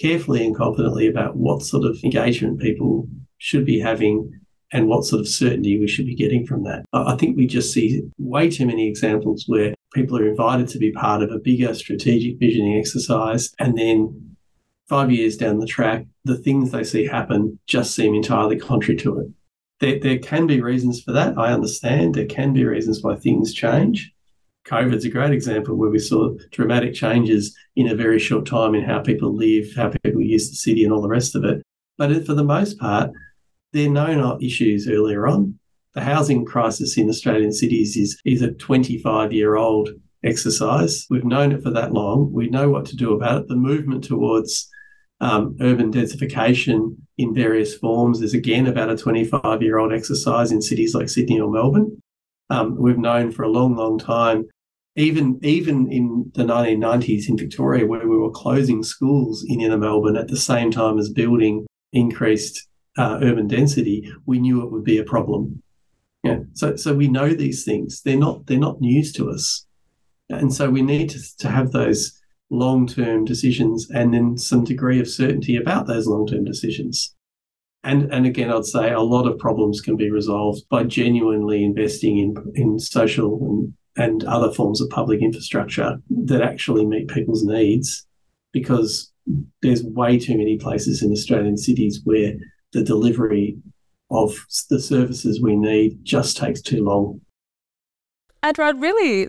carefully 0.00 0.44
and 0.44 0.56
confidently 0.56 1.06
about 1.06 1.36
what 1.36 1.62
sort 1.62 1.84
of 1.84 1.98
engagement 2.04 2.60
people 2.60 3.08
should 3.38 3.64
be 3.64 3.80
having 3.80 4.32
and 4.72 4.86
what 4.86 5.04
sort 5.04 5.20
of 5.20 5.28
certainty 5.28 5.78
we 5.78 5.88
should 5.88 6.06
be 6.06 6.14
getting 6.14 6.46
from 6.46 6.64
that. 6.64 6.84
I 6.92 7.16
think 7.16 7.36
we 7.36 7.46
just 7.46 7.72
see 7.72 8.02
way 8.18 8.50
too 8.50 8.66
many 8.66 8.86
examples 8.86 9.44
where 9.46 9.74
people 9.94 10.18
are 10.18 10.28
invited 10.28 10.68
to 10.68 10.78
be 10.78 10.92
part 10.92 11.22
of 11.22 11.30
a 11.30 11.38
bigger 11.38 11.72
strategic 11.74 12.38
visioning 12.38 12.78
exercise 12.78 13.54
and 13.58 13.78
then 13.78 14.36
five 14.88 15.10
years 15.10 15.36
down 15.36 15.58
the 15.58 15.66
track, 15.66 16.06
the 16.24 16.36
things 16.36 16.70
they 16.70 16.84
see 16.84 17.06
happen 17.06 17.58
just 17.66 17.94
seem 17.94 18.14
entirely 18.14 18.58
contrary 18.58 18.96
to 18.96 19.20
it. 19.20 19.28
There, 19.80 20.00
there 20.00 20.18
can 20.18 20.46
be 20.46 20.60
reasons 20.60 21.02
for 21.02 21.12
that. 21.12 21.38
I 21.38 21.52
understand 21.52 22.14
there 22.14 22.26
can 22.26 22.52
be 22.52 22.64
reasons 22.64 23.02
why 23.02 23.16
things 23.16 23.54
change. 23.54 24.12
COVID's 24.66 25.04
a 25.04 25.10
great 25.10 25.32
example 25.32 25.74
where 25.76 25.90
we 25.90 25.98
saw 25.98 26.34
dramatic 26.52 26.94
changes 26.94 27.56
in 27.76 27.88
a 27.88 27.94
very 27.94 28.18
short 28.18 28.46
time 28.46 28.74
in 28.74 28.84
how 28.84 29.00
people 29.00 29.34
live, 29.34 29.66
how 29.74 29.90
people 30.02 30.20
use 30.20 30.50
the 30.50 30.56
city, 30.56 30.84
and 30.84 30.92
all 30.92 31.00
the 31.00 31.08
rest 31.08 31.34
of 31.34 31.44
it. 31.44 31.62
But 31.96 32.26
for 32.26 32.34
the 32.34 32.44
most 32.44 32.78
part, 32.78 33.10
they're 33.72 33.90
known 33.90 34.42
issues 34.42 34.88
earlier 34.88 35.26
on. 35.26 35.58
The 35.94 36.02
housing 36.02 36.44
crisis 36.44 36.96
in 36.96 37.08
Australian 37.08 37.52
cities 37.52 37.96
is, 37.96 38.20
is 38.24 38.42
a 38.42 38.52
25 38.52 39.32
year 39.32 39.56
old 39.56 39.90
exercise. 40.24 41.06
We've 41.10 41.24
known 41.24 41.52
it 41.52 41.62
for 41.62 41.70
that 41.70 41.92
long. 41.92 42.32
We 42.32 42.48
know 42.48 42.70
what 42.70 42.86
to 42.86 42.96
do 42.96 43.14
about 43.14 43.42
it. 43.42 43.48
The 43.48 43.56
movement 43.56 44.04
towards 44.04 44.68
um, 45.20 45.56
urban 45.60 45.92
densification 45.92 46.96
in 47.16 47.34
various 47.34 47.74
forms 47.76 48.22
is 48.22 48.34
again 48.34 48.66
about 48.66 48.90
a 48.90 48.96
25 48.96 49.62
year 49.62 49.78
old 49.78 49.92
exercise 49.92 50.52
in 50.52 50.62
cities 50.62 50.94
like 50.94 51.08
Sydney 51.08 51.40
or 51.40 51.50
Melbourne. 51.50 52.00
Um, 52.50 52.76
we've 52.78 52.98
known 52.98 53.30
for 53.30 53.42
a 53.42 53.50
long, 53.50 53.76
long 53.76 53.98
time, 53.98 54.46
even 54.96 55.38
even 55.42 55.90
in 55.90 56.30
the 56.34 56.44
1990s 56.44 57.28
in 57.28 57.36
Victoria, 57.36 57.86
where 57.86 58.08
we 58.08 58.16
were 58.16 58.30
closing 58.30 58.82
schools 58.82 59.44
in 59.46 59.60
inner 59.60 59.78
Melbourne 59.78 60.16
at 60.16 60.28
the 60.28 60.36
same 60.36 60.70
time 60.70 60.98
as 60.98 61.10
building 61.10 61.66
increased 61.92 62.66
uh, 62.96 63.18
urban 63.22 63.46
density, 63.46 64.12
we 64.26 64.38
knew 64.38 64.62
it 64.62 64.72
would 64.72 64.84
be 64.84 64.98
a 64.98 65.04
problem. 65.04 65.62
Yeah. 66.24 66.40
So 66.54 66.76
so 66.76 66.94
we 66.94 67.08
know 67.08 67.30
these 67.30 67.64
things. 67.64 68.02
They're 68.02 68.16
not 68.16 68.46
they're 68.46 68.58
not 68.58 68.80
news 68.80 69.12
to 69.12 69.30
us. 69.30 69.66
And 70.30 70.52
so 70.52 70.68
we 70.68 70.82
need 70.82 71.10
to, 71.10 71.36
to 71.38 71.48
have 71.48 71.72
those 71.72 72.20
long-term 72.50 73.24
decisions 73.24 73.90
and 73.90 74.12
then 74.12 74.36
some 74.36 74.64
degree 74.64 75.00
of 75.00 75.08
certainty 75.08 75.56
about 75.56 75.86
those 75.86 76.06
long-term 76.06 76.44
decisions. 76.44 77.14
And 77.84 78.12
and 78.12 78.26
again, 78.26 78.50
I'd 78.50 78.64
say 78.64 78.92
a 78.92 79.00
lot 79.00 79.26
of 79.26 79.38
problems 79.38 79.80
can 79.80 79.96
be 79.96 80.10
resolved 80.10 80.68
by 80.68 80.84
genuinely 80.84 81.64
investing 81.64 82.18
in 82.18 82.34
in 82.54 82.78
social 82.78 83.38
and, 83.40 83.74
and 83.96 84.24
other 84.24 84.52
forms 84.52 84.80
of 84.80 84.90
public 84.90 85.22
infrastructure 85.22 85.98
that 86.26 86.42
actually 86.42 86.84
meet 86.86 87.08
people's 87.08 87.44
needs 87.44 88.06
because 88.52 89.12
there's 89.62 89.84
way 89.84 90.18
too 90.18 90.36
many 90.36 90.56
places 90.56 91.02
in 91.02 91.12
Australian 91.12 91.56
cities 91.56 92.00
where 92.04 92.32
the 92.72 92.82
delivery 92.82 93.58
of 94.10 94.34
the 94.70 94.80
services 94.80 95.40
we 95.40 95.54
need 95.54 95.98
just 96.02 96.36
takes 96.36 96.62
too 96.62 96.82
long. 96.82 97.20
Andrew, 98.42 98.64
I'd 98.64 98.80
really 98.80 99.28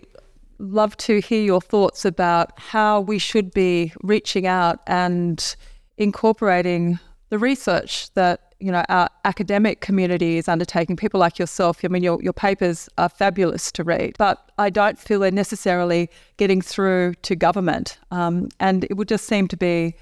love 0.58 0.96
to 0.96 1.20
hear 1.20 1.42
your 1.42 1.60
thoughts 1.60 2.04
about 2.04 2.58
how 2.58 3.00
we 3.00 3.18
should 3.18 3.52
be 3.52 3.92
reaching 4.02 4.46
out 4.46 4.80
and 4.86 5.56
incorporating 5.96 6.98
the 7.30 7.38
research 7.38 8.12
that 8.14 8.54
you 8.60 8.70
know 8.70 8.84
our 8.88 9.08
academic 9.24 9.80
community 9.80 10.36
is 10.36 10.48
undertaking. 10.48 10.96
People 10.96 11.18
like 11.18 11.38
yourself. 11.38 11.80
I 11.84 11.88
mean, 11.88 12.02
your 12.02 12.22
your 12.22 12.32
papers 12.32 12.88
are 12.98 13.08
fabulous 13.08 13.72
to 13.72 13.84
read, 13.84 14.16
but 14.18 14.50
I 14.58 14.68
don't 14.68 14.98
feel 14.98 15.20
they're 15.20 15.30
necessarily 15.30 16.10
getting 16.36 16.60
through 16.60 17.14
to 17.22 17.34
government, 17.34 17.98
um, 18.10 18.48
and 18.60 18.84
it 18.84 18.96
would 18.96 19.08
just 19.08 19.26
seem 19.26 19.48
to 19.48 19.56
be 19.56 19.94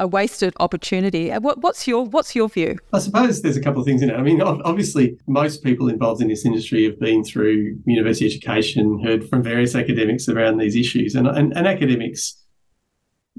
a 0.00 0.06
wasted 0.06 0.54
opportunity. 0.60 1.30
What, 1.30 1.60
what's 1.60 1.88
your 1.88 2.04
what's 2.04 2.34
your 2.34 2.48
view? 2.48 2.78
I 2.92 2.98
suppose 2.98 3.42
there's 3.42 3.56
a 3.56 3.62
couple 3.62 3.80
of 3.80 3.86
things 3.86 4.02
in 4.02 4.10
it. 4.10 4.16
I 4.16 4.22
mean, 4.22 4.42
obviously, 4.42 5.18
most 5.26 5.62
people 5.62 5.88
involved 5.88 6.20
in 6.20 6.28
this 6.28 6.44
industry 6.44 6.84
have 6.84 6.98
been 7.00 7.24
through 7.24 7.78
university 7.86 8.26
education, 8.26 9.02
heard 9.02 9.28
from 9.28 9.42
various 9.42 9.74
academics 9.74 10.28
around 10.28 10.58
these 10.58 10.76
issues, 10.76 11.14
and 11.14 11.26
and, 11.26 11.56
and 11.56 11.66
academics 11.66 12.36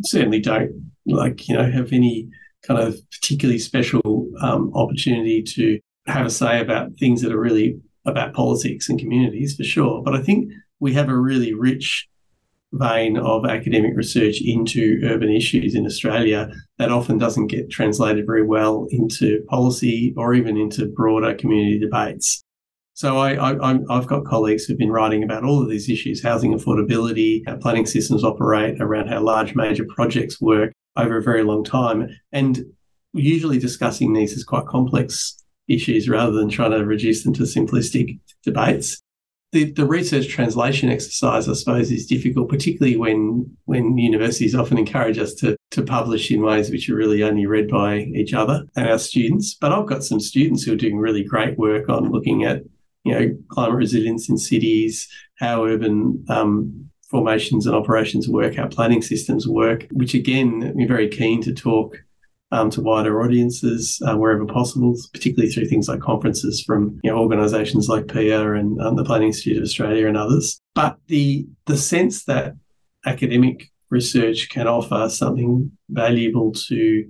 certainly 0.04 0.40
don't 0.40 0.92
like 1.06 1.48
you 1.50 1.56
know 1.56 1.70
have 1.70 1.92
any 1.92 2.30
kind 2.66 2.80
of 2.80 2.97
particularly 3.12 3.60
special 3.60 4.28
um, 4.41 4.72
opportunity 4.76 5.41
to 5.41 5.80
have 6.07 6.26
a 6.26 6.30
say 6.30 6.60
about 6.60 6.91
things 6.99 7.22
that 7.22 7.32
are 7.32 7.39
really 7.39 7.80
about 8.05 8.34
politics 8.34 8.89
and 8.89 8.99
communities 8.99 9.55
for 9.55 9.64
sure. 9.64 10.01
But 10.03 10.16
I 10.16 10.22
think 10.22 10.51
we 10.80 10.93
have 10.93 11.10
a 11.10 11.18
really 11.18 11.53
rich 11.53 12.07
vein 12.74 13.18
of 13.18 13.45
academic 13.45 13.93
research 13.95 14.41
into 14.41 15.01
urban 15.03 15.30
issues 15.30 15.74
in 15.74 15.86
Australia 15.86 16.51
that 16.78 16.91
often 16.91 17.18
doesn't 17.18 17.47
get 17.47 17.72
translated 17.72 18.26
very 18.26 18.43
well 18.43 18.88
into 18.91 19.43
policy 19.47 20.14
or 20.18 20.34
even 20.34 20.55
into 20.55 20.86
broader 20.88 21.34
community 21.34 21.80
debates. 21.80 22.43
So 22.93 23.18
I, 23.18 23.53
have 23.89 24.07
got 24.07 24.26
colleagues 24.26 24.66
who've 24.66 24.78
been 24.78 24.91
writing 24.91 25.24
about 25.24 25.45
all 25.45 25.62
of 25.62 25.70
these 25.70 25.89
issues: 25.89 26.22
housing 26.22 26.53
affordability, 26.53 27.43
how 27.47 27.55
planning 27.55 27.86
systems 27.86 28.26
operate, 28.26 28.82
around 28.82 29.07
how 29.07 29.22
large 29.22 29.55
major 29.55 29.86
projects 29.95 30.41
work 30.41 30.74
over 31.00 31.18
a 31.18 31.24
very 31.24 31.43
long 31.43 31.64
time, 31.64 32.10
and 32.32 32.60
usually 33.14 33.60
discussing 33.60 34.14
these 34.14 34.34
as 34.36 34.43
quite 34.43 34.66
complex 34.68 35.36
issues 35.68 36.10
rather 36.10 36.32
than 36.32 36.50
trying 36.50 36.72
to 36.72 36.86
reduce 36.86 37.24
them 37.24 37.34
to 37.34 37.43
simplistic 37.43 38.20
debates 38.43 39.02
the, 39.52 39.72
the 39.72 39.86
research 39.86 40.28
translation 40.28 40.89
exercise, 40.89 41.50
I 41.50 41.54
suppose, 41.54 41.91
is 41.91 42.06
difficult, 42.06 42.50
particularly 42.50 42.97
when 42.97 43.50
when 43.66 43.97
universities 43.97 44.54
often 44.54 44.78
encourage 44.78 45.18
us 45.18 45.34
to 45.36 45.58
to 45.72 45.82
publish 45.82 46.30
in 46.32 46.43
ways 46.43 46.70
which 46.70 46.89
are 46.89 46.95
really 46.95 47.24
only 47.24 47.47
read 47.47 47.68
by 47.68 48.00
each 48.16 48.34
other 48.34 48.64
and 48.76 48.88
our 48.88 49.00
students. 49.00 49.56
But 49.56 49.72
I've 49.72 49.88
got 49.88 50.04
some 50.04 50.20
students 50.20 50.64
who 50.64 50.74
are 50.74 50.78
doing 50.78 50.97
really 50.97 51.24
great 51.24 51.58
work 51.58 51.89
on 51.89 52.12
looking 52.12 52.43
at 52.43 52.62
you 53.04 53.14
know 53.14 53.38
climate 53.50 53.76
resilience 53.76 54.30
in 54.30 54.38
cities, 54.38 55.08
how 55.39 55.66
urban 55.66 56.24
um, 56.30 56.89
formations 57.10 57.66
and 57.66 57.76
operations 57.76 58.30
work, 58.30 58.55
how 58.55 58.68
planning 58.68 59.01
systems 59.01 59.47
work. 59.47 59.88
Which 59.91 60.14
again, 60.14 60.72
we're 60.76 60.88
very 60.88 61.10
keen 61.10 61.41
to 61.43 61.53
talk 61.53 61.97
um, 62.51 62.70
to 62.72 62.82
wider 62.82 63.22
audiences 63.22 64.01
uh, 64.05 64.16
wherever 64.16 64.45
possible, 64.45 64.95
particularly 65.14 65.51
through 65.51 65.68
things 65.68 65.88
like 65.88 65.99
conferences 65.99 66.64
from 66.64 66.99
you 67.03 67.12
know, 67.12 67.18
organisations 67.18 67.88
like 67.88 68.07
PIA 68.07 68.53
and 68.53 68.82
um, 68.82 68.95
the 68.95 69.03
Planning 69.03 69.28
Institute 69.28 69.57
of 69.57 69.64
Australia 69.64 70.07
and 70.07 70.18
others. 70.18 70.62
But 70.76 70.97
the 71.07 71.47
the 71.66 71.78
sense 71.78 72.26
that 72.26 72.55
academic 73.05 73.70
research 73.89 74.49
can 74.49 74.68
offer 74.68 75.10
something 75.10 75.72
valuable 75.89 76.51
to 76.51 77.10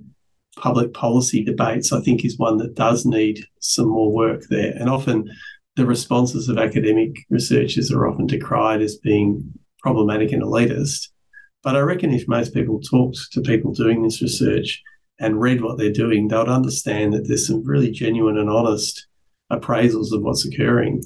public 0.56 0.92
policy 0.92 1.44
debates, 1.44 1.92
I 1.92 2.00
think, 2.00 2.24
is 2.24 2.38
one 2.38 2.58
that 2.58 2.74
does 2.74 3.06
need 3.06 3.40
some 3.60 3.88
more 3.88 4.12
work 4.12 4.44
there. 4.50 4.72
And 4.76 4.88
often 4.88 5.30
the 5.76 5.86
responses 5.86 6.48
of 6.48 6.58
academic 6.58 7.16
researchers 7.30 7.90
are 7.92 8.06
often 8.06 8.26
decried 8.26 8.82
as 8.82 8.96
being 8.96 9.52
problematic 9.80 10.32
and 10.32 10.42
elitist. 10.42 11.08
But 11.62 11.76
I 11.76 11.80
reckon 11.80 12.12
if 12.12 12.28
most 12.28 12.54
people 12.54 12.80
talked 12.80 13.18
to 13.32 13.40
people 13.40 13.72
doing 13.72 14.02
this 14.02 14.22
research, 14.22 14.82
and 15.20 15.40
read 15.40 15.60
what 15.60 15.76
they're 15.76 15.92
doing, 15.92 16.26
they 16.26 16.36
would 16.36 16.48
understand 16.48 17.12
that 17.12 17.28
there's 17.28 17.46
some 17.46 17.62
really 17.62 17.90
genuine 17.90 18.38
and 18.38 18.48
honest 18.48 19.06
appraisals 19.52 20.12
of 20.12 20.22
what's 20.22 20.46
occurring. 20.46 21.04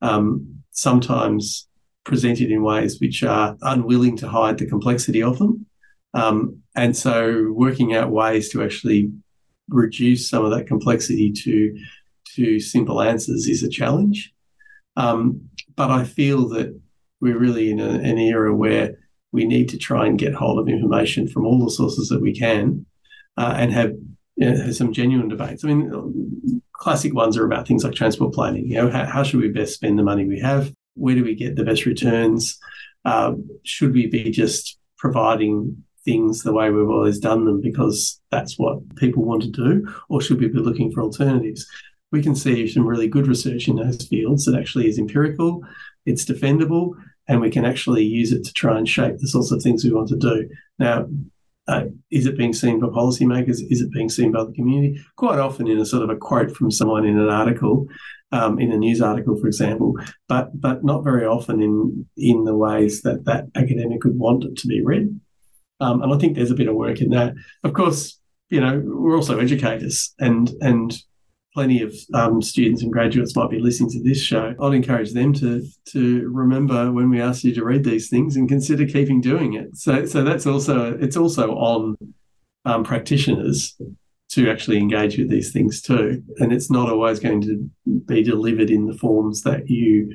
Um, 0.00 0.62
sometimes 0.70 1.68
presented 2.04 2.50
in 2.50 2.62
ways 2.62 2.98
which 2.98 3.22
are 3.22 3.56
unwilling 3.60 4.16
to 4.16 4.28
hide 4.28 4.56
the 4.56 4.66
complexity 4.66 5.22
of 5.22 5.38
them. 5.38 5.66
Um, 6.14 6.62
and 6.74 6.96
so 6.96 7.52
working 7.52 7.94
out 7.94 8.10
ways 8.10 8.48
to 8.50 8.64
actually 8.64 9.12
reduce 9.68 10.28
some 10.28 10.44
of 10.44 10.50
that 10.52 10.66
complexity 10.66 11.30
to 11.30 11.78
to 12.36 12.60
simple 12.60 13.02
answers 13.02 13.48
is 13.48 13.62
a 13.62 13.68
challenge. 13.68 14.32
Um, 14.96 15.48
but 15.76 15.90
I 15.90 16.04
feel 16.04 16.48
that 16.50 16.80
we're 17.20 17.38
really 17.38 17.70
in 17.70 17.80
a, 17.80 17.90
an 17.90 18.18
era 18.18 18.54
where 18.54 18.96
we 19.32 19.44
need 19.44 19.68
to 19.68 19.78
try 19.78 20.06
and 20.06 20.18
get 20.18 20.34
hold 20.34 20.58
of 20.58 20.68
information 20.68 21.28
from 21.28 21.46
all 21.46 21.64
the 21.64 21.70
sources 21.70 22.08
that 22.08 22.20
we 22.20 22.34
can 22.34 22.84
uh, 23.36 23.54
and 23.56 23.72
have, 23.72 23.92
you 24.36 24.50
know, 24.50 24.72
some 24.72 24.92
genuine 24.92 25.28
debates. 25.28 25.64
I 25.64 25.68
mean, 25.68 26.62
classic 26.72 27.14
ones 27.14 27.36
are 27.36 27.44
about 27.44 27.68
things 27.68 27.84
like 27.84 27.94
transport 27.94 28.34
planning. 28.34 28.66
You 28.66 28.76
know, 28.76 28.90
how, 28.90 29.04
how, 29.04 29.22
should 29.22 29.40
we 29.40 29.48
best 29.48 29.74
spend 29.74 29.98
the 29.98 30.02
money 30.02 30.26
we 30.26 30.40
have? 30.40 30.72
Where 30.94 31.14
do 31.14 31.22
we 31.22 31.34
get 31.34 31.56
the 31.56 31.64
best 31.64 31.86
returns? 31.86 32.58
Uh, 33.04 33.34
should 33.64 33.94
we 33.94 34.06
be 34.06 34.30
just 34.30 34.78
providing 34.98 35.84
things 36.04 36.42
the 36.42 36.52
way 36.52 36.70
we've 36.70 36.88
always 36.88 37.18
done 37.18 37.44
them 37.44 37.60
because 37.60 38.20
that's 38.30 38.58
what 38.58 38.96
people 38.96 39.24
want 39.24 39.42
to 39.42 39.48
do, 39.48 39.86
or 40.08 40.20
should 40.20 40.40
we 40.40 40.48
be 40.48 40.58
looking 40.58 40.90
for 40.90 41.02
alternatives? 41.02 41.66
We 42.12 42.22
can 42.22 42.34
see 42.34 42.66
some 42.66 42.86
really 42.86 43.08
good 43.08 43.26
research 43.26 43.68
in 43.68 43.76
those 43.76 44.06
fields 44.08 44.44
that 44.44 44.58
actually 44.58 44.88
is 44.88 44.98
empirical, 44.98 45.62
it's 46.06 46.24
defendable, 46.24 46.94
and 47.30 47.40
we 47.40 47.48
can 47.48 47.64
actually 47.64 48.02
use 48.02 48.32
it 48.32 48.42
to 48.44 48.52
try 48.52 48.76
and 48.76 48.88
shape 48.88 49.18
the 49.18 49.28
sorts 49.28 49.52
of 49.52 49.62
things 49.62 49.84
we 49.84 49.92
want 49.92 50.08
to 50.08 50.16
do. 50.16 50.48
Now, 50.80 51.06
uh, 51.68 51.84
is 52.10 52.26
it 52.26 52.36
being 52.36 52.52
seen 52.52 52.80
by 52.80 52.88
policymakers? 52.88 53.60
Is 53.70 53.80
it 53.80 53.92
being 53.92 54.08
seen 54.08 54.32
by 54.32 54.42
the 54.42 54.52
community? 54.52 55.00
Quite 55.14 55.38
often, 55.38 55.68
in 55.68 55.78
a 55.78 55.86
sort 55.86 56.02
of 56.02 56.10
a 56.10 56.16
quote 56.16 56.50
from 56.56 56.72
someone 56.72 57.06
in 57.06 57.16
an 57.16 57.28
article, 57.28 57.86
um, 58.32 58.58
in 58.58 58.72
a 58.72 58.76
news 58.76 59.00
article, 59.00 59.38
for 59.38 59.46
example, 59.46 59.94
but 60.26 60.60
but 60.60 60.82
not 60.82 61.04
very 61.04 61.24
often 61.24 61.62
in 61.62 62.04
in 62.16 62.42
the 62.42 62.56
ways 62.56 63.02
that 63.02 63.24
that 63.26 63.44
academic 63.54 64.02
would 64.02 64.18
want 64.18 64.42
it 64.42 64.56
to 64.56 64.66
be 64.66 64.82
read. 64.82 65.20
Um, 65.78 66.02
and 66.02 66.12
I 66.12 66.18
think 66.18 66.34
there's 66.34 66.50
a 66.50 66.56
bit 66.56 66.68
of 66.68 66.74
work 66.74 67.00
in 67.00 67.10
that. 67.10 67.34
Of 67.62 67.74
course, 67.74 68.18
you 68.48 68.60
know, 68.60 68.82
we're 68.84 69.16
also 69.16 69.38
educators, 69.38 70.12
and 70.18 70.50
and 70.60 70.98
plenty 71.52 71.82
of 71.82 71.94
um, 72.14 72.40
students 72.40 72.82
and 72.82 72.92
graduates 72.92 73.34
might 73.34 73.50
be 73.50 73.58
listening 73.58 73.90
to 73.90 74.02
this 74.02 74.22
show, 74.22 74.54
I'd 74.60 74.74
encourage 74.74 75.12
them 75.12 75.32
to 75.34 75.66
to 75.86 76.28
remember 76.28 76.92
when 76.92 77.10
we 77.10 77.20
ask 77.20 77.44
you 77.44 77.54
to 77.54 77.64
read 77.64 77.84
these 77.84 78.08
things 78.08 78.36
and 78.36 78.48
consider 78.48 78.86
keeping 78.86 79.20
doing 79.20 79.54
it. 79.54 79.76
So 79.76 80.06
so 80.06 80.22
that's 80.22 80.46
also 80.46 80.96
it's 80.98 81.16
also 81.16 81.52
on 81.52 81.96
um, 82.64 82.84
practitioners 82.84 83.76
to 84.30 84.48
actually 84.48 84.78
engage 84.78 85.18
with 85.18 85.28
these 85.28 85.52
things 85.52 85.82
too, 85.82 86.22
and 86.38 86.52
it's 86.52 86.70
not 86.70 86.88
always 86.88 87.18
going 87.18 87.40
to 87.42 87.70
be 88.06 88.22
delivered 88.22 88.70
in 88.70 88.86
the 88.86 88.94
forms 88.94 89.42
that 89.42 89.68
you 89.68 90.12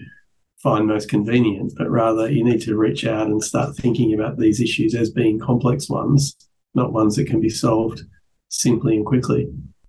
find 0.64 0.88
most 0.88 1.10
convenient, 1.10 1.74
but 1.78 1.90
rather 1.92 2.32
you 2.32 2.44
need 2.44 2.62
to 2.62 2.78
reach 2.78 3.06
out 3.06 3.28
and 3.28 3.44
start 3.44 3.76
thinking 3.76 4.14
about 4.14 4.40
these 4.40 4.62
issues 4.62 4.96
as 4.96 5.12
being 5.12 5.38
complex 5.40 5.90
ones, 5.90 6.36
not 6.74 6.94
ones 6.94 7.18
that 7.18 7.28
can 7.28 7.42
be 7.42 7.50
solved 7.50 8.02
simply 8.50 8.96
and 8.96 9.06
quickly. 9.06 9.48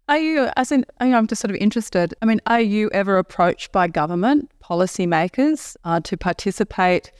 Are 0.09 0.19
you, 0.19 0.49
as 0.57 0.71
in, 0.71 0.85
you 1.01 1.09
know, 1.09 1.19
I'm 1.19 1.27
just 1.27 1.43
sort 1.43 1.51
of 1.51 1.57
interested. 1.57 2.15
I 2.23 2.27
mean, 2.27 2.41
are 2.47 2.61
you 2.61 2.89
ever 2.93 3.19
approached 3.19 3.73
by 3.73 3.89
government 3.89 4.51
policymakers 4.63 5.77
uh, 5.85 5.99
to 6.01 6.17
participate 6.17 7.11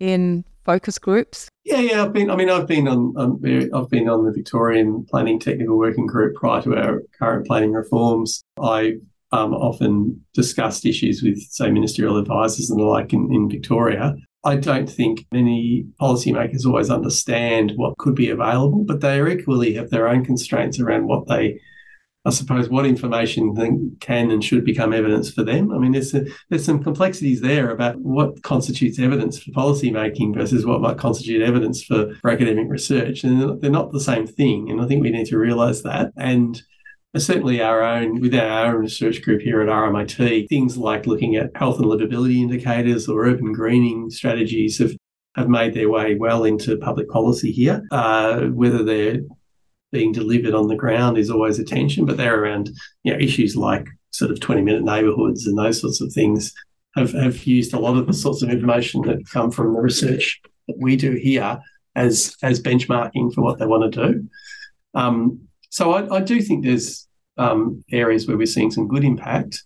in 0.00 0.44
focus 0.64 0.98
groups? 0.98 1.48
Yeah, 1.64 1.80
yeah. 1.80 2.02
I've 2.02 2.12
been. 2.12 2.30
I 2.30 2.36
mean, 2.36 2.50
I've 2.50 2.66
been 2.66 2.88
on. 2.88 3.14
Um, 3.16 3.40
I've 3.74 3.88
been 3.88 4.08
on 4.08 4.26
the 4.26 4.32
Victorian 4.32 5.06
Planning 5.08 5.40
Technical 5.40 5.78
Working 5.78 6.06
Group 6.06 6.34
prior 6.34 6.60
to 6.62 6.76
our 6.76 7.02
current 7.18 7.46
planning 7.46 7.72
reforms. 7.72 8.42
I 8.60 8.96
um, 9.32 9.54
often 9.54 10.22
discussed 10.34 10.84
issues 10.84 11.22
with, 11.22 11.40
say, 11.40 11.70
ministerial 11.70 12.18
advisors 12.18 12.68
and 12.68 12.78
the 12.78 12.84
like 12.84 13.14
in, 13.14 13.32
in 13.32 13.48
Victoria. 13.48 14.14
I 14.44 14.56
don't 14.56 14.88
think 14.88 15.26
many 15.32 15.86
policymakers 16.00 16.66
always 16.66 16.90
understand 16.90 17.72
what 17.76 17.96
could 17.96 18.14
be 18.14 18.28
available, 18.28 18.84
but 18.84 19.00
they 19.00 19.20
equally 19.26 19.72
have 19.74 19.88
their 19.88 20.06
own 20.06 20.24
constraints 20.24 20.78
around 20.78 21.06
what 21.06 21.26
they 21.26 21.58
I 22.26 22.30
suppose, 22.30 22.68
what 22.68 22.86
information 22.86 23.96
can 24.00 24.30
and 24.32 24.42
should 24.42 24.64
become 24.64 24.92
evidence 24.92 25.32
for 25.32 25.44
them. 25.44 25.72
I 25.72 25.78
mean, 25.78 25.92
there's 25.92 26.12
a, 26.12 26.24
there's 26.50 26.64
some 26.64 26.82
complexities 26.82 27.40
there 27.40 27.70
about 27.70 27.96
what 28.00 28.42
constitutes 28.42 28.98
evidence 28.98 29.40
for 29.40 29.52
policy 29.52 29.92
making 29.92 30.34
versus 30.34 30.66
what 30.66 30.80
might 30.80 30.98
constitute 30.98 31.40
evidence 31.40 31.84
for, 31.84 32.12
for 32.16 32.30
academic 32.30 32.68
research, 32.68 33.22
and 33.22 33.60
they're 33.60 33.70
not 33.70 33.92
the 33.92 34.00
same 34.00 34.26
thing. 34.26 34.70
And 34.70 34.80
I 34.80 34.86
think 34.86 35.02
we 35.02 35.10
need 35.10 35.26
to 35.26 35.38
realise 35.38 35.82
that. 35.82 36.12
And 36.16 36.60
certainly 37.16 37.62
our 37.62 37.82
own 37.82 38.20
within 38.20 38.40
our 38.40 38.74
own 38.74 38.80
research 38.80 39.22
group 39.22 39.40
here 39.40 39.62
at 39.62 39.68
RMIT, 39.68 40.48
things 40.48 40.76
like 40.76 41.06
looking 41.06 41.36
at 41.36 41.56
health 41.56 41.78
and 41.78 41.86
livability 41.86 42.38
indicators 42.38 43.08
or 43.08 43.24
urban 43.24 43.52
greening 43.52 44.10
strategies 44.10 44.78
have 44.78 44.96
have 45.36 45.48
made 45.48 45.74
their 45.74 45.90
way 45.90 46.14
well 46.14 46.44
into 46.44 46.78
public 46.78 47.08
policy 47.10 47.52
here. 47.52 47.86
Uh, 47.90 48.46
whether 48.46 48.82
they're 48.82 49.20
being 49.92 50.12
delivered 50.12 50.54
on 50.54 50.68
the 50.68 50.76
ground 50.76 51.18
is 51.18 51.30
always 51.30 51.58
attention, 51.58 52.04
but 52.04 52.16
they're 52.16 52.42
around 52.42 52.70
you 53.02 53.12
know 53.12 53.18
issues 53.18 53.56
like 53.56 53.86
sort 54.10 54.30
of 54.30 54.40
20 54.40 54.62
minute 54.62 54.82
neighbourhoods 54.82 55.46
and 55.46 55.58
those 55.58 55.80
sorts 55.80 56.00
of 56.00 56.12
things 56.12 56.52
have, 56.96 57.12
have 57.12 57.46
used 57.46 57.74
a 57.74 57.78
lot 57.78 57.96
of 57.96 58.06
the 58.06 58.12
sorts 58.12 58.42
of 58.42 58.48
information 58.48 59.02
that 59.02 59.28
come 59.30 59.50
from 59.50 59.74
the 59.74 59.80
research 59.80 60.40
that 60.66 60.76
we 60.78 60.96
do 60.96 61.12
here 61.12 61.60
as 61.94 62.36
as 62.42 62.60
benchmarking 62.60 63.32
for 63.32 63.42
what 63.42 63.58
they 63.58 63.66
want 63.66 63.92
to 63.92 64.08
do. 64.08 64.28
Um, 64.94 65.40
so 65.70 65.92
I, 65.92 66.16
I, 66.16 66.20
do 66.20 66.40
think 66.40 66.64
there's 66.64 67.06
um, 67.36 67.84
areas 67.92 68.26
where 68.26 68.36
we're 68.36 68.46
seeing 68.46 68.70
some 68.70 68.88
good 68.88 69.04
impact. 69.04 69.62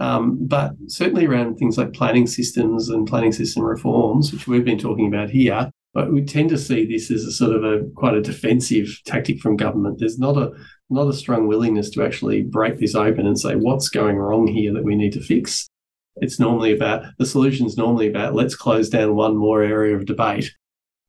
Um, 0.00 0.46
but 0.46 0.72
certainly 0.88 1.26
around 1.26 1.56
things 1.56 1.78
like 1.78 1.92
planning 1.92 2.26
systems 2.26 2.88
and 2.88 3.06
planning 3.06 3.30
system 3.30 3.62
reforms, 3.62 4.32
which 4.32 4.48
we've 4.48 4.64
been 4.64 4.78
talking 4.78 5.06
about 5.06 5.30
here, 5.30 5.70
we 6.10 6.24
tend 6.24 6.50
to 6.50 6.58
see 6.58 6.84
this 6.84 7.10
as 7.10 7.24
a 7.24 7.32
sort 7.32 7.54
of 7.54 7.64
a 7.64 7.84
quite 7.94 8.14
a 8.14 8.20
defensive 8.20 9.00
tactic 9.04 9.40
from 9.40 9.56
government. 9.56 9.98
There's 9.98 10.18
not 10.18 10.36
a 10.36 10.52
not 10.90 11.08
a 11.08 11.14
strong 11.14 11.46
willingness 11.46 11.90
to 11.90 12.04
actually 12.04 12.42
break 12.42 12.78
this 12.78 12.94
open 12.94 13.26
and 13.26 13.38
say 13.38 13.54
what's 13.54 13.88
going 13.88 14.16
wrong 14.16 14.46
here 14.46 14.72
that 14.74 14.84
we 14.84 14.96
need 14.96 15.12
to 15.12 15.20
fix. 15.20 15.68
It's 16.16 16.38
normally 16.38 16.74
about 16.74 17.04
the 17.18 17.26
solution's 17.26 17.76
normally 17.76 18.08
about 18.08 18.34
let's 18.34 18.54
close 18.54 18.88
down 18.88 19.14
one 19.14 19.36
more 19.36 19.62
area 19.62 19.96
of 19.96 20.06
debate. 20.06 20.52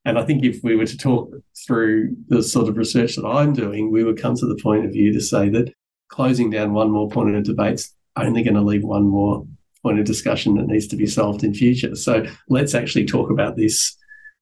And 0.05 0.19
I 0.19 0.23
think 0.23 0.43
if 0.43 0.59
we 0.63 0.75
were 0.75 0.85
to 0.85 0.97
talk 0.97 1.33
through 1.65 2.15
the 2.27 2.43
sort 2.43 2.69
of 2.69 2.77
research 2.77 3.15
that 3.15 3.25
I'm 3.25 3.53
doing, 3.53 3.91
we 3.91 4.03
would 4.03 4.21
come 4.21 4.35
to 4.35 4.45
the 4.45 4.59
point 4.61 4.85
of 4.85 4.91
view 4.91 5.11
to 5.13 5.21
say 5.21 5.49
that 5.49 5.73
closing 6.09 6.51
down 6.51 6.73
one 6.73 6.91
more 6.91 7.09
point 7.09 7.35
of 7.35 7.43
debate's 7.43 7.93
only 8.15 8.43
going 8.43 8.53
to 8.53 8.61
leave 8.61 8.83
one 8.83 9.07
more 9.07 9.45
point 9.81 9.99
of 9.99 10.05
discussion 10.05 10.55
that 10.55 10.67
needs 10.67 10.87
to 10.87 10.95
be 10.95 11.07
solved 11.07 11.43
in 11.43 11.53
future. 11.55 11.95
So 11.95 12.25
let's 12.49 12.75
actually 12.75 13.05
talk 13.05 13.31
about 13.31 13.55
this 13.55 13.97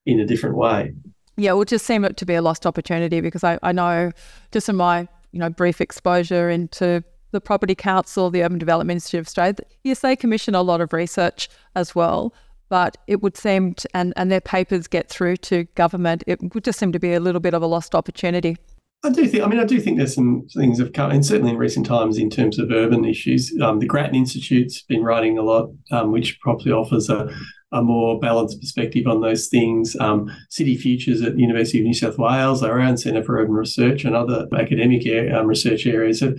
in 0.05 0.19
a 0.19 0.25
different 0.25 0.57
way. 0.57 0.93
Yeah, 1.35 1.59
it 1.59 1.67
just 1.67 1.85
seemed 1.85 2.15
to 2.15 2.25
be 2.25 2.35
a 2.35 2.41
lost 2.41 2.65
opportunity 2.65 3.21
because 3.21 3.43
I, 3.43 3.57
I 3.63 3.71
know 3.71 4.11
just 4.51 4.69
in 4.69 4.75
my 4.75 5.07
you 5.31 5.39
know 5.39 5.49
brief 5.49 5.81
exposure 5.81 6.49
into 6.49 7.03
the 7.31 7.41
Property 7.41 7.75
Council, 7.75 8.29
the 8.29 8.43
Urban 8.43 8.59
Development 8.59 8.95
Institute 8.95 9.21
of 9.21 9.27
Australia, 9.27 9.55
yes, 9.83 9.99
they 9.99 10.15
commission 10.15 10.55
a 10.55 10.61
lot 10.61 10.81
of 10.81 10.93
research 10.93 11.49
as 11.75 11.95
well. 11.95 12.33
But 12.69 12.97
it 13.07 13.21
would 13.21 13.37
seem, 13.37 13.73
to, 13.75 13.89
and, 13.93 14.13
and 14.15 14.31
their 14.31 14.41
papers 14.41 14.87
get 14.87 15.09
through 15.09 15.37
to 15.37 15.65
government, 15.75 16.23
it 16.25 16.39
would 16.53 16.63
just 16.63 16.79
seem 16.79 16.91
to 16.91 16.99
be 16.99 17.13
a 17.13 17.19
little 17.19 17.41
bit 17.41 17.53
of 17.53 17.61
a 17.61 17.67
lost 17.67 17.93
opportunity. 17.93 18.57
I 19.03 19.09
do 19.09 19.27
think. 19.27 19.43
I 19.43 19.47
mean, 19.47 19.59
I 19.59 19.65
do 19.65 19.81
think 19.81 19.97
there's 19.97 20.15
some 20.15 20.47
things 20.55 20.79
have 20.79 20.93
come, 20.93 21.11
and 21.11 21.25
certainly 21.25 21.51
in 21.51 21.57
recent 21.57 21.85
times 21.85 22.17
in 22.17 22.29
terms 22.29 22.57
of 22.57 22.71
urban 22.71 23.03
issues. 23.03 23.53
Um, 23.61 23.79
the 23.79 23.85
Grattan 23.85 24.15
Institute's 24.15 24.81
been 24.83 25.03
writing 25.03 25.37
a 25.37 25.41
lot, 25.41 25.71
um, 25.91 26.11
which 26.11 26.39
probably 26.39 26.71
offers 26.71 27.09
a, 27.09 27.27
a 27.73 27.81
more 27.81 28.19
balanced 28.19 28.59
perspective 28.59 29.07
on 29.07 29.21
those 29.21 29.47
things. 29.47 29.95
Um, 29.99 30.31
City 30.49 30.77
Futures 30.77 31.21
at 31.21 31.35
the 31.35 31.41
University 31.41 31.79
of 31.79 31.85
New 31.85 31.93
South 31.93 32.17
Wales, 32.17 32.63
our 32.63 32.79
own 32.79 32.97
Centre 32.97 33.23
for 33.23 33.39
Urban 33.39 33.55
Research, 33.55 34.05
and 34.05 34.15
other 34.15 34.47
academic 34.55 35.05
um, 35.33 35.47
research 35.47 35.85
areas 35.85 36.21
have, 36.21 36.37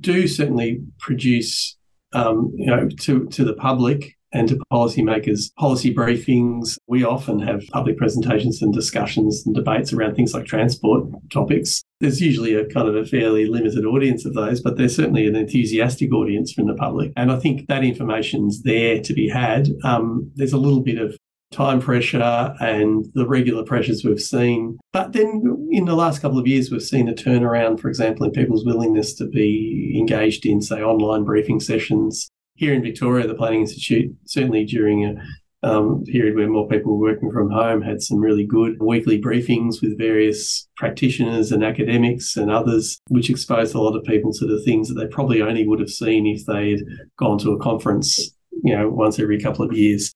do 0.00 0.28
certainly 0.28 0.82
produce, 0.98 1.76
um, 2.12 2.52
you 2.54 2.66
know, 2.66 2.88
to 3.00 3.26
to 3.26 3.44
the 3.44 3.54
public 3.54 4.17
and 4.32 4.48
to 4.48 4.60
policymakers, 4.72 5.54
policy 5.56 5.94
briefings. 5.94 6.76
We 6.86 7.04
often 7.04 7.40
have 7.40 7.62
public 7.72 7.96
presentations 7.96 8.62
and 8.62 8.72
discussions 8.72 9.44
and 9.46 9.54
debates 9.54 9.92
around 9.92 10.14
things 10.14 10.34
like 10.34 10.46
transport 10.46 11.08
topics. 11.32 11.82
There's 12.00 12.20
usually 12.20 12.54
a 12.54 12.66
kind 12.66 12.88
of 12.88 12.96
a 12.96 13.04
fairly 13.04 13.46
limited 13.46 13.84
audience 13.84 14.24
of 14.24 14.34
those, 14.34 14.60
but 14.60 14.76
there's 14.76 14.96
certainly 14.96 15.26
an 15.26 15.36
enthusiastic 15.36 16.12
audience 16.12 16.52
from 16.52 16.66
the 16.66 16.74
public. 16.74 17.12
And 17.16 17.32
I 17.32 17.38
think 17.38 17.66
that 17.68 17.84
information's 17.84 18.62
there 18.62 19.00
to 19.00 19.12
be 19.12 19.28
had. 19.28 19.68
Um, 19.84 20.30
there's 20.34 20.52
a 20.52 20.58
little 20.58 20.82
bit 20.82 20.98
of 20.98 21.16
time 21.50 21.80
pressure 21.80 22.54
and 22.60 23.06
the 23.14 23.26
regular 23.26 23.64
pressures 23.64 24.04
we've 24.04 24.20
seen. 24.20 24.78
But 24.92 25.14
then 25.14 25.68
in 25.70 25.86
the 25.86 25.94
last 25.94 26.20
couple 26.20 26.38
of 26.38 26.46
years, 26.46 26.70
we've 26.70 26.82
seen 26.82 27.08
a 27.08 27.14
turnaround, 27.14 27.80
for 27.80 27.88
example, 27.88 28.26
in 28.26 28.32
people's 28.32 28.66
willingness 28.66 29.14
to 29.14 29.26
be 29.26 29.96
engaged 29.98 30.44
in, 30.44 30.60
say, 30.60 30.82
online 30.82 31.24
briefing 31.24 31.60
sessions 31.60 32.28
here 32.58 32.74
in 32.74 32.82
Victoria, 32.82 33.26
the 33.26 33.34
Planning 33.34 33.60
Institute, 33.60 34.14
certainly 34.24 34.64
during 34.64 35.04
a 35.04 35.14
um, 35.62 36.04
period 36.04 36.34
where 36.34 36.48
more 36.48 36.68
people 36.68 36.92
were 36.92 37.12
working 37.12 37.30
from 37.30 37.50
home, 37.50 37.80
had 37.80 38.02
some 38.02 38.18
really 38.18 38.44
good 38.44 38.76
weekly 38.80 39.20
briefings 39.20 39.80
with 39.80 39.96
various 39.96 40.68
practitioners 40.76 41.52
and 41.52 41.64
academics 41.64 42.36
and 42.36 42.50
others, 42.50 43.00
which 43.08 43.30
exposed 43.30 43.76
a 43.76 43.80
lot 43.80 43.96
of 43.96 44.04
people 44.04 44.32
to 44.32 44.46
the 44.46 44.60
things 44.62 44.88
that 44.88 44.94
they 44.94 45.06
probably 45.06 45.40
only 45.40 45.66
would 45.66 45.78
have 45.78 45.88
seen 45.88 46.26
if 46.26 46.44
they 46.46 46.72
had 46.72 46.80
gone 47.16 47.38
to 47.38 47.52
a 47.52 47.58
conference, 47.60 48.34
you 48.64 48.76
know, 48.76 48.88
once 48.88 49.20
every 49.20 49.40
couple 49.40 49.64
of 49.64 49.72
years. 49.72 50.12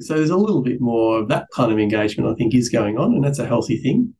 So 0.00 0.14
there's 0.14 0.30
a 0.30 0.36
little 0.36 0.62
bit 0.62 0.80
more 0.80 1.18
of 1.18 1.28
that 1.28 1.46
kind 1.52 1.72
of 1.72 1.80
engagement, 1.80 2.30
I 2.30 2.34
think, 2.34 2.54
is 2.54 2.68
going 2.68 2.96
on, 2.96 3.12
and 3.12 3.24
that's 3.24 3.40
a 3.40 3.46
healthy 3.46 3.78
thing. 3.78 4.14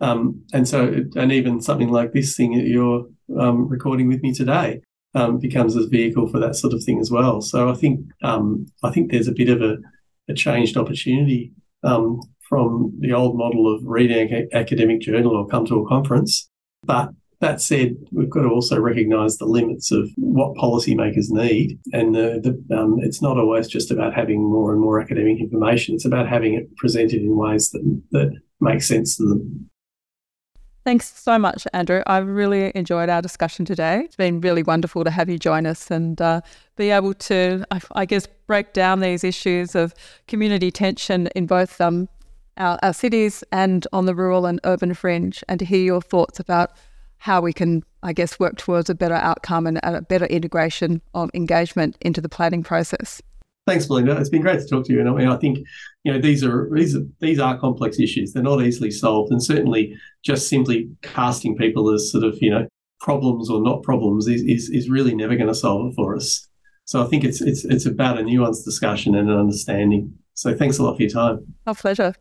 Um, 0.00 0.42
and 0.52 0.68
so, 0.68 1.02
and 1.16 1.32
even 1.32 1.60
something 1.60 1.88
like 1.88 2.12
this 2.12 2.36
thing 2.36 2.56
that 2.56 2.66
you're 2.66 3.06
um, 3.38 3.66
recording 3.68 4.06
with 4.06 4.22
me 4.22 4.32
today, 4.32 4.82
um, 5.16 5.38
becomes 5.38 5.74
a 5.74 5.88
vehicle 5.88 6.28
for 6.28 6.38
that 6.38 6.54
sort 6.54 6.74
of 6.74 6.82
thing 6.84 7.00
as 7.00 7.10
well. 7.10 7.40
So 7.40 7.70
I 7.70 7.74
think 7.74 8.00
um, 8.22 8.66
I 8.84 8.90
think 8.90 9.10
there's 9.10 9.28
a 9.28 9.32
bit 9.32 9.48
of 9.48 9.62
a, 9.62 9.78
a 10.28 10.34
changed 10.34 10.76
opportunity 10.76 11.52
um, 11.82 12.20
from 12.48 12.92
the 13.00 13.12
old 13.12 13.36
model 13.36 13.74
of 13.74 13.80
reading 13.84 14.32
an 14.32 14.48
academic 14.52 15.00
journal 15.00 15.34
or 15.34 15.48
come 15.48 15.64
to 15.66 15.80
a 15.80 15.88
conference. 15.88 16.48
But 16.84 17.10
that 17.40 17.60
said, 17.60 17.96
we've 18.12 18.30
got 18.30 18.42
to 18.42 18.48
also 18.48 18.78
recognise 18.78 19.36
the 19.36 19.46
limits 19.46 19.90
of 19.90 20.08
what 20.16 20.56
policymakers 20.56 21.30
need, 21.30 21.78
and 21.92 22.14
the, 22.14 22.40
the, 22.42 22.76
um, 22.76 22.98
it's 23.02 23.20
not 23.20 23.36
always 23.36 23.68
just 23.68 23.90
about 23.90 24.14
having 24.14 24.42
more 24.42 24.72
and 24.72 24.80
more 24.80 25.00
academic 25.00 25.40
information. 25.40 25.94
It's 25.94 26.06
about 26.06 26.28
having 26.28 26.54
it 26.54 26.74
presented 26.76 27.22
in 27.22 27.36
ways 27.36 27.70
that 27.70 28.02
that 28.12 28.30
make 28.60 28.82
sense 28.82 29.16
to 29.16 29.24
them. 29.24 29.70
Thanks 30.86 31.12
so 31.20 31.36
much, 31.36 31.66
Andrew. 31.72 32.00
I've 32.06 32.28
really 32.28 32.70
enjoyed 32.76 33.08
our 33.08 33.20
discussion 33.20 33.64
today. 33.64 34.02
It's 34.04 34.14
been 34.14 34.40
really 34.40 34.62
wonderful 34.62 35.02
to 35.02 35.10
have 35.10 35.28
you 35.28 35.36
join 35.36 35.66
us 35.66 35.90
and 35.90 36.20
uh, 36.20 36.42
be 36.76 36.90
able 36.90 37.12
to, 37.12 37.64
I, 37.72 37.80
I, 37.96 38.04
guess, 38.04 38.28
break 38.46 38.72
down 38.72 39.00
these 39.00 39.24
issues 39.24 39.74
of 39.74 39.92
community 40.28 40.70
tension 40.70 41.26
in 41.34 41.46
both 41.46 41.80
um, 41.80 42.08
our, 42.56 42.78
our 42.84 42.92
cities 42.92 43.42
and 43.50 43.84
on 43.92 44.06
the 44.06 44.14
rural 44.14 44.46
and 44.46 44.60
urban 44.62 44.94
fringe, 44.94 45.42
and 45.48 45.58
to 45.58 45.64
hear 45.64 45.82
your 45.82 46.00
thoughts 46.00 46.38
about 46.38 46.70
how 47.18 47.40
we 47.40 47.52
can, 47.52 47.82
I 48.04 48.12
guess, 48.12 48.38
work 48.38 48.56
towards 48.56 48.88
a 48.88 48.94
better 48.94 49.14
outcome 49.14 49.66
and 49.66 49.80
a 49.82 50.02
better 50.02 50.26
integration 50.26 51.02
of 51.14 51.32
engagement 51.34 51.96
into 52.00 52.20
the 52.20 52.28
planning 52.28 52.62
process. 52.62 53.20
Thanks, 53.66 53.86
Belinda. 53.86 54.16
It's 54.18 54.28
been 54.28 54.42
great 54.42 54.60
to 54.60 54.66
talk 54.66 54.84
to 54.86 54.92
you. 54.92 55.00
And 55.00 55.08
I 55.08 55.12
mean, 55.12 55.26
I 55.26 55.36
think 55.36 55.58
you 56.04 56.12
know 56.12 56.20
these 56.20 56.44
are 56.44 56.68
these 56.72 56.94
are 56.94 57.02
these 57.20 57.40
are 57.40 57.58
complex 57.58 57.98
issues. 57.98 58.32
They're 58.32 58.42
not 58.42 58.62
easily 58.62 58.92
solved, 58.92 59.32
and 59.32 59.42
certainly 59.42 59.96
just 60.24 60.48
simply 60.48 60.88
casting 61.02 61.56
people 61.56 61.92
as 61.92 62.10
sort 62.10 62.22
of 62.22 62.38
you 62.40 62.50
know 62.50 62.68
problems 63.00 63.50
or 63.50 63.60
not 63.60 63.82
problems 63.82 64.28
is 64.28 64.42
is, 64.42 64.70
is 64.70 64.88
really 64.88 65.14
never 65.14 65.34
going 65.34 65.48
to 65.48 65.54
solve 65.54 65.90
it 65.90 65.96
for 65.96 66.14
us. 66.14 66.48
So 66.84 67.02
I 67.02 67.06
think 67.06 67.24
it's 67.24 67.40
it's 67.40 67.64
it's 67.64 67.86
about 67.86 68.18
a 68.18 68.22
nuanced 68.22 68.64
discussion 68.64 69.16
and 69.16 69.28
an 69.28 69.36
understanding. 69.36 70.14
So 70.34 70.54
thanks 70.54 70.78
a 70.78 70.84
lot 70.84 70.96
for 70.96 71.02
your 71.02 71.10
time. 71.10 71.54
Our 71.66 71.74
pleasure. 71.74 72.14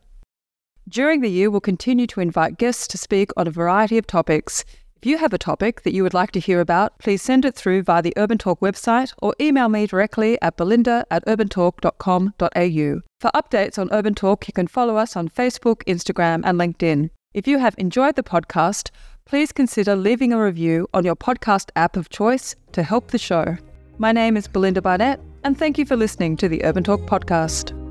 During 0.87 1.21
the 1.21 1.29
year, 1.29 1.49
we'll 1.49 1.61
continue 1.61 2.07
to 2.07 2.21
invite 2.21 2.57
guests 2.57 2.87
to 2.87 2.97
speak 2.97 3.31
on 3.37 3.47
a 3.47 3.51
variety 3.51 3.97
of 3.97 4.05
topics 4.05 4.65
if 5.05 5.09
you 5.09 5.19
have 5.19 5.33
a 5.33 5.37
topic 5.37 5.83
that 5.83 5.93
you 5.93 6.01
would 6.01 6.15
like 6.15 6.31
to 6.31 6.39
hear 6.39 6.59
about, 6.59 6.97
please 6.97 7.21
send 7.21 7.45
it 7.45 7.53
through 7.53 7.83
via 7.83 8.01
the 8.01 8.13
Urban 8.17 8.39
Talk 8.39 8.59
website 8.59 9.13
or 9.21 9.35
email 9.39 9.69
me 9.69 9.85
directly 9.85 10.35
at 10.41 10.57
belinda 10.57 11.05
at 11.11 11.23
urbantalk.com.au. 11.27 13.01
For 13.21 13.31
updates 13.35 13.77
on 13.77 13.93
Urban 13.93 14.15
Talk, 14.15 14.47
you 14.47 14.53
can 14.53 14.65
follow 14.65 14.97
us 14.97 15.15
on 15.15 15.29
Facebook, 15.29 15.83
Instagram, 15.83 16.41
and 16.43 16.59
LinkedIn. 16.59 17.11
If 17.35 17.47
you 17.47 17.59
have 17.59 17.75
enjoyed 17.77 18.15
the 18.15 18.23
podcast, 18.23 18.89
please 19.25 19.51
consider 19.51 19.95
leaving 19.95 20.33
a 20.33 20.43
review 20.43 20.87
on 20.91 21.05
your 21.05 21.15
podcast 21.15 21.69
app 21.75 21.95
of 21.97 22.09
choice 22.09 22.55
to 22.71 22.81
help 22.81 23.09
the 23.09 23.19
show. 23.19 23.57
My 23.99 24.11
name 24.11 24.35
is 24.35 24.47
Belinda 24.47 24.81
Barnett, 24.81 25.19
and 25.43 25.55
thank 25.55 25.77
you 25.77 25.85
for 25.85 25.95
listening 25.95 26.35
to 26.37 26.49
the 26.49 26.65
Urban 26.65 26.83
Talk 26.83 27.01
podcast. 27.01 27.84